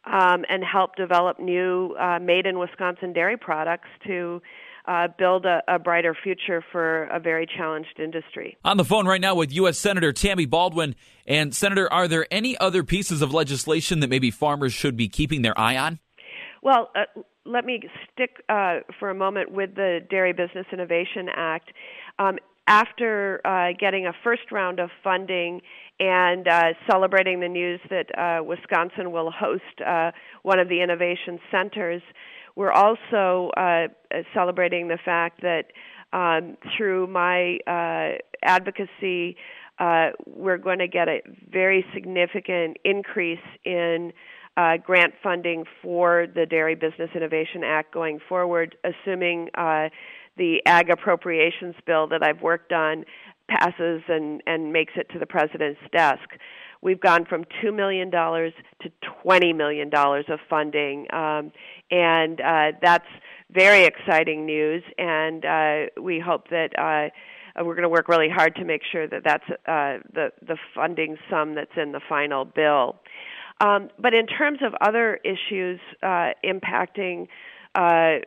um, 0.05 0.45
and 0.49 0.63
help 0.65 0.97
develop 0.97 1.39
new 1.41 1.95
uh, 1.99 2.19
made 2.19 2.47
in 2.47 2.59
Wisconsin 2.59 3.13
dairy 3.13 3.37
products 3.37 3.89
to. 4.07 4.41
Uh, 4.89 5.09
build 5.19 5.45
a, 5.45 5.61
a, 5.67 5.81
brighter 5.81 6.17
future 6.23 6.63
for 6.71 7.07
a 7.07 7.19
very 7.19 7.45
challenged 7.45 7.99
industry. 7.99 8.57
On 8.65 8.77
the 8.77 8.85
phone 8.85 9.05
right 9.05 9.21
now 9.21 9.35
with 9.35 9.53
U.S. 9.55 9.81
Senator 9.81 10.13
Tammy 10.13 10.47
Baldwin. 10.47 10.95
And, 11.27 11.53
Senator, 11.53 11.93
are 11.93 12.07
there 12.07 12.25
any 12.31 12.57
other 12.59 12.85
pieces 12.85 13.21
of 13.21 13.35
legislation 13.35 13.99
that 13.99 14.11
maybe 14.11 14.31
farmers 14.31 14.73
should 14.73 14.97
be 14.97 15.09
keeping 15.09 15.43
their 15.43 15.59
eye 15.59 15.77
on? 15.77 15.99
Well, 16.63 16.91
uh, 16.95 17.21
let 17.47 17.65
me 17.65 17.81
stick 18.13 18.43
uh, 18.49 18.81
for 18.99 19.11
a 19.11 19.15
moment 19.15 19.53
with 19.53 19.75
the 19.75 20.01
Dairy 20.11 20.33
Business 20.33 20.67
Innovation 20.73 21.29
Act. 21.35 21.73
Um, 22.19 22.39
after 22.69 23.41
uh, 23.47 23.73
getting 23.79 24.07
a 24.07 24.13
first 24.25 24.51
round 24.51 24.81
of 24.81 24.91
funding 25.05 25.61
and 26.01 26.49
uh, 26.49 26.73
celebrating 26.91 27.39
the 27.41 27.49
news 27.49 27.81
that 27.91 28.07
uh, 28.19 28.43
Wisconsin 28.43 29.13
will 29.13 29.31
host 29.31 29.63
uh, 29.87 30.11
one 30.43 30.59
of 30.59 30.69
the 30.69 30.83
innovation 30.83 31.39
centers, 31.51 32.03
we're 32.57 32.73
also 32.73 33.51
uh, 33.57 33.87
celebrating 34.35 34.89
the 34.89 34.99
fact 35.05 35.43
that 35.43 35.67
um, 36.13 36.57
through 36.77 37.07
my 37.07 37.59
advocacy, 38.43 39.37
we're 40.27 40.59
going 40.59 40.79
to 40.79 40.89
get 40.89 41.09
a 41.09 41.21
very 41.51 41.85
significant 41.95 42.79
increase 42.85 43.39
in 43.65 44.13
uh, 44.57 44.77
grant 44.79 45.15
funding 45.23 45.65
for 45.83 46.27
the 46.35 46.47
Dairy 46.47 46.75
Business 46.75 47.11
Innovation 47.15 47.63
Act 47.65 47.93
going 47.93 48.19
forward, 48.29 48.77
assuming 48.85 49.49
uh, 49.57 49.89
the 50.37 50.61
ag 50.67 50.91
appropriations 50.91 51.75
bill 51.87 52.07
that 52.09 52.23
I've 52.23 52.43
worked 52.43 52.73
on 52.73 53.05
passes 53.49 54.03
and, 54.09 54.43
and 54.47 54.73
makes 54.73 54.95
it 54.97 55.09
to 55.13 55.19
the 55.19 55.27
president's 55.27 55.81
desk. 55.93 56.29
We've 56.83 57.01
gone 57.01 57.25
from 57.25 57.45
$2 57.65 57.75
million 57.75 58.11
to 58.11 58.53
$20 59.25 59.57
million 59.57 59.91
of 59.95 60.39
funding, 60.49 61.07
um, 61.13 61.53
and 61.91 62.41
uh, 62.41 62.73
that's 62.83 63.07
very 63.51 63.85
exciting 63.85 64.45
news, 64.45 64.83
and 64.99 65.45
uh, 65.45 66.01
we 66.01 66.21
hope 66.21 66.49
that 66.51 66.79
uh, 66.79 67.65
we're 67.65 67.75
going 67.75 67.83
to 67.83 67.89
work 67.89 68.09
really 68.09 68.29
hard 68.29 68.55
to 68.57 68.65
make 68.65 68.83
sure 68.91 69.09
that 69.09 69.23
that's 69.25 69.45
uh, 69.67 69.99
the, 70.13 70.31
the 70.47 70.57
funding 70.75 71.17
sum 71.31 71.55
that's 71.55 71.77
in 71.77 71.93
the 71.93 72.01
final 72.09 72.45
bill. 72.45 72.97
Um, 73.61 73.89
but 73.99 74.13
in 74.15 74.27
terms 74.27 74.59
of 74.63 74.75
other 74.81 75.19
issues 75.25 75.81
uh, 76.03 76.31
impacting 76.45 77.29
uh, 77.75 78.21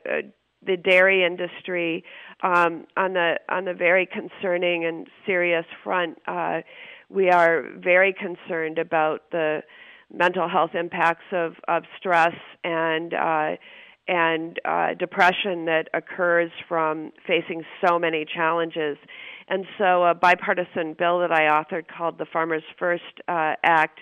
the 0.65 0.77
dairy 0.77 1.23
industry, 1.23 2.03
um, 2.41 2.85
on 2.97 3.13
the 3.13 3.35
on 3.49 3.65
the 3.65 3.73
very 3.73 4.07
concerning 4.07 4.85
and 4.85 5.07
serious 5.25 5.65
front, 5.83 6.17
uh, 6.27 6.61
we 7.09 7.29
are 7.29 7.65
very 7.77 8.13
concerned 8.13 8.77
about 8.79 9.29
the 9.31 9.61
mental 10.11 10.47
health 10.47 10.71
impacts 10.73 11.25
of, 11.31 11.53
of 11.67 11.83
stress 11.97 12.35
and 12.63 13.13
uh, 13.13 13.55
and 14.07 14.59
uh, 14.65 14.95
depression 14.95 15.65
that 15.65 15.87
occurs 15.93 16.49
from 16.67 17.11
facing 17.27 17.63
so 17.85 17.99
many 17.99 18.25
challenges. 18.25 18.97
And 19.47 19.65
so, 19.77 20.03
a 20.03 20.15
bipartisan 20.15 20.95
bill 20.97 21.19
that 21.19 21.31
I 21.31 21.41
authored 21.41 21.85
called 21.87 22.17
the 22.17 22.25
Farmers 22.25 22.63
First 22.79 23.03
uh, 23.27 23.53
Act 23.63 23.99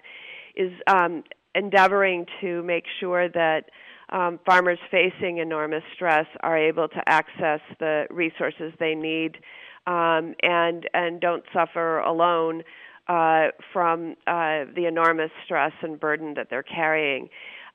is 0.57 0.73
um, 0.87 1.23
endeavoring 1.55 2.25
to 2.41 2.61
make 2.63 2.83
sure 2.99 3.29
that 3.29 3.69
um, 4.09 4.39
farmers 4.45 4.79
facing 4.89 5.37
enormous 5.37 5.83
stress 5.93 6.25
are 6.41 6.57
able 6.57 6.87
to 6.87 7.01
access 7.07 7.59
the 7.79 8.05
resources 8.09 8.73
they 8.79 8.95
need 8.95 9.37
um, 9.85 10.33
and 10.43 10.89
and 10.93 11.21
don't 11.21 11.43
suffer 11.53 11.99
alone 11.99 12.63
uh, 13.07 13.47
from 13.71 14.15
uh, 14.27 14.65
the 14.75 14.85
enormous 14.87 15.31
stress 15.45 15.71
and 15.81 15.99
burden 15.99 16.33
that 16.35 16.47
they're 16.49 16.63
carrying. 16.63 17.29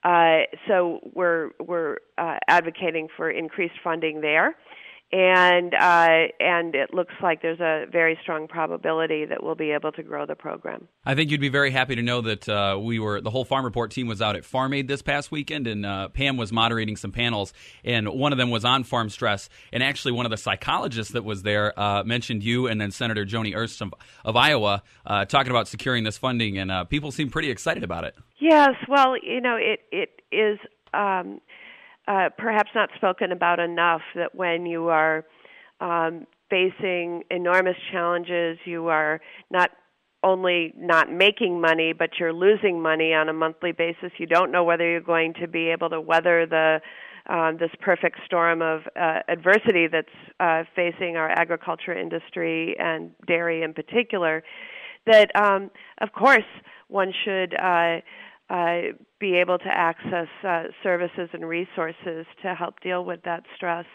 Uh, 0.05 0.41
so 0.69 1.01
we're 1.15 1.51
we're 1.61 1.99
uh, 2.19 2.37
advocating 2.49 3.09
for 3.17 3.31
increased 3.31 3.77
funding 3.83 4.21
there 4.21 4.57
and 5.13 5.75
uh, 5.75 6.33
and 6.41 6.75
it 6.75 6.95
looks 6.95 7.13
like 7.23 7.43
there's 7.43 7.61
a 7.61 7.85
very 7.91 8.19
strong 8.23 8.49
probability 8.49 9.27
that 9.27 9.43
we'll 9.43 9.55
be 9.55 9.73
able 9.73 9.93
to 9.93 10.03
grow 10.03 10.25
the 10.25 10.35
program. 10.35 10.89
I 11.05 11.15
think 11.15 11.31
you'd 11.31 11.41
be 11.41 11.51
very 11.51 11.71
happy 11.71 11.97
to 11.97 12.03
know 12.03 12.23
that 12.23 12.49
uh, 12.49 12.79
we 12.81 12.99
were 12.99 13.21
the 13.21 13.29
whole 13.29 13.45
Farm 13.45 13.65
Report 13.65 13.91
team 13.91 14.07
was 14.07 14.23
out 14.23 14.37
at 14.37 14.45
Farm 14.45 14.73
Aid 14.73 14.89
this 14.89 15.03
past 15.03 15.31
weekend, 15.31 15.67
and 15.67 15.85
uh, 15.85 16.09
Pam 16.09 16.39
was 16.39 16.51
moderating 16.51 16.97
some 16.97 17.13
panels, 17.13 17.53
and 17.85 18.09
one 18.09 18.33
of 18.33 18.39
them 18.39 18.51
was 18.51 18.65
on 18.65 18.85
farm 18.85 19.11
stress, 19.11 19.51
and 19.71 19.83
actually 19.83 20.13
one 20.13 20.25
of 20.25 20.31
the 20.31 20.39
psychologists 20.39 21.13
that 21.13 21.25
was 21.25 21.43
there 21.43 21.79
uh, 21.79 22.03
mentioned 22.05 22.43
you, 22.43 22.67
and 22.67 22.81
then 22.81 22.91
Senator 22.91 23.27
Joni 23.27 23.55
Ernst 23.55 23.83
of, 23.83 23.93
of 24.25 24.35
Iowa 24.35 24.83
uh, 25.05 25.27
talking 25.27 25.51
about 25.51 25.69
securing 25.69 26.05
this 26.05 26.17
funding, 26.17 26.57
and 26.57 26.71
uh, 26.71 26.85
people 26.85 27.11
seem 27.11 27.29
pretty 27.29 27.51
excited 27.51 27.85
about 27.85 28.05
it. 28.05 28.17
Yes, 28.41 28.71
well, 28.89 29.15
you 29.23 29.43
know, 29.43 29.57
it 29.57 29.81
it 29.93 30.23
is. 30.33 30.59
Um, 30.95 31.41
uh, 32.09 32.29
perhaps 32.37 32.71
not 32.75 32.91
spoken 32.97 33.33
about 33.33 33.61
enough 33.61 34.03
that 34.15 34.35
when 34.35 34.67
you 34.67 34.89
are 34.89 35.25
um, 35.81 36.27
facing 36.53 37.23
enormous 37.31 37.77
challenges. 37.91 38.59
You 38.67 38.89
are 38.89 39.21
not 39.51 39.71
only 40.23 40.73
not 40.77 41.11
making 41.11 41.61
money, 41.61 41.93
but 41.99 42.11
you're 42.21 42.33
losing 42.33 42.81
money 42.81 43.15
on 43.15 43.29
a 43.29 43.33
monthly 43.33 43.73
basis. 43.73 44.13
You 44.19 44.27
don't 44.27 44.53
know 44.53 44.63
whether 44.63 44.89
you're 44.89 45.01
going 45.01 45.35
to 45.41 45.49
be 45.49 45.71
able 45.71 45.89
to 45.91 46.01
weather 46.01 46.47
the 46.47 46.81
um, 47.29 47.57
this 47.59 47.71
perfect 47.81 48.19
storm 48.27 48.63
of 48.63 48.81
uh, 49.01 49.21
adversity 49.29 49.87
that's 49.87 50.09
uh, 50.41 50.65
facing 50.75 51.17
our 51.17 51.31
agriculture 51.31 51.97
industry 51.97 52.75
and 52.79 53.13
dairy 53.29 53.63
in 53.63 53.73
particular. 53.73 54.43
That, 55.07 55.31
um, 55.37 55.71
of 56.01 56.13
course, 56.13 56.43
one 56.89 57.13
should 57.25 57.55
uh, 57.55 58.01
uh, 58.53 58.93
be 59.19 59.37
able 59.37 59.59
to 59.59 59.69
access 59.69 60.29
uh, 60.47 60.65
services 60.83 61.31
and 61.33 61.49
resources 61.49 62.27
to 62.43 62.55
help 62.55 62.81
deal 62.81 63.05
with 63.05 63.23
that 63.25 63.45
stress 63.57 63.87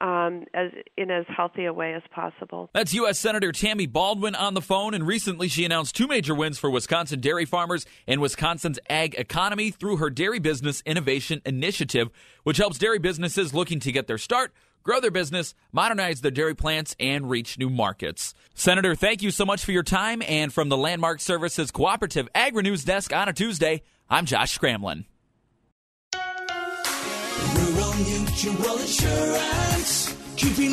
um, 0.00 0.44
as 0.52 0.72
in 0.96 1.12
as 1.12 1.24
healthy 1.28 1.64
a 1.66 1.72
way 1.72 1.94
as 1.94 2.02
possible. 2.12 2.68
That's 2.74 2.92
U.S. 2.94 3.20
Senator 3.20 3.52
Tammy 3.52 3.86
Baldwin 3.86 4.34
on 4.34 4.54
the 4.54 4.60
phone, 4.60 4.94
and 4.94 5.06
recently 5.06 5.46
she 5.46 5.64
announced 5.64 5.94
two 5.94 6.08
major 6.08 6.34
wins 6.34 6.58
for 6.58 6.68
Wisconsin 6.68 7.20
dairy 7.20 7.44
farmers 7.44 7.86
and 8.08 8.20
Wisconsin's 8.20 8.80
ag 8.90 9.14
economy 9.14 9.70
through 9.70 9.98
her 9.98 10.10
Dairy 10.10 10.40
Business 10.40 10.82
Innovation 10.84 11.40
Initiative, 11.46 12.10
which 12.42 12.56
helps 12.56 12.78
dairy 12.78 12.98
businesses 12.98 13.54
looking 13.54 13.78
to 13.78 13.92
get 13.92 14.08
their 14.08 14.18
start. 14.18 14.52
Grow 14.82 15.00
their 15.00 15.10
business, 15.10 15.54
modernize 15.72 16.20
their 16.20 16.30
dairy 16.30 16.54
plants, 16.54 16.96
and 16.98 17.30
reach 17.30 17.58
new 17.58 17.70
markets. 17.70 18.34
Senator, 18.54 18.94
thank 18.94 19.22
you 19.22 19.30
so 19.30 19.44
much 19.44 19.64
for 19.64 19.72
your 19.72 19.82
time. 19.82 20.22
And 20.26 20.52
from 20.52 20.68
the 20.68 20.76
Landmark 20.76 21.20
Services 21.20 21.70
Cooperative 21.70 22.28
Agri 22.34 22.62
News 22.62 22.84
Desk 22.84 23.12
on 23.12 23.28
a 23.28 23.32
Tuesday, 23.32 23.82
I'm 24.10 24.26
Josh 24.26 24.58
Scramlin. 24.58 25.04
Rural 27.54 27.94
Mutual 27.94 28.78
Insurance, 28.78 30.16
keeping. 30.36 30.72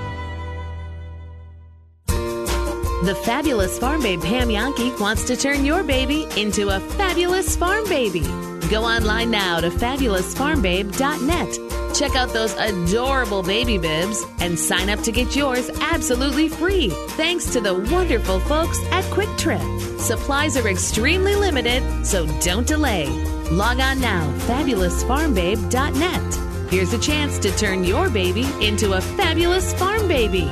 The 3.03 3.15
fabulous 3.15 3.79
farm 3.79 4.03
babe 4.03 4.21
Pam 4.21 4.49
Jahnke 4.49 4.99
wants 4.99 5.23
to 5.23 5.35
turn 5.35 5.65
your 5.65 5.81
baby 5.81 6.27
into 6.37 6.69
a 6.69 6.79
fabulous 6.79 7.55
farm 7.55 7.83
baby. 7.85 8.21
Go 8.69 8.83
online 8.83 9.31
now 9.31 9.59
to 9.59 9.71
fabulousfarmbabe.net. 9.71 11.95
Check 11.95 12.15
out 12.15 12.29
those 12.29 12.53
adorable 12.53 13.41
baby 13.41 13.79
bibs 13.79 14.23
and 14.39 14.57
sign 14.57 14.91
up 14.91 14.99
to 14.99 15.11
get 15.11 15.35
yours 15.35 15.71
absolutely 15.81 16.47
free. 16.47 16.91
Thanks 17.17 17.51
to 17.53 17.59
the 17.59 17.73
wonderful 17.91 18.39
folks 18.41 18.79
at 18.91 19.03
Kwik 19.05 19.35
Trip. 19.35 19.61
Supplies 19.99 20.55
are 20.55 20.67
extremely 20.67 21.35
limited, 21.35 22.05
so 22.05 22.27
don't 22.39 22.67
delay. 22.67 23.07
Log 23.49 23.79
on 23.79 23.99
now, 23.99 24.31
fabulousfarmbabe.net. 24.41 26.71
Here's 26.71 26.93
a 26.93 26.99
chance 26.99 27.39
to 27.39 27.49
turn 27.57 27.83
your 27.83 28.11
baby 28.11 28.45
into 28.61 28.93
a 28.93 29.01
fabulous 29.01 29.73
farm 29.73 30.07
baby. 30.07 30.47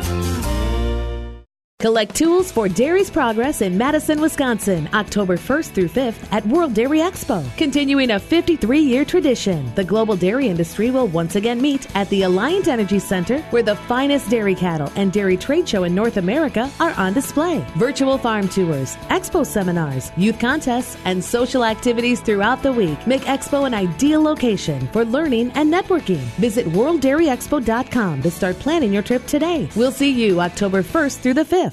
Collect 1.82 2.14
tools 2.14 2.52
for 2.52 2.68
Dairy's 2.68 3.10
Progress 3.10 3.62
in 3.62 3.78
Madison, 3.78 4.20
Wisconsin, 4.20 4.90
October 4.92 5.38
1st 5.38 5.72
through 5.72 5.88
5th 5.88 6.28
at 6.34 6.46
World 6.46 6.74
Dairy 6.74 7.00
Expo. 7.00 7.42
Continuing 7.56 8.12
a 8.12 8.20
53 8.20 8.82
year 8.82 9.06
tradition, 9.06 9.74
the 9.76 9.84
global 9.86 10.18
dairy 10.18 10.50
industry 10.50 10.92
will 10.92 11.08
once 11.08 11.38
again 11.38 11.62
meet 11.62 11.88
at 11.96 12.10
the 12.10 12.24
Alliant 12.24 12.68
Energy 12.68 13.00
Center, 13.00 13.40
where 13.52 13.64
the 13.64 13.78
finest 13.78 14.30
dairy 14.30 14.56
cattle 14.56 14.92
and 14.98 15.14
dairy 15.14 15.38
trade 15.38 15.70
show 15.70 15.86
in 15.86 15.96
North 15.96 16.18
America 16.18 16.70
are 16.82 16.92
on 16.98 17.14
display. 17.14 17.66
Virtual 17.78 18.18
farm 18.18 18.50
tours, 18.50 18.98
expo 19.08 19.46
seminars, 19.46 20.12
youth 20.18 20.38
contests, 20.38 20.98
and 21.06 21.24
social 21.24 21.64
activities 21.64 22.20
throughout 22.20 22.62
the 22.62 22.74
week 22.74 23.08
make 23.08 23.22
Expo 23.22 23.66
an 23.66 23.74
ideal 23.74 24.22
location 24.22 24.86
for 24.88 25.06
learning 25.06 25.50
and 25.56 25.74
networking. 25.74 26.28
Visit 26.44 26.66
WorldDairyExpo.com 26.66 28.22
to 28.22 28.30
start 28.30 28.60
planning 28.60 28.92
your 28.92 29.04
trip 29.04 29.26
today. 29.28 29.70
We'll 29.78 29.94
see 29.94 30.12
you 30.12 30.42
October 30.42 30.84
1st 30.84 31.20
through 31.20 31.36
the 31.36 31.46
5th. 31.46 31.69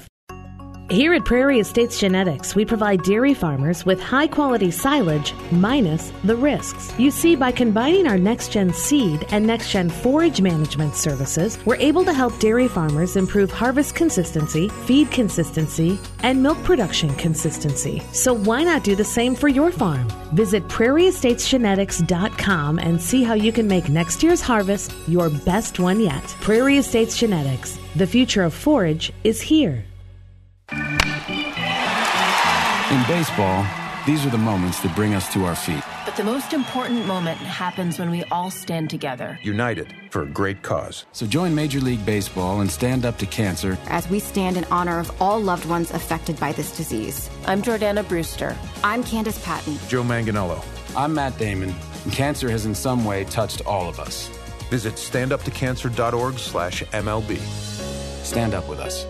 Here 0.89 1.13
at 1.13 1.25
Prairie 1.25 1.59
Estates 1.59 1.99
Genetics, 1.99 2.55
we 2.55 2.63
provide 2.63 3.03
dairy 3.03 3.33
farmers 3.33 3.85
with 3.85 3.99
high 3.99 4.27
quality 4.27 4.71
silage 4.71 5.33
minus 5.51 6.13
the 6.23 6.37
risks. 6.37 6.97
You 6.97 7.11
see, 7.11 7.35
by 7.35 7.51
combining 7.51 8.07
our 8.07 8.17
next 8.17 8.53
gen 8.53 8.71
seed 8.71 9.27
and 9.31 9.45
next 9.45 9.69
gen 9.69 9.89
forage 9.89 10.39
management 10.39 10.95
services, 10.95 11.59
we're 11.65 11.75
able 11.75 12.05
to 12.05 12.13
help 12.13 12.39
dairy 12.39 12.69
farmers 12.69 13.17
improve 13.17 13.51
harvest 13.51 13.95
consistency, 13.95 14.69
feed 14.69 15.11
consistency, 15.11 15.99
and 16.23 16.41
milk 16.41 16.57
production 16.63 17.13
consistency. 17.15 18.01
So 18.13 18.33
why 18.33 18.63
not 18.63 18.85
do 18.85 18.95
the 18.95 19.03
same 19.03 19.35
for 19.35 19.49
your 19.49 19.73
farm? 19.73 20.07
Visit 20.35 20.65
prairieestatesgenetics.com 20.69 22.79
and 22.79 23.01
see 23.01 23.23
how 23.23 23.33
you 23.33 23.51
can 23.51 23.67
make 23.67 23.89
next 23.89 24.23
year's 24.23 24.39
harvest 24.39 24.93
your 25.05 25.29
best 25.29 25.79
one 25.79 25.99
yet. 25.99 26.23
Prairie 26.39 26.77
Estates 26.77 27.17
Genetics. 27.17 27.77
The 27.97 28.07
future 28.07 28.43
of 28.43 28.53
forage 28.53 29.11
is 29.25 29.41
here. 29.41 29.83
In 32.89 33.03
baseball, 33.05 33.65
these 34.05 34.25
are 34.25 34.29
the 34.29 34.37
moments 34.37 34.79
that 34.79 34.95
bring 34.95 35.13
us 35.13 35.31
to 35.33 35.43
our 35.43 35.55
feet. 35.55 35.83
But 36.05 36.15
the 36.15 36.23
most 36.23 36.53
important 36.53 37.05
moment 37.05 37.37
happens 37.37 37.99
when 37.99 38.09
we 38.09 38.23
all 38.31 38.49
stand 38.49 38.89
together. 38.89 39.37
United 39.43 39.93
for 40.09 40.21
a 40.21 40.25
great 40.25 40.61
cause. 40.61 41.05
So 41.11 41.27
join 41.27 41.53
Major 41.53 41.81
League 41.81 42.05
Baseball 42.05 42.61
and 42.61 42.71
stand 42.71 43.03
up 43.03 43.17
to 43.17 43.25
cancer 43.25 43.77
as 43.89 44.09
we 44.09 44.19
stand 44.19 44.55
in 44.55 44.63
honor 44.71 44.99
of 44.99 45.21
all 45.21 45.37
loved 45.37 45.65
ones 45.65 45.91
affected 45.91 46.39
by 46.39 46.53
this 46.53 46.77
disease. 46.77 47.29
I'm 47.45 47.61
Jordana 47.61 48.07
Brewster. 48.07 48.55
I'm 48.85 49.03
Candice 49.03 49.43
Patton. 49.43 49.77
Joe 49.89 50.03
Manganiello. 50.03 50.63
I'm 50.95 51.13
Matt 51.13 51.37
Damon, 51.37 51.75
and 52.05 52.13
cancer 52.13 52.49
has 52.49 52.65
in 52.65 52.73
some 52.73 53.03
way 53.03 53.25
touched 53.25 53.65
all 53.65 53.89
of 53.89 53.99
us. 53.99 54.29
Visit 54.69 54.93
standuptocancer.org 54.93 56.39
slash 56.39 56.83
MLB. 56.83 57.37
Stand 58.23 58.53
up 58.53 58.69
with 58.69 58.79
us. 58.79 59.05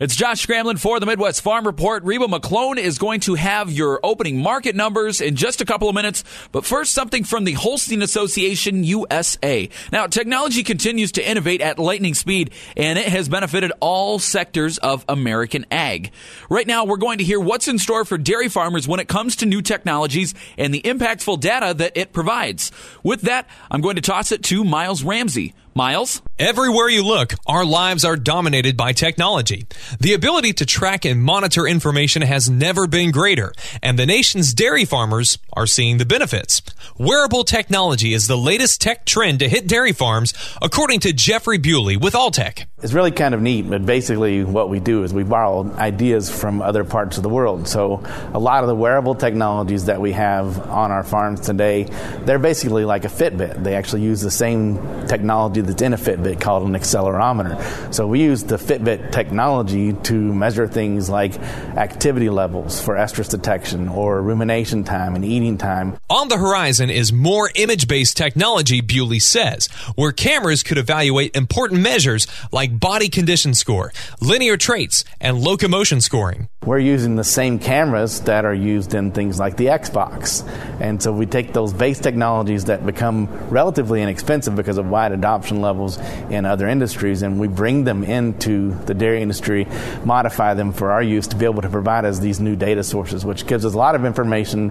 It's 0.00 0.14
Josh 0.14 0.46
Scramlin 0.46 0.78
for 0.78 1.00
the 1.00 1.06
Midwest 1.06 1.42
Farm 1.42 1.66
Report. 1.66 2.04
Reba 2.04 2.28
McClone 2.28 2.78
is 2.78 2.98
going 2.98 3.18
to 3.22 3.34
have 3.34 3.68
your 3.68 3.98
opening 4.04 4.40
market 4.40 4.76
numbers 4.76 5.20
in 5.20 5.34
just 5.34 5.60
a 5.60 5.64
couple 5.64 5.88
of 5.88 5.94
minutes. 5.96 6.22
But 6.52 6.64
first, 6.64 6.92
something 6.92 7.24
from 7.24 7.42
the 7.42 7.54
Holstein 7.54 8.00
Association 8.00 8.84
USA. 8.84 9.68
Now, 9.90 10.06
technology 10.06 10.62
continues 10.62 11.10
to 11.12 11.28
innovate 11.28 11.62
at 11.62 11.80
lightning 11.80 12.14
speed, 12.14 12.52
and 12.76 12.96
it 12.96 13.06
has 13.08 13.28
benefited 13.28 13.72
all 13.80 14.20
sectors 14.20 14.78
of 14.78 15.04
American 15.08 15.66
ag. 15.72 16.12
Right 16.48 16.68
now, 16.68 16.84
we're 16.84 16.96
going 16.96 17.18
to 17.18 17.24
hear 17.24 17.40
what's 17.40 17.66
in 17.66 17.80
store 17.80 18.04
for 18.04 18.18
dairy 18.18 18.48
farmers 18.48 18.86
when 18.86 19.00
it 19.00 19.08
comes 19.08 19.34
to 19.34 19.46
new 19.46 19.62
technologies 19.62 20.32
and 20.56 20.72
the 20.72 20.82
impactful 20.82 21.40
data 21.40 21.74
that 21.74 21.96
it 21.96 22.12
provides. 22.12 22.70
With 23.02 23.22
that, 23.22 23.48
I'm 23.68 23.80
going 23.80 23.96
to 23.96 24.02
toss 24.02 24.30
it 24.30 24.44
to 24.44 24.62
Miles 24.62 25.02
Ramsey. 25.02 25.54
Miles? 25.74 26.22
Everywhere 26.38 26.88
you 26.88 27.04
look, 27.04 27.34
our 27.46 27.64
lives 27.64 28.04
are 28.04 28.16
dominated 28.16 28.76
by 28.76 28.92
technology. 28.92 29.66
The 29.98 30.14
ability 30.14 30.52
to 30.54 30.66
track 30.66 31.04
and 31.04 31.22
monitor 31.22 31.66
information 31.66 32.22
has 32.22 32.48
never 32.48 32.86
been 32.86 33.10
greater, 33.10 33.52
and 33.82 33.98
the 33.98 34.06
nation's 34.06 34.54
dairy 34.54 34.84
farmers 34.84 35.38
are 35.52 35.66
seeing 35.66 35.98
the 35.98 36.06
benefits. 36.06 36.62
Wearable 36.96 37.44
technology 37.44 38.12
is 38.12 38.28
the 38.28 38.36
latest 38.36 38.80
tech 38.80 39.04
trend 39.04 39.40
to 39.40 39.48
hit 39.48 39.66
dairy 39.66 39.92
farms, 39.92 40.32
according 40.62 41.00
to 41.00 41.12
Jeffrey 41.12 41.58
Bewley 41.58 41.96
with 41.96 42.14
Alltech. 42.14 42.66
It's 42.82 42.92
really 42.92 43.10
kind 43.10 43.34
of 43.34 43.42
neat, 43.42 43.68
but 43.68 43.84
basically 43.84 44.44
what 44.44 44.68
we 44.68 44.78
do 44.78 45.02
is 45.02 45.12
we 45.12 45.24
borrow 45.24 45.68
ideas 45.74 46.30
from 46.30 46.62
other 46.62 46.84
parts 46.84 47.16
of 47.16 47.24
the 47.24 47.28
world. 47.28 47.66
So 47.66 48.02
a 48.32 48.38
lot 48.38 48.62
of 48.62 48.68
the 48.68 48.76
wearable 48.76 49.16
technologies 49.16 49.86
that 49.86 50.00
we 50.00 50.12
have 50.12 50.60
on 50.68 50.92
our 50.92 51.02
farms 51.02 51.40
today, 51.40 51.84
they're 52.24 52.38
basically 52.38 52.84
like 52.84 53.04
a 53.04 53.08
Fitbit. 53.08 53.64
They 53.64 53.74
actually 53.74 54.02
use 54.02 54.20
the 54.20 54.30
same 54.30 55.06
technology 55.08 55.57
that's 55.60 55.82
in 55.82 55.92
a 55.92 55.96
Fitbit 55.96 56.40
called 56.40 56.66
an 56.68 56.74
accelerometer. 56.74 57.94
So 57.94 58.06
we 58.06 58.22
use 58.22 58.44
the 58.44 58.56
Fitbit 58.56 59.12
technology 59.12 59.92
to 59.92 60.14
measure 60.14 60.66
things 60.66 61.08
like 61.08 61.38
activity 61.38 62.30
levels 62.30 62.80
for 62.80 62.94
estrus 62.94 63.30
detection 63.30 63.88
or 63.88 64.20
rumination 64.22 64.84
time 64.84 65.14
and 65.14 65.24
eating 65.24 65.58
time. 65.58 65.98
On 66.10 66.28
the 66.28 66.36
horizon 66.36 66.90
is 66.90 67.12
more 67.12 67.50
image 67.54 67.88
based 67.88 68.16
technology, 68.16 68.80
Bewley 68.80 69.20
says, 69.20 69.66
where 69.94 70.12
cameras 70.12 70.62
could 70.62 70.78
evaluate 70.78 71.36
important 71.36 71.80
measures 71.80 72.26
like 72.52 72.78
body 72.78 73.08
condition 73.08 73.54
score, 73.54 73.92
linear 74.20 74.56
traits, 74.56 75.04
and 75.20 75.38
locomotion 75.38 76.00
scoring. 76.00 76.48
We're 76.64 76.80
using 76.80 77.16
the 77.16 77.24
same 77.24 77.58
cameras 77.58 78.20
that 78.22 78.44
are 78.44 78.52
used 78.52 78.92
in 78.92 79.12
things 79.12 79.38
like 79.38 79.56
the 79.56 79.66
Xbox. 79.66 80.46
And 80.80 81.02
so 81.02 81.12
we 81.12 81.24
take 81.24 81.54
those 81.54 81.72
base 81.72 81.98
technologies 81.98 82.66
that 82.66 82.84
become 82.84 83.26
relatively 83.48 84.02
inexpensive 84.02 84.54
because 84.54 84.76
of 84.76 84.86
wide 84.86 85.12
adoption 85.12 85.47
levels 85.56 85.98
in 86.30 86.44
other 86.44 86.68
industries 86.68 87.22
and 87.22 87.40
we 87.40 87.48
bring 87.48 87.84
them 87.84 88.04
into 88.04 88.74
the 88.84 88.94
dairy 88.94 89.22
industry, 89.22 89.66
modify 90.04 90.54
them 90.54 90.72
for 90.72 90.90
our 90.90 91.02
use 91.02 91.26
to 91.28 91.36
be 91.36 91.44
able 91.44 91.62
to 91.62 91.68
provide 91.68 92.04
us 92.04 92.18
these 92.18 92.40
new 92.40 92.56
data 92.56 92.84
sources, 92.84 93.24
which 93.24 93.46
gives 93.46 93.64
us 93.64 93.74
a 93.74 93.78
lot 93.78 93.94
of 93.94 94.04
information 94.04 94.70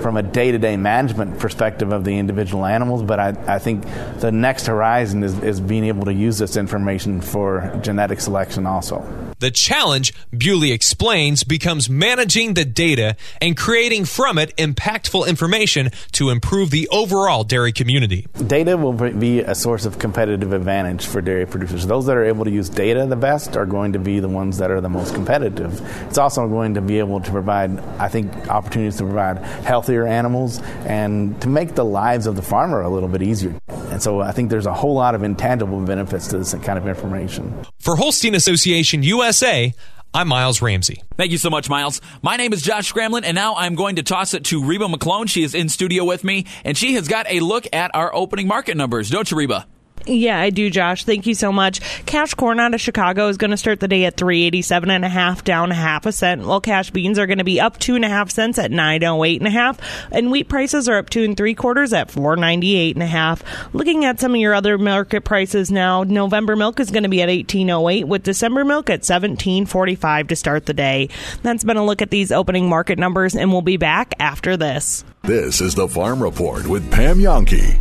from 0.00 0.16
a 0.16 0.22
day 0.22 0.52
to 0.52 0.58
day 0.58 0.76
management 0.76 1.38
perspective 1.38 1.92
of 1.92 2.04
the 2.04 2.18
individual 2.18 2.64
animals. 2.64 3.02
But 3.02 3.20
I, 3.20 3.28
I 3.46 3.58
think 3.58 3.84
the 4.20 4.32
next 4.32 4.66
horizon 4.66 5.22
is, 5.22 5.38
is 5.42 5.60
being 5.60 5.84
able 5.84 6.04
to 6.04 6.12
use 6.12 6.38
this 6.38 6.56
information 6.56 7.20
for 7.20 7.78
genetic 7.82 8.20
selection 8.20 8.66
also. 8.66 9.04
The 9.40 9.50
challenge, 9.50 10.12
Bewley 10.36 10.70
explains, 10.70 11.44
becomes 11.44 11.88
managing 11.88 12.54
the 12.54 12.66
data 12.66 13.16
and 13.40 13.56
creating 13.56 14.04
from 14.04 14.36
it 14.36 14.54
impactful 14.58 15.26
information 15.26 15.90
to 16.12 16.28
improve 16.28 16.70
the 16.70 16.88
overall 16.88 17.42
dairy 17.42 17.72
community. 17.72 18.26
Data 18.46 18.76
will 18.76 18.92
be 18.92 19.40
a 19.40 19.54
source 19.54 19.86
of 19.86 19.98
competitive 20.10 20.52
advantage 20.52 21.06
for 21.06 21.20
dairy 21.20 21.46
producers. 21.46 21.86
Those 21.86 22.06
that 22.06 22.16
are 22.16 22.24
able 22.24 22.44
to 22.44 22.50
use 22.50 22.68
data 22.68 23.06
the 23.06 23.14
best 23.14 23.56
are 23.56 23.64
going 23.64 23.92
to 23.92 24.00
be 24.00 24.18
the 24.18 24.28
ones 24.28 24.58
that 24.58 24.68
are 24.68 24.80
the 24.80 24.88
most 24.88 25.14
competitive. 25.14 25.80
It's 26.08 26.18
also 26.18 26.48
going 26.48 26.74
to 26.74 26.80
be 26.80 26.98
able 26.98 27.20
to 27.20 27.30
provide, 27.30 27.78
I 28.00 28.08
think, 28.08 28.48
opportunities 28.48 28.96
to 28.96 29.04
provide 29.04 29.38
healthier 29.64 30.08
animals 30.08 30.60
and 30.84 31.40
to 31.42 31.48
make 31.48 31.76
the 31.76 31.84
lives 31.84 32.26
of 32.26 32.34
the 32.34 32.42
farmer 32.42 32.82
a 32.82 32.88
little 32.88 33.08
bit 33.08 33.22
easier. 33.22 33.54
And 33.68 34.02
so 34.02 34.20
I 34.20 34.32
think 34.32 34.50
there's 34.50 34.66
a 34.66 34.74
whole 34.74 34.94
lot 34.94 35.14
of 35.14 35.22
intangible 35.22 35.80
benefits 35.80 36.26
to 36.28 36.38
this 36.38 36.54
kind 36.54 36.76
of 36.76 36.88
information. 36.88 37.64
For 37.78 37.94
Holstein 37.94 38.34
Association 38.34 39.04
USA, 39.04 39.72
I'm 40.12 40.26
Miles 40.26 40.60
Ramsey. 40.60 41.04
Thank 41.16 41.30
you 41.30 41.38
so 41.38 41.50
much, 41.50 41.70
Miles. 41.70 42.00
My 42.20 42.36
name 42.36 42.52
is 42.52 42.62
Josh 42.62 42.92
Scramlin, 42.92 43.22
and 43.24 43.36
now 43.36 43.54
I'm 43.54 43.76
going 43.76 43.94
to 43.94 44.02
toss 44.02 44.34
it 44.34 44.42
to 44.46 44.64
Reba 44.64 44.86
McClone. 44.86 45.30
She 45.30 45.44
is 45.44 45.54
in 45.54 45.68
studio 45.68 46.04
with 46.04 46.24
me, 46.24 46.46
and 46.64 46.76
she 46.76 46.94
has 46.94 47.06
got 47.06 47.30
a 47.30 47.38
look 47.38 47.68
at 47.72 47.94
our 47.94 48.12
opening 48.12 48.48
market 48.48 48.76
numbers, 48.76 49.08
don't 49.08 49.30
you, 49.30 49.36
Reba? 49.36 49.68
Yeah, 50.06 50.40
I 50.40 50.50
do, 50.50 50.70
Josh. 50.70 51.04
Thank 51.04 51.26
you 51.26 51.34
so 51.34 51.52
much. 51.52 51.80
Cash 52.06 52.34
corn 52.34 52.58
out 52.58 52.74
of 52.74 52.80
Chicago 52.80 53.28
is 53.28 53.36
going 53.36 53.50
to 53.50 53.56
start 53.56 53.80
the 53.80 53.86
day 53.86 54.06
at 54.06 54.16
three 54.16 54.44
eighty 54.44 54.62
seven 54.62 54.90
and 54.90 55.04
a 55.04 55.08
half, 55.08 55.44
down 55.44 55.70
a 55.70 55.74
half 55.74 56.06
a 56.06 56.12
cent. 56.12 56.42
While 56.42 56.60
cash 56.60 56.90
beans 56.90 57.18
are 57.18 57.26
going 57.26 57.38
to 57.38 57.44
be 57.44 57.60
up 57.60 57.78
two 57.78 57.96
and 57.96 58.04
a 58.04 58.08
half 58.08 58.30
cents 58.30 58.58
at 58.58 58.70
nine 58.70 59.04
oh 59.04 59.22
eight 59.24 59.40
and 59.40 59.46
a 59.46 59.50
half, 59.50 59.78
and 60.10 60.30
wheat 60.30 60.48
prices 60.48 60.88
are 60.88 60.96
up 60.96 61.10
two 61.10 61.22
and 61.22 61.36
three 61.36 61.54
quarters 61.54 61.92
at 61.92 62.10
four 62.10 62.34
ninety 62.36 62.76
eight 62.76 62.96
and 62.96 63.02
a 63.02 63.06
half. 63.06 63.42
Looking 63.74 64.04
at 64.04 64.18
some 64.18 64.34
of 64.34 64.40
your 64.40 64.54
other 64.54 64.78
market 64.78 65.22
prices 65.24 65.70
now, 65.70 66.02
November 66.02 66.56
milk 66.56 66.80
is 66.80 66.90
going 66.90 67.02
to 67.04 67.08
be 67.08 67.22
at 67.22 67.28
eighteen 67.28 67.70
oh 67.70 67.88
eight, 67.88 68.08
with 68.08 68.22
December 68.22 68.64
milk 68.64 68.88
at 68.90 69.04
seventeen 69.04 69.66
forty 69.66 69.94
five 69.94 70.28
to 70.28 70.34
start 70.34 70.66
the 70.66 70.74
day. 70.74 71.10
That's 71.42 71.62
been 71.62 71.76
a 71.76 71.84
look 71.84 72.00
at 72.00 72.10
these 72.10 72.32
opening 72.32 72.68
market 72.68 72.98
numbers, 72.98 73.36
and 73.36 73.52
we'll 73.52 73.62
be 73.62 73.76
back 73.76 74.14
after 74.18 74.56
this. 74.56 75.04
This 75.22 75.60
is 75.60 75.74
the 75.74 75.86
Farm 75.88 76.22
Report 76.22 76.66
with 76.66 76.90
Pam 76.90 77.18
Jahnke. 77.18 77.80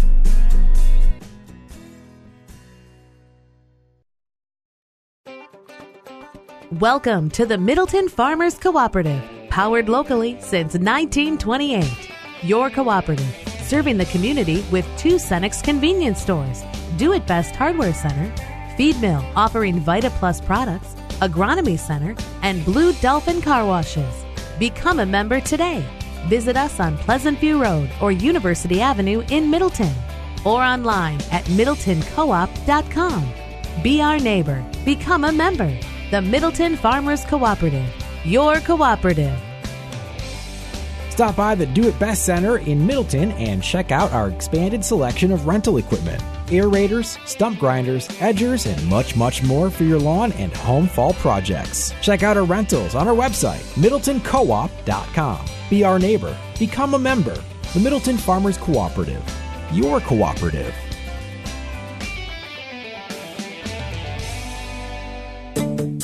Welcome 6.77 7.31
to 7.31 7.47
the 7.47 7.57
Middleton 7.57 8.07
Farmers 8.09 8.53
Cooperative, 8.53 9.23
powered 9.49 9.89
locally 9.89 10.33
since 10.33 10.75
1928. 10.75 11.83
Your 12.43 12.69
cooperative, 12.69 13.35
serving 13.63 13.97
the 13.97 14.05
community 14.05 14.63
with 14.71 14.85
two 14.95 15.15
Cenex 15.15 15.63
convenience 15.63 16.21
stores, 16.21 16.63
Do 16.97 17.13
It 17.13 17.25
Best 17.25 17.55
Hardware 17.55 17.91
Center, 17.91 18.31
Feed 18.77 19.01
Mill 19.01 19.25
offering 19.35 19.79
Vita 19.79 20.11
Plus 20.19 20.39
products, 20.39 20.93
Agronomy 21.21 21.79
Center, 21.79 22.15
and 22.43 22.63
Blue 22.63 22.93
Dolphin 23.01 23.41
Car 23.41 23.65
Washes. 23.65 24.23
Become 24.59 24.99
a 24.99 25.07
member 25.07 25.41
today. 25.41 25.83
Visit 26.27 26.55
us 26.55 26.79
on 26.79 26.99
Pleasant 26.99 27.39
View 27.39 27.59
Road 27.59 27.89
or 27.99 28.11
University 28.11 28.79
Avenue 28.79 29.23
in 29.31 29.49
Middleton 29.49 29.95
or 30.45 30.61
online 30.61 31.19
at 31.31 31.43
middletoncoop.com. 31.45 33.33
Be 33.81 34.01
our 34.03 34.19
neighbor. 34.19 34.63
Become 34.85 35.23
a 35.23 35.31
member. 35.31 35.75
The 36.11 36.21
Middleton 36.23 36.75
Farmers 36.75 37.23
Cooperative. 37.23 37.87
Your 38.25 38.59
cooperative. 38.61 39.37
Stop 41.11 41.35
by 41.35 41.53
the 41.53 41.67
Do 41.67 41.87
It 41.87 41.99
Best 41.99 42.25
Center 42.25 42.57
in 42.57 42.83
Middleton 42.83 43.31
and 43.33 43.61
check 43.61 43.91
out 43.91 44.11
our 44.11 44.29
expanded 44.29 44.83
selection 44.83 45.31
of 45.31 45.45
rental 45.45 45.77
equipment 45.77 46.23
aerators, 46.47 47.23
stump 47.27 47.59
grinders, 47.59 48.07
edgers, 48.17 48.65
and 48.65 48.89
much, 48.89 49.15
much 49.15 49.43
more 49.43 49.69
for 49.69 49.83
your 49.83 49.99
lawn 49.99 50.31
and 50.31 50.51
home 50.51 50.87
fall 50.87 51.13
projects. 51.13 51.93
Check 52.01 52.23
out 52.23 52.37
our 52.37 52.43
rentals 52.43 52.95
on 52.95 53.07
our 53.07 53.13
website, 53.13 53.61
middletoncoop.com. 53.75 55.45
Be 55.69 55.83
our 55.83 55.99
neighbor. 55.99 56.35
Become 56.57 56.95
a 56.95 56.99
member. 56.99 57.37
The 57.75 57.79
Middleton 57.79 58.17
Farmers 58.17 58.57
Cooperative. 58.57 59.23
Your 59.71 59.99
cooperative. 59.99 60.73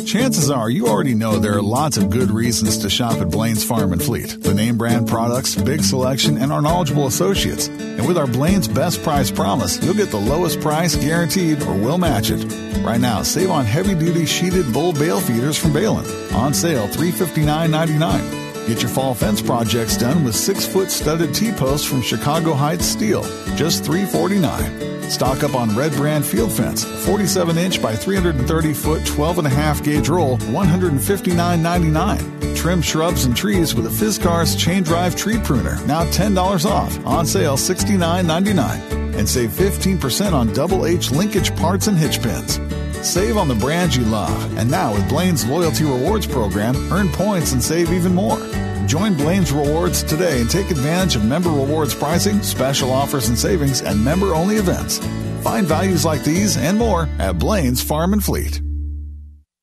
Chances 0.05 0.51
are 0.51 0.69
you 0.69 0.85
already 0.85 1.15
know 1.15 1.39
there 1.39 1.57
are 1.57 1.63
lots 1.63 1.97
of 1.97 2.11
good 2.11 2.29
reasons 2.29 2.77
to 2.77 2.91
shop 2.91 3.13
at 3.21 3.31
Blain's 3.31 3.63
Farm 3.63 3.91
and 3.91 4.01
Fleet. 4.01 4.37
The 4.39 4.53
name 4.53 4.77
brand 4.77 5.07
products, 5.07 5.55
big 5.55 5.81
selection, 5.83 6.37
and 6.37 6.53
our 6.53 6.61
knowledgeable 6.61 7.07
associates. 7.07 7.69
And 7.69 8.07
with 8.07 8.15
our 8.15 8.27
Blain's 8.27 8.67
Best 8.67 9.01
Price 9.01 9.31
promise, 9.31 9.83
you'll 9.83 9.95
get 9.95 10.11
the 10.11 10.19
lowest 10.19 10.61
price 10.61 10.95
guaranteed 10.95 11.63
or 11.63 11.73
we'll 11.73 11.97
match 11.97 12.29
it. 12.29 12.43
Right 12.83 13.01
now, 13.01 13.23
save 13.23 13.49
on 13.49 13.65
heavy 13.65 13.95
duty 13.95 14.27
sheeted 14.27 14.71
bull 14.71 14.93
bale 14.93 15.19
feeders 15.19 15.57
from 15.57 15.71
Behlen. 15.71 16.05
On 16.35 16.53
sale 16.53 16.87
$359.99. 16.87 18.67
Get 18.67 18.83
your 18.83 18.89
fall 18.89 19.15
fence 19.15 19.41
projects 19.41 19.97
done 19.97 20.23
with 20.23 20.35
six 20.35 20.67
foot 20.67 20.91
studded 20.91 21.33
T 21.33 21.51
posts 21.51 21.87
from 21.87 22.03
Chicago 22.03 22.53
Heights 22.53 22.85
Steel, 22.85 23.23
just 23.55 23.83
$349. 23.83 24.84
Stock 25.09 25.43
up 25.43 25.55
on 25.55 25.75
Red 25.75 25.93
Brand 25.93 26.23
Field 26.25 26.51
Fence, 26.51 26.83
47 26.83 27.57
inch 27.57 27.81
by 27.81 27.95
330 27.95 28.73
foot, 28.73 29.05
12 29.05 29.37
and 29.39 29.47
a 29.47 29.49
half 29.49 29.81
gauge 29.83 30.09
roll, 30.09 30.37
$159.99. 30.37 32.55
Trim 32.55 32.81
shrubs 32.81 33.25
and 33.25 33.35
trees 33.35 33.75
with 33.75 33.85
a 33.85 33.89
Fiskars 33.89 34.57
chain 34.57 34.83
drive 34.83 35.15
tree 35.15 35.37
pruner, 35.39 35.75
now 35.85 36.05
$10 36.05 36.65
off. 36.65 37.05
On 37.05 37.25
sale 37.25 37.57
$69.99. 37.57 39.15
And 39.15 39.29
save 39.29 39.51
15% 39.51 40.33
on 40.33 40.51
double 40.53 40.85
H 40.85 41.11
linkage 41.11 41.55
parts 41.55 41.87
and 41.87 41.97
hitch 41.97 42.21
pins. 42.21 42.59
Save 43.01 43.37
on 43.37 43.47
the 43.47 43.55
brands 43.55 43.95
you 43.95 44.03
love. 44.05 44.57
And 44.57 44.69
now 44.69 44.93
with 44.93 45.07
Blain's 45.07 45.45
Loyalty 45.45 45.85
Rewards 45.85 46.27
program, 46.27 46.75
earn 46.91 47.07
points 47.09 47.53
and 47.53 47.63
save 47.63 47.93
even 47.93 48.13
more. 48.15 48.37
Join 48.85 49.15
Blain's 49.15 49.51
Rewards 49.51 50.03
today 50.03 50.41
and 50.41 50.49
take 50.49 50.71
advantage 50.71 51.15
of 51.15 51.25
member 51.25 51.49
rewards 51.49 51.93
pricing, 51.93 52.41
special 52.43 52.91
offers 52.91 53.29
and 53.29 53.37
savings, 53.37 53.81
and 53.81 54.03
member 54.03 54.33
only 54.33 54.57
events. 54.57 54.99
Find 55.41 55.67
values 55.67 56.05
like 56.05 56.23
these 56.23 56.57
and 56.57 56.77
more 56.77 57.09
at 57.19 57.39
Blain's 57.39 57.81
Farm 57.81 58.13
and 58.13 58.23
Fleet. 58.23 58.61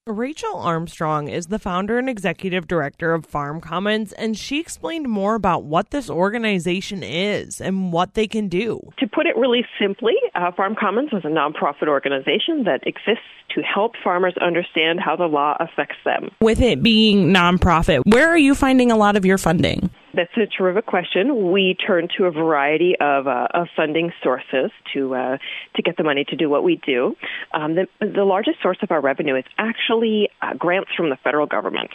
Rachel 0.09 0.57
Armstrong 0.57 1.29
is 1.29 1.47
the 1.47 1.61
founder 1.61 1.97
and 1.97 2.09
executive 2.09 2.67
director 2.67 3.15
of 3.15 3.25
Farm 3.25 3.61
Commons, 3.61 4.13
and 4.15 4.37
she 4.37 4.59
explained 4.59 5.09
more 5.09 5.37
about 5.37 5.63
what 5.63 5.91
this 5.91 6.11
organization 6.11 7.05
is 7.05 7.61
and 7.61 7.93
what 7.93 8.15
they 8.15 8.27
can 8.27 8.49
do. 8.49 8.81
To 8.99 9.07
put 9.07 9.27
it 9.27 9.37
really 9.37 9.65
simply, 9.81 10.15
uh, 10.35 10.51
Farm 10.57 10.75
Commons 10.75 11.11
is 11.13 11.25
a 11.25 11.29
nonprofit 11.29 11.87
organization 11.87 12.65
that 12.65 12.81
exists 12.85 13.23
to 13.55 13.63
help 13.63 13.93
farmers 14.03 14.35
understand 14.41 14.99
how 14.99 15.15
the 15.15 15.27
law 15.27 15.57
affects 15.61 15.99
them. 16.05 16.31
With 16.41 16.61
it 16.61 16.83
being 16.83 17.33
nonprofit, 17.33 18.01
where 18.05 18.29
are 18.29 18.37
you 18.37 18.57
finding 18.57 18.91
a 18.91 18.97
lot 18.97 19.15
of 19.15 19.25
your 19.25 19.39
funding? 19.39 19.89
That's 20.15 20.31
a 20.37 20.47
terrific 20.47 20.85
question. 20.85 21.53
We 21.53 21.75
turn 21.75 22.09
to 22.19 22.25
a 22.25 22.31
variety 22.31 22.95
of, 23.01 23.27
uh, 23.27 23.49
of 23.55 23.69
funding 23.75 24.13
sources 24.23 24.71
to 24.93 25.15
uh, 25.15 25.39
to 25.77 25.83
get 25.83 25.97
the 25.97 26.03
money 26.05 26.25
to 26.29 26.37
do 26.37 26.51
what 26.51 26.63
we 26.63 26.77
do. 26.85 27.17
Um, 27.55 27.77
the, 27.77 27.87
the 28.01 28.25
largest 28.25 28.61
source 28.63 28.77
of 28.83 28.91
our 28.91 29.01
revenue 29.01 29.37
is 29.37 29.45
actually 29.57 30.29
uh, 30.43 30.55
grants 30.55 30.91
from 30.95 31.09
the 31.09 31.17
federal 31.17 31.47
government. 31.47 31.91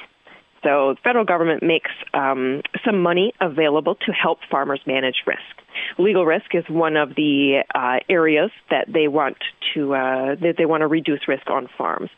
So 0.64 0.96
the 0.96 1.02
federal 1.04 1.26
government 1.26 1.62
makes 1.62 1.92
um, 2.14 2.62
some 2.84 3.02
money 3.02 3.34
available 3.40 3.96
to 3.96 4.12
help 4.12 4.40
farmers 4.50 4.82
manage 4.88 5.18
risk. 5.28 5.40
Legal 6.00 6.26
risk 6.26 6.56
is 6.56 6.64
one 6.68 6.98
of 6.98 7.10
the 7.16 7.64
uh, 7.76 8.00
areas 8.10 8.50
that 8.72 8.88
they 8.92 9.08
want 9.08 9.38
to 9.74 9.94
uh, 9.94 10.36
that 10.42 10.56
they 10.58 10.66
want 10.66 10.82
to 10.82 10.88
reduce 10.88 11.28
risk 11.28 11.50
on 11.50 11.70
farms. 11.78 12.10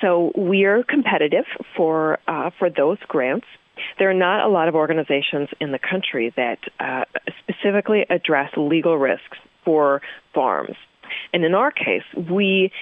So 0.00 0.32
we're 0.34 0.82
competitive 0.82 1.44
for 1.76 2.18
uh, 2.26 2.50
for 2.58 2.70
those 2.70 2.98
grants. 3.06 3.46
There 3.98 4.10
are 4.10 4.14
not 4.14 4.44
a 4.44 4.48
lot 4.48 4.68
of 4.68 4.74
organizations 4.74 5.48
in 5.60 5.72
the 5.72 5.78
country 5.78 6.32
that 6.36 6.58
uh, 6.80 7.04
specifically 7.42 8.06
address 8.08 8.50
legal 8.56 8.96
risks 8.98 9.38
for 9.64 10.02
farms. 10.34 10.76
And 11.32 11.44
in 11.44 11.54
our 11.54 11.70
case, 11.70 12.04
we 12.16 12.72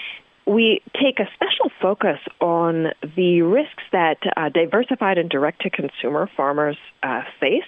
we 0.46 0.82
take 0.94 1.20
a 1.20 1.28
special 1.34 1.70
focus 1.80 2.18
on 2.40 2.88
the 3.16 3.42
risks 3.42 3.82
that 3.92 4.18
uh, 4.36 4.48
diversified 4.48 5.18
and 5.18 5.28
direct 5.28 5.62
to 5.62 5.70
consumer 5.70 6.28
farmers 6.36 6.76
uh, 7.02 7.22
face 7.38 7.62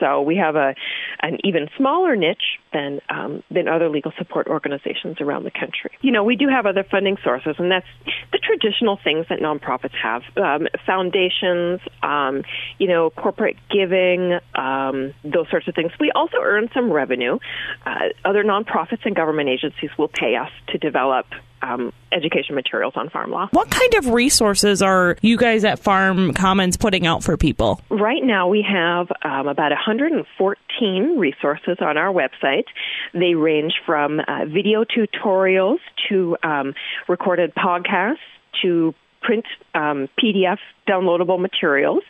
so 0.00 0.22
we 0.22 0.36
have 0.36 0.56
a 0.56 0.74
an 1.20 1.38
even 1.44 1.68
smaller 1.76 2.16
niche 2.16 2.58
than 2.72 3.00
um, 3.08 3.42
than 3.50 3.68
other 3.68 3.88
legal 3.88 4.12
support 4.18 4.46
organizations 4.46 5.20
around 5.20 5.44
the 5.44 5.50
country. 5.50 5.90
You 6.00 6.12
know, 6.12 6.24
we 6.24 6.36
do 6.36 6.48
have 6.48 6.66
other 6.66 6.84
funding 6.88 7.16
sources, 7.24 7.56
and 7.58 7.70
that's 7.70 7.86
the 8.32 8.38
traditional 8.38 8.98
things 9.02 9.26
that 9.28 9.40
nonprofits 9.40 9.94
have: 10.02 10.22
um, 10.36 10.68
foundations, 10.86 11.80
um, 12.02 12.42
you 12.78 12.88
know, 12.88 13.10
corporate 13.10 13.56
giving, 13.70 14.38
um, 14.54 15.14
those 15.24 15.48
sorts 15.50 15.68
of 15.68 15.74
things. 15.74 15.92
We 15.98 16.12
also 16.14 16.38
earn 16.42 16.68
some 16.72 16.92
revenue. 16.92 17.38
Uh, 17.84 18.08
other 18.24 18.44
nonprofits 18.44 19.04
and 19.04 19.16
government 19.16 19.48
agencies 19.48 19.90
will 19.98 20.08
pay 20.08 20.36
us 20.36 20.50
to 20.68 20.78
develop 20.78 21.26
um, 21.62 21.92
education 22.12 22.54
materials 22.54 22.94
on 22.96 23.10
farm 23.10 23.30
law. 23.30 23.48
What 23.50 23.70
kind 23.70 23.94
of 23.94 24.08
resources 24.08 24.82
are 24.82 25.16
you 25.22 25.36
guys 25.36 25.64
at 25.64 25.78
Farm 25.78 26.32
Commons 26.34 26.76
putting 26.76 27.06
out 27.06 27.22
for 27.22 27.36
people? 27.36 27.80
Right 27.90 28.22
now, 28.22 28.48
we 28.48 28.66
have 28.68 29.08
um, 29.22 29.48
about 29.48 29.70
114 29.70 31.18
resources 31.18 31.78
on 31.80 31.96
our 31.96 32.12
website. 32.12 32.64
They 33.12 33.34
range 33.34 33.74
from 33.84 34.20
uh, 34.20 34.44
video 34.46 34.84
tutorials 34.84 35.78
to 36.08 36.36
um, 36.42 36.74
recorded 37.08 37.54
podcasts 37.54 38.16
to 38.62 38.94
print 39.20 39.44
um, 39.74 40.08
PDF 40.18 40.58
downloadable 40.88 41.40
materials. 41.40 42.02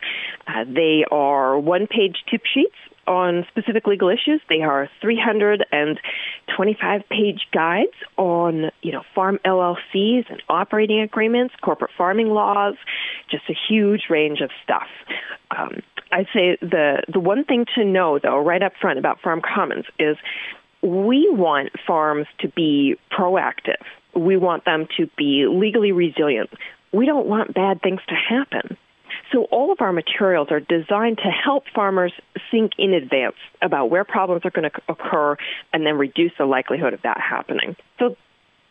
Uh, 0.47 0.65
they 0.65 1.05
are 1.11 1.59
one 1.59 1.87
page 1.87 2.17
tip 2.31 2.43
sheets 2.53 2.75
on 3.09 3.47
specific 3.49 3.87
legal 3.87 4.09
issues. 4.09 4.41
They 4.49 4.61
are 4.61 4.89
325 5.01 7.09
page 7.09 7.47
guides 7.53 7.95
on, 8.17 8.71
you 8.83 8.93
know, 8.93 9.03
farm 9.15 9.39
LLCs 9.45 10.31
and 10.31 10.43
operating 10.49 11.01
agreements, 11.01 11.55
corporate 11.63 11.91
farming 11.97 12.29
laws, 12.29 12.75
just 13.31 13.45
a 13.49 13.55
huge 13.69 14.05
range 14.11 14.41
of 14.41 14.51
stuff. 14.63 14.89
Um, 15.57 15.83
I'd 16.13 16.27
say 16.33 16.57
the 16.61 17.03
the 17.13 17.21
one 17.21 17.45
thing 17.45 17.67
to 17.75 17.85
know 17.85 18.19
though, 18.23 18.39
right 18.39 18.63
up 18.63 18.73
front 18.81 18.99
about 18.99 19.21
Farm 19.21 19.43
Commons 19.43 19.85
is 19.99 20.17
we 20.83 21.29
want 21.31 21.71
farms 21.87 22.27
to 22.41 22.49
be 22.49 22.97
proactive. 23.11 23.83
We 24.15 24.37
want 24.37 24.65
them 24.65 24.87
to 24.97 25.07
be 25.17 25.47
legally 25.49 25.93
resilient. 25.93 26.51
We 26.93 27.07
don't 27.07 27.27
want 27.27 27.55
bad 27.55 27.83
things 27.83 28.01
to 28.09 28.15
happen. 28.15 28.77
So 29.33 29.45
all 29.45 29.73
of 29.73 29.81
our 29.81 29.93
materials 29.93 30.49
are 30.51 30.61
designed 30.61 31.19
to 31.19 31.31
help 31.31 31.65
farmers 31.75 32.13
think 32.51 32.73
in 32.79 32.95
advance 32.95 33.37
about 33.61 33.91
where 33.91 34.05
problems 34.05 34.43
are 34.45 34.51
going 34.51 34.71
to 34.71 34.83
occur 34.89 35.37
and 35.73 35.85
then 35.85 35.99
reduce 35.99 36.33
the 36.39 36.47
likelihood 36.47 36.95
of 36.95 37.03
that 37.03 37.21
happening. 37.21 37.77
So 37.99 38.17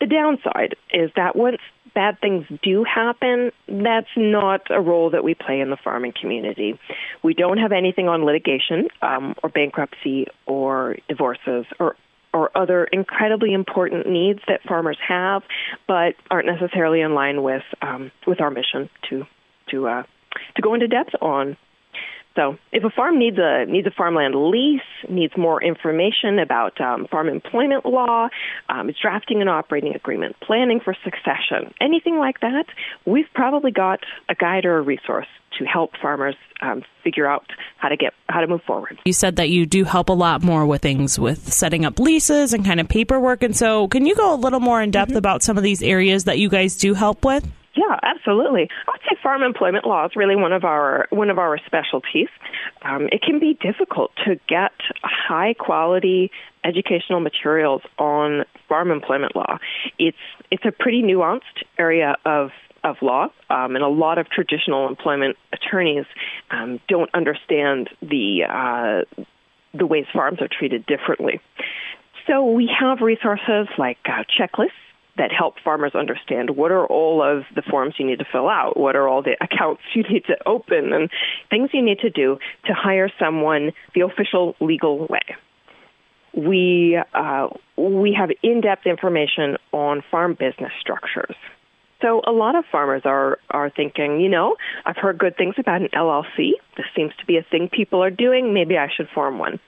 the 0.00 0.06
downside 0.06 0.76
is 0.92 1.10
that 1.16 1.36
once 1.36 1.58
bad 1.94 2.20
things 2.20 2.46
do 2.62 2.84
happen, 2.84 3.50
that's 3.68 4.08
not 4.16 4.62
a 4.70 4.80
role 4.80 5.10
that 5.10 5.24
we 5.24 5.34
play 5.34 5.60
in 5.60 5.70
the 5.70 5.76
farming 5.76 6.12
community. 6.20 6.78
We 7.22 7.34
don't 7.34 7.58
have 7.58 7.72
anything 7.72 8.08
on 8.08 8.24
litigation 8.24 8.88
um, 9.02 9.34
or 9.42 9.48
bankruptcy 9.48 10.26
or 10.46 10.96
divorces 11.08 11.66
or 11.78 11.96
or 12.34 12.56
other 12.56 12.84
incredibly 12.84 13.54
important 13.54 14.06
needs 14.06 14.40
that 14.46 14.62
farmers 14.62 14.98
have, 15.08 15.42
but 15.86 16.14
aren't 16.30 16.46
necessarily 16.46 17.00
in 17.00 17.14
line 17.14 17.42
with 17.42 17.62
um, 17.80 18.12
with 18.26 18.40
our 18.40 18.50
mission 18.50 18.90
to 19.08 19.26
to 19.70 19.88
uh, 19.88 20.02
to 20.56 20.62
go 20.62 20.74
into 20.74 20.88
depth 20.88 21.14
on. 21.20 21.56
So, 22.38 22.56
if 22.70 22.84
a 22.84 22.90
farm 22.90 23.18
needs 23.18 23.36
a 23.36 23.64
needs 23.66 23.88
a 23.88 23.90
farmland 23.90 24.36
lease, 24.36 24.80
needs 25.08 25.32
more 25.36 25.60
information 25.60 26.38
about 26.38 26.80
um, 26.80 27.08
farm 27.10 27.28
employment 27.28 27.84
law, 27.84 28.28
um, 28.68 28.88
is 28.88 28.94
drafting 29.02 29.42
an 29.42 29.48
operating 29.48 29.96
agreement, 29.96 30.36
planning 30.40 30.78
for 30.78 30.94
succession, 31.02 31.74
anything 31.80 32.16
like 32.16 32.38
that, 32.38 32.66
we've 33.04 33.26
probably 33.34 33.72
got 33.72 33.98
a 34.28 34.36
guide 34.36 34.66
or 34.66 34.78
a 34.78 34.82
resource 34.82 35.26
to 35.58 35.64
help 35.64 35.96
farmers 36.00 36.36
um, 36.60 36.84
figure 37.02 37.26
out 37.26 37.44
how 37.76 37.88
to 37.88 37.96
get 37.96 38.14
how 38.28 38.40
to 38.40 38.46
move 38.46 38.62
forward. 38.62 39.00
You 39.04 39.14
said 39.14 39.34
that 39.36 39.48
you 39.48 39.66
do 39.66 39.82
help 39.82 40.08
a 40.08 40.12
lot 40.12 40.40
more 40.40 40.64
with 40.64 40.80
things 40.80 41.18
with 41.18 41.52
setting 41.52 41.84
up 41.84 41.98
leases 41.98 42.52
and 42.52 42.64
kind 42.64 42.78
of 42.78 42.88
paperwork, 42.88 43.42
and 43.42 43.56
so 43.56 43.88
can 43.88 44.06
you 44.06 44.14
go 44.14 44.32
a 44.32 44.36
little 44.36 44.60
more 44.60 44.80
in 44.80 44.92
depth 44.92 45.10
mm-hmm. 45.10 45.18
about 45.18 45.42
some 45.42 45.56
of 45.56 45.64
these 45.64 45.82
areas 45.82 46.22
that 46.24 46.38
you 46.38 46.48
guys 46.48 46.76
do 46.76 46.94
help 46.94 47.24
with? 47.24 47.44
Yeah, 47.74 47.98
absolutely. 48.02 48.68
I 48.86 48.90
would 48.90 49.00
say 49.02 49.16
farm 49.22 49.42
employment 49.42 49.86
law 49.86 50.06
is 50.06 50.12
really 50.16 50.36
one 50.36 50.52
of 50.52 50.64
our 50.64 51.06
one 51.10 51.30
of 51.30 51.38
our 51.38 51.58
specialties. 51.66 52.28
Um, 52.82 53.08
it 53.12 53.22
can 53.22 53.38
be 53.38 53.54
difficult 53.60 54.10
to 54.24 54.40
get 54.48 54.72
high 55.02 55.54
quality 55.54 56.30
educational 56.64 57.20
materials 57.20 57.82
on 57.98 58.44
farm 58.68 58.90
employment 58.90 59.36
law. 59.36 59.58
It's 59.98 60.16
it's 60.50 60.64
a 60.64 60.72
pretty 60.72 61.02
nuanced 61.02 61.64
area 61.78 62.16
of 62.24 62.50
of 62.84 62.96
law, 63.02 63.28
um, 63.50 63.74
and 63.74 63.84
a 63.84 63.88
lot 63.88 64.18
of 64.18 64.28
traditional 64.30 64.88
employment 64.88 65.36
attorneys 65.52 66.06
um, 66.50 66.80
don't 66.88 67.10
understand 67.14 67.90
the 68.00 68.44
uh, 68.48 69.24
the 69.74 69.86
ways 69.86 70.06
farms 70.12 70.40
are 70.40 70.48
treated 70.48 70.86
differently. 70.86 71.40
So 72.26 72.44
we 72.44 72.70
have 72.78 73.00
resources 73.00 73.68
like 73.78 73.98
uh, 74.06 74.24
checklists 74.38 74.70
that 75.18 75.30
help 75.32 75.54
farmers 75.62 75.94
understand 75.94 76.56
what 76.56 76.70
are 76.70 76.86
all 76.86 77.22
of 77.22 77.44
the 77.54 77.62
forms 77.62 77.94
you 77.98 78.06
need 78.06 78.18
to 78.18 78.24
fill 78.30 78.48
out, 78.48 78.76
what 78.76 78.96
are 78.96 79.06
all 79.08 79.22
the 79.22 79.36
accounts 79.40 79.82
you 79.94 80.02
need 80.04 80.24
to 80.26 80.36
open, 80.46 80.92
and 80.92 81.10
things 81.50 81.70
you 81.72 81.82
need 81.82 81.98
to 82.00 82.10
do 82.10 82.38
to 82.66 82.72
hire 82.72 83.10
someone 83.18 83.72
the 83.94 84.00
official 84.00 84.56
legal 84.60 85.06
way. 85.06 85.36
We 86.34 86.98
uh, 87.14 87.48
we 87.76 88.16
have 88.18 88.30
in-depth 88.42 88.86
information 88.86 89.56
on 89.72 90.02
farm 90.10 90.34
business 90.34 90.72
structures. 90.80 91.34
So 92.00 92.22
a 92.26 92.30
lot 92.30 92.54
of 92.54 92.64
farmers 92.70 93.02
are 93.04 93.38
are 93.50 93.70
thinking, 93.70 94.20
you 94.20 94.28
know, 94.28 94.56
I've 94.86 94.96
heard 94.96 95.18
good 95.18 95.36
things 95.36 95.54
about 95.58 95.80
an 95.80 95.88
LLC. 95.92 96.52
This 96.76 96.86
seems 96.94 97.12
to 97.18 97.26
be 97.26 97.38
a 97.38 97.42
thing 97.42 97.68
people 97.68 98.02
are 98.02 98.10
doing. 98.10 98.54
Maybe 98.54 98.78
I 98.78 98.88
should 98.94 99.08
form 99.08 99.38
one. 99.38 99.58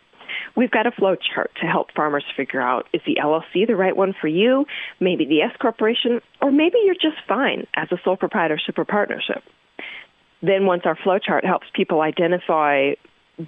We've 0.56 0.70
got 0.70 0.86
a 0.86 0.90
flow 0.90 1.16
chart 1.16 1.52
to 1.60 1.66
help 1.66 1.92
farmers 1.94 2.24
figure 2.36 2.60
out 2.60 2.86
is 2.92 3.00
the 3.06 3.18
LLC 3.22 3.66
the 3.66 3.76
right 3.76 3.96
one 3.96 4.14
for 4.20 4.28
you, 4.28 4.66
maybe 4.98 5.24
the 5.24 5.42
S 5.42 5.52
corporation, 5.60 6.20
or 6.40 6.50
maybe 6.50 6.78
you're 6.84 6.94
just 6.94 7.18
fine 7.28 7.66
as 7.74 7.88
a 7.92 7.96
sole 8.04 8.16
proprietorship 8.16 8.78
or 8.78 8.84
partnership. 8.84 9.42
Then 10.42 10.66
once 10.66 10.82
our 10.84 10.96
flow 10.96 11.18
chart 11.18 11.44
helps 11.44 11.66
people 11.74 12.00
identify 12.00 12.92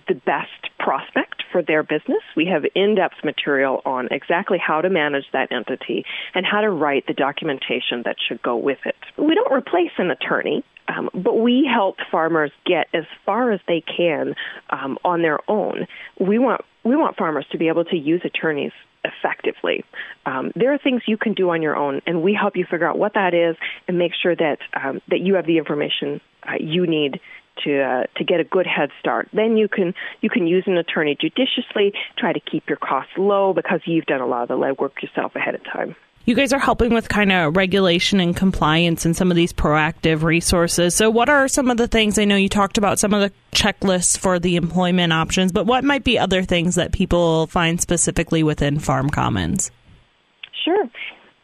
the 0.08 0.14
best 0.14 0.70
prospect 0.78 1.42
for 1.50 1.62
their 1.62 1.82
business. 1.82 2.22
We 2.36 2.46
have 2.46 2.64
in-depth 2.74 3.24
material 3.24 3.82
on 3.84 4.08
exactly 4.10 4.58
how 4.58 4.80
to 4.80 4.88
manage 4.88 5.24
that 5.32 5.52
entity 5.52 6.04
and 6.34 6.46
how 6.46 6.62
to 6.62 6.70
write 6.70 7.06
the 7.06 7.14
documentation 7.14 8.02
that 8.04 8.16
should 8.26 8.42
go 8.42 8.56
with 8.56 8.78
it. 8.84 8.96
We 9.18 9.34
don't 9.34 9.52
replace 9.52 9.92
an 9.98 10.10
attorney. 10.10 10.64
Um, 10.88 11.10
but 11.14 11.38
we 11.38 11.64
help 11.72 11.98
farmers 12.10 12.50
get 12.66 12.88
as 12.92 13.04
far 13.24 13.52
as 13.52 13.60
they 13.68 13.82
can 13.82 14.34
um, 14.68 14.98
on 15.04 15.22
their 15.22 15.38
own. 15.48 15.86
We 16.18 16.40
want 16.40 16.62
we 16.84 16.96
want 16.96 17.16
farmers 17.16 17.46
to 17.52 17.58
be 17.58 17.68
able 17.68 17.84
to 17.86 17.96
use 17.96 18.22
attorneys 18.24 18.72
effectively. 19.04 19.84
Um, 20.26 20.52
there 20.54 20.72
are 20.72 20.78
things 20.78 21.02
you 21.06 21.16
can 21.16 21.34
do 21.34 21.50
on 21.50 21.62
your 21.62 21.76
own, 21.76 22.02
and 22.06 22.22
we 22.22 22.34
help 22.34 22.56
you 22.56 22.64
figure 22.64 22.88
out 22.88 22.98
what 22.98 23.14
that 23.14 23.34
is 23.34 23.56
and 23.88 23.98
make 23.98 24.12
sure 24.20 24.34
that 24.34 24.58
um, 24.74 25.00
that 25.08 25.20
you 25.20 25.34
have 25.34 25.46
the 25.46 25.58
information 25.58 26.20
uh, 26.44 26.54
you 26.60 26.86
need 26.86 27.20
to 27.64 27.82
uh, 27.82 28.04
to 28.16 28.24
get 28.24 28.40
a 28.40 28.44
good 28.44 28.66
head 28.66 28.90
start. 29.00 29.28
Then 29.32 29.56
you 29.56 29.68
can 29.68 29.94
you 30.20 30.30
can 30.30 30.46
use 30.46 30.64
an 30.66 30.76
attorney 30.76 31.16
judiciously, 31.20 31.92
try 32.16 32.32
to 32.32 32.40
keep 32.40 32.68
your 32.68 32.78
costs 32.78 33.12
low 33.16 33.52
because 33.52 33.80
you've 33.84 34.06
done 34.06 34.20
a 34.20 34.26
lot 34.26 34.42
of 34.42 34.48
the 34.48 34.54
legwork 34.56 35.02
yourself 35.02 35.34
ahead 35.36 35.54
of 35.54 35.64
time. 35.64 35.96
You 36.24 36.36
guys 36.36 36.52
are 36.52 36.58
helping 36.58 36.94
with 36.94 37.08
kind 37.08 37.32
of 37.32 37.56
regulation 37.56 38.20
and 38.20 38.36
compliance 38.36 39.04
and 39.04 39.16
some 39.16 39.30
of 39.30 39.36
these 39.36 39.52
proactive 39.52 40.22
resources. 40.22 40.94
So, 40.94 41.10
what 41.10 41.28
are 41.28 41.48
some 41.48 41.68
of 41.68 41.78
the 41.78 41.88
things? 41.88 42.18
I 42.18 42.24
know 42.24 42.36
you 42.36 42.48
talked 42.48 42.78
about 42.78 43.00
some 43.00 43.12
of 43.12 43.20
the 43.20 43.32
checklists 43.52 44.16
for 44.16 44.38
the 44.38 44.54
employment 44.54 45.12
options, 45.12 45.50
but 45.50 45.66
what 45.66 45.82
might 45.82 46.04
be 46.04 46.18
other 46.18 46.44
things 46.44 46.76
that 46.76 46.92
people 46.92 47.48
find 47.48 47.80
specifically 47.80 48.44
within 48.44 48.78
Farm 48.78 49.10
Commons? 49.10 49.72
Sure. 50.64 50.88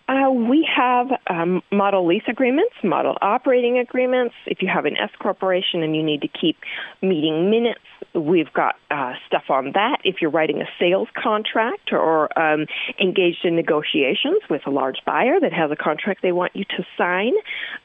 Uh, 0.08 0.30
we 0.30 0.66
have 0.74 1.08
um, 1.28 1.60
model 1.70 2.06
lease 2.06 2.22
agreements, 2.28 2.74
model 2.82 3.18
operating 3.20 3.78
agreements. 3.78 4.34
If 4.46 4.62
you 4.62 4.68
have 4.72 4.86
an 4.86 4.96
S 4.96 5.10
corporation 5.18 5.82
and 5.82 5.94
you 5.94 6.02
need 6.02 6.22
to 6.22 6.28
keep 6.28 6.56
meeting 7.02 7.50
minutes, 7.50 7.80
we've 8.14 8.52
got 8.52 8.76
uh, 8.90 9.12
stuff 9.26 9.44
on 9.48 9.72
that. 9.72 9.98
If 10.04 10.16
you're 10.20 10.30
writing 10.30 10.60
a 10.60 10.68
sales 10.78 11.08
contract 11.14 11.92
or 11.92 12.36
um, 12.38 12.66
engaged 13.00 13.44
in 13.44 13.56
negotiations 13.56 14.40
with 14.48 14.62
a 14.66 14.70
large 14.70 14.98
buyer 15.04 15.38
that 15.40 15.52
has 15.52 15.70
a 15.70 15.76
contract 15.76 16.22
they 16.22 16.32
want 16.32 16.54
you 16.54 16.64
to 16.64 16.86
sign, 16.96 17.32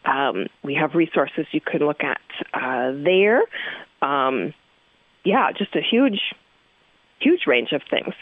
um, 0.05 0.47
we 0.63 0.75
have 0.75 0.95
resources 0.95 1.45
you 1.51 1.61
can 1.61 1.81
look 1.81 2.03
at 2.03 2.21
uh, 2.53 2.91
there. 3.03 3.41
Um, 4.01 4.53
yeah, 5.23 5.51
just 5.51 5.75
a 5.75 5.81
huge 5.81 6.19
huge 7.23 7.43
range 7.47 7.71
of 7.71 7.81
things. 7.89 8.13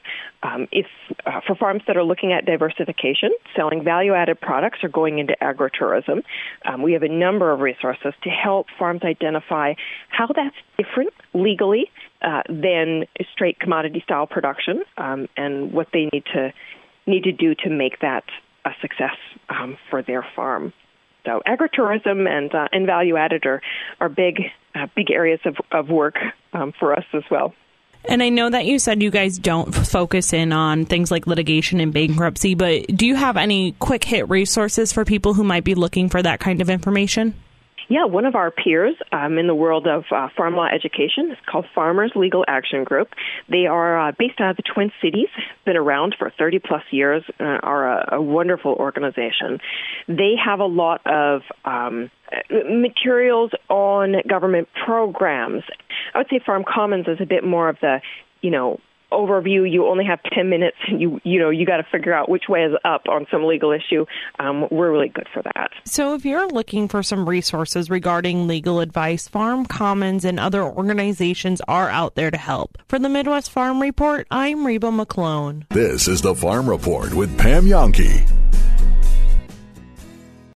Um, 0.44 0.68
if 0.72 0.86
uh, 1.26 1.42
for 1.46 1.56
farms 1.56 1.84
that 1.88 1.98
are 1.98 2.04
looking 2.04 2.32
at 2.34 2.46
diversification, 2.46 3.32
selling 3.56 3.84
value-added 3.84 4.40
products, 4.40 4.80
or 4.84 4.90
going 4.90 5.20
into 5.20 5.36
agritourism, 5.42 6.24
um, 6.66 6.82
we 6.82 6.94
have 6.94 7.04
a 7.04 7.10
number 7.10 7.52
of 7.52 7.60
resources 7.60 8.14
to 8.24 8.30
help 8.30 8.68
farms 8.78 9.02
identify 9.04 9.74
how 10.10 10.28
that's 10.28 10.56
different 10.78 11.14
legally 11.34 11.90
uh, 12.22 12.42
than 12.48 13.06
straight 13.34 13.60
commodity-style 13.60 14.28
production, 14.28 14.84
um, 14.98 15.28
and 15.38 15.74
what 15.74 15.88
they 15.94 16.10
need 16.14 16.26
to 16.34 16.54
need 17.08 17.24
to 17.24 17.32
do 17.32 17.56
to 17.56 17.70
make 17.70 18.00
that 18.00 18.24
a 18.66 18.72
success 18.82 19.18
um, 19.50 19.78
for 19.90 20.04
their 20.04 20.26
farm. 20.36 20.72
So 21.26 21.42
agritourism 21.48 22.28
and 22.28 22.54
uh, 22.54 22.68
and 22.72 22.86
value 22.86 23.16
added 23.18 23.46
are 23.46 23.62
are 24.00 24.10
big 24.10 24.42
uh, 24.76 24.88
big 24.96 25.12
areas 25.12 25.40
of 25.46 25.56
of 25.72 25.90
work 25.90 26.16
um, 26.54 26.74
for 26.80 26.94
us 26.94 27.06
as 27.14 27.24
well. 27.30 27.54
And 28.06 28.24
I 28.24 28.30
know 28.30 28.50
that 28.50 28.66
you 28.66 28.80
said 28.80 29.02
you 29.02 29.12
guys 29.12 29.38
don't 29.38 29.74
focus 29.74 30.34
in 30.34 30.52
on 30.52 30.86
things 30.86 31.12
like 31.12 31.28
litigation 31.28 31.80
and 31.80 31.94
bankruptcy, 31.94 32.56
but 32.56 32.88
do 32.88 33.06
you 33.06 33.16
have 33.16 33.38
any 33.38 33.74
quick 33.74 34.04
hit 34.04 34.28
resources 34.30 34.92
for 34.92 35.06
people 35.06 35.34
who 35.34 35.44
might 35.44 35.64
be 35.64 35.76
looking 35.76 36.10
for 36.10 36.22
that 36.22 36.40
kind 36.40 36.62
of 36.62 36.70
information? 36.70 37.36
Yeah, 37.90 38.06
one 38.06 38.26
of 38.26 38.36
our 38.36 38.52
peers 38.52 38.96
um, 39.12 39.38
in 39.38 39.48
the 39.48 39.56
world 39.56 39.88
of 39.88 40.06
uh, 40.12 40.30
farm 40.36 40.56
law 40.56 40.68
education 40.68 41.32
is 41.32 41.38
called 41.50 41.66
Farmers 41.74 42.12
Legal 42.16 42.46
Action 42.48 42.84
Group. 42.84 43.10
They 43.50 43.66
are 43.66 44.10
uh, 44.10 44.12
based 44.18 44.40
out 44.40 44.52
of 44.52 44.58
the 44.58 44.64
Twin 44.64 44.92
Cities, 45.02 45.28
been 45.66 45.78
around 45.78 46.16
for 46.18 46.32
30 46.38 46.60
plus 46.60 46.84
years, 46.92 47.24
uh, 47.40 47.44
are 47.44 48.00
a, 48.00 48.16
a, 48.16 48.22
wonderful 48.22 48.74
organization. 48.74 49.60
They 50.08 50.34
have 50.44 50.60
a 50.60 50.66
lot 50.66 51.02
of 51.06 51.42
um, 51.66 52.10
materials 52.50 53.52
on 53.70 54.16
government 54.28 54.70
programs. 54.86 55.64
I 56.14 56.20
would 56.20 56.28
say 56.30 56.40
Farm 56.46 56.64
Commons 56.68 57.08
is 57.08 57.18
a 57.20 57.26
bit 57.26 57.44
more 57.44 57.70
of 57.70 57.78
the, 57.82 58.02
you 58.42 58.52
know, 58.52 58.80
overview. 59.12 59.70
You 59.70 59.88
only 59.88 60.06
have 60.06 60.20
10 60.34 60.50
minutes. 60.50 60.78
You 60.88 61.20
you 61.24 61.40
know 61.40 61.50
you 61.50 61.66
got 61.66 61.78
to 61.78 61.86
figure 61.92 62.14
out 62.14 62.30
which 62.30 62.44
way 62.50 62.64
is 62.64 62.74
up 62.84 63.04
on 63.08 63.26
some 63.32 63.46
legal 63.46 63.72
issue. 63.72 64.06
Um, 64.40 64.68
we're 64.72 64.92
really 64.92 65.10
good 65.10 65.28
for 65.34 65.42
that. 65.44 65.72
So 65.86 66.14
if 66.14 66.26
you're 66.26 66.48
looking 66.48 66.88
for 66.88 67.04
some 67.04 67.28
resources 67.28 67.90
regarding 67.90 68.48
legal 68.48 68.80
advice, 68.80 69.28
Farm 69.28 69.66
Commons 69.66 70.26
and 70.26 70.40
other 70.40 70.64
organizations 70.64 71.62
are 71.68 71.90
out 71.90 72.16
there 72.16 72.32
to 72.32 72.38
help. 72.38 72.78
For 72.88 73.00
the 73.00 73.10
Midwest 73.10 73.52
Farm 73.52 73.82
Report, 73.82 74.28
I'm 74.32 74.66
Reba 74.66 74.88
McClone. 74.88 75.68
This 75.70 76.08
is 76.08 76.22
the 76.22 76.36
Farm 76.36 76.70
Report 76.70 77.14
with 77.14 77.38
Pam 77.38 77.66
Jahnke. 77.66 78.51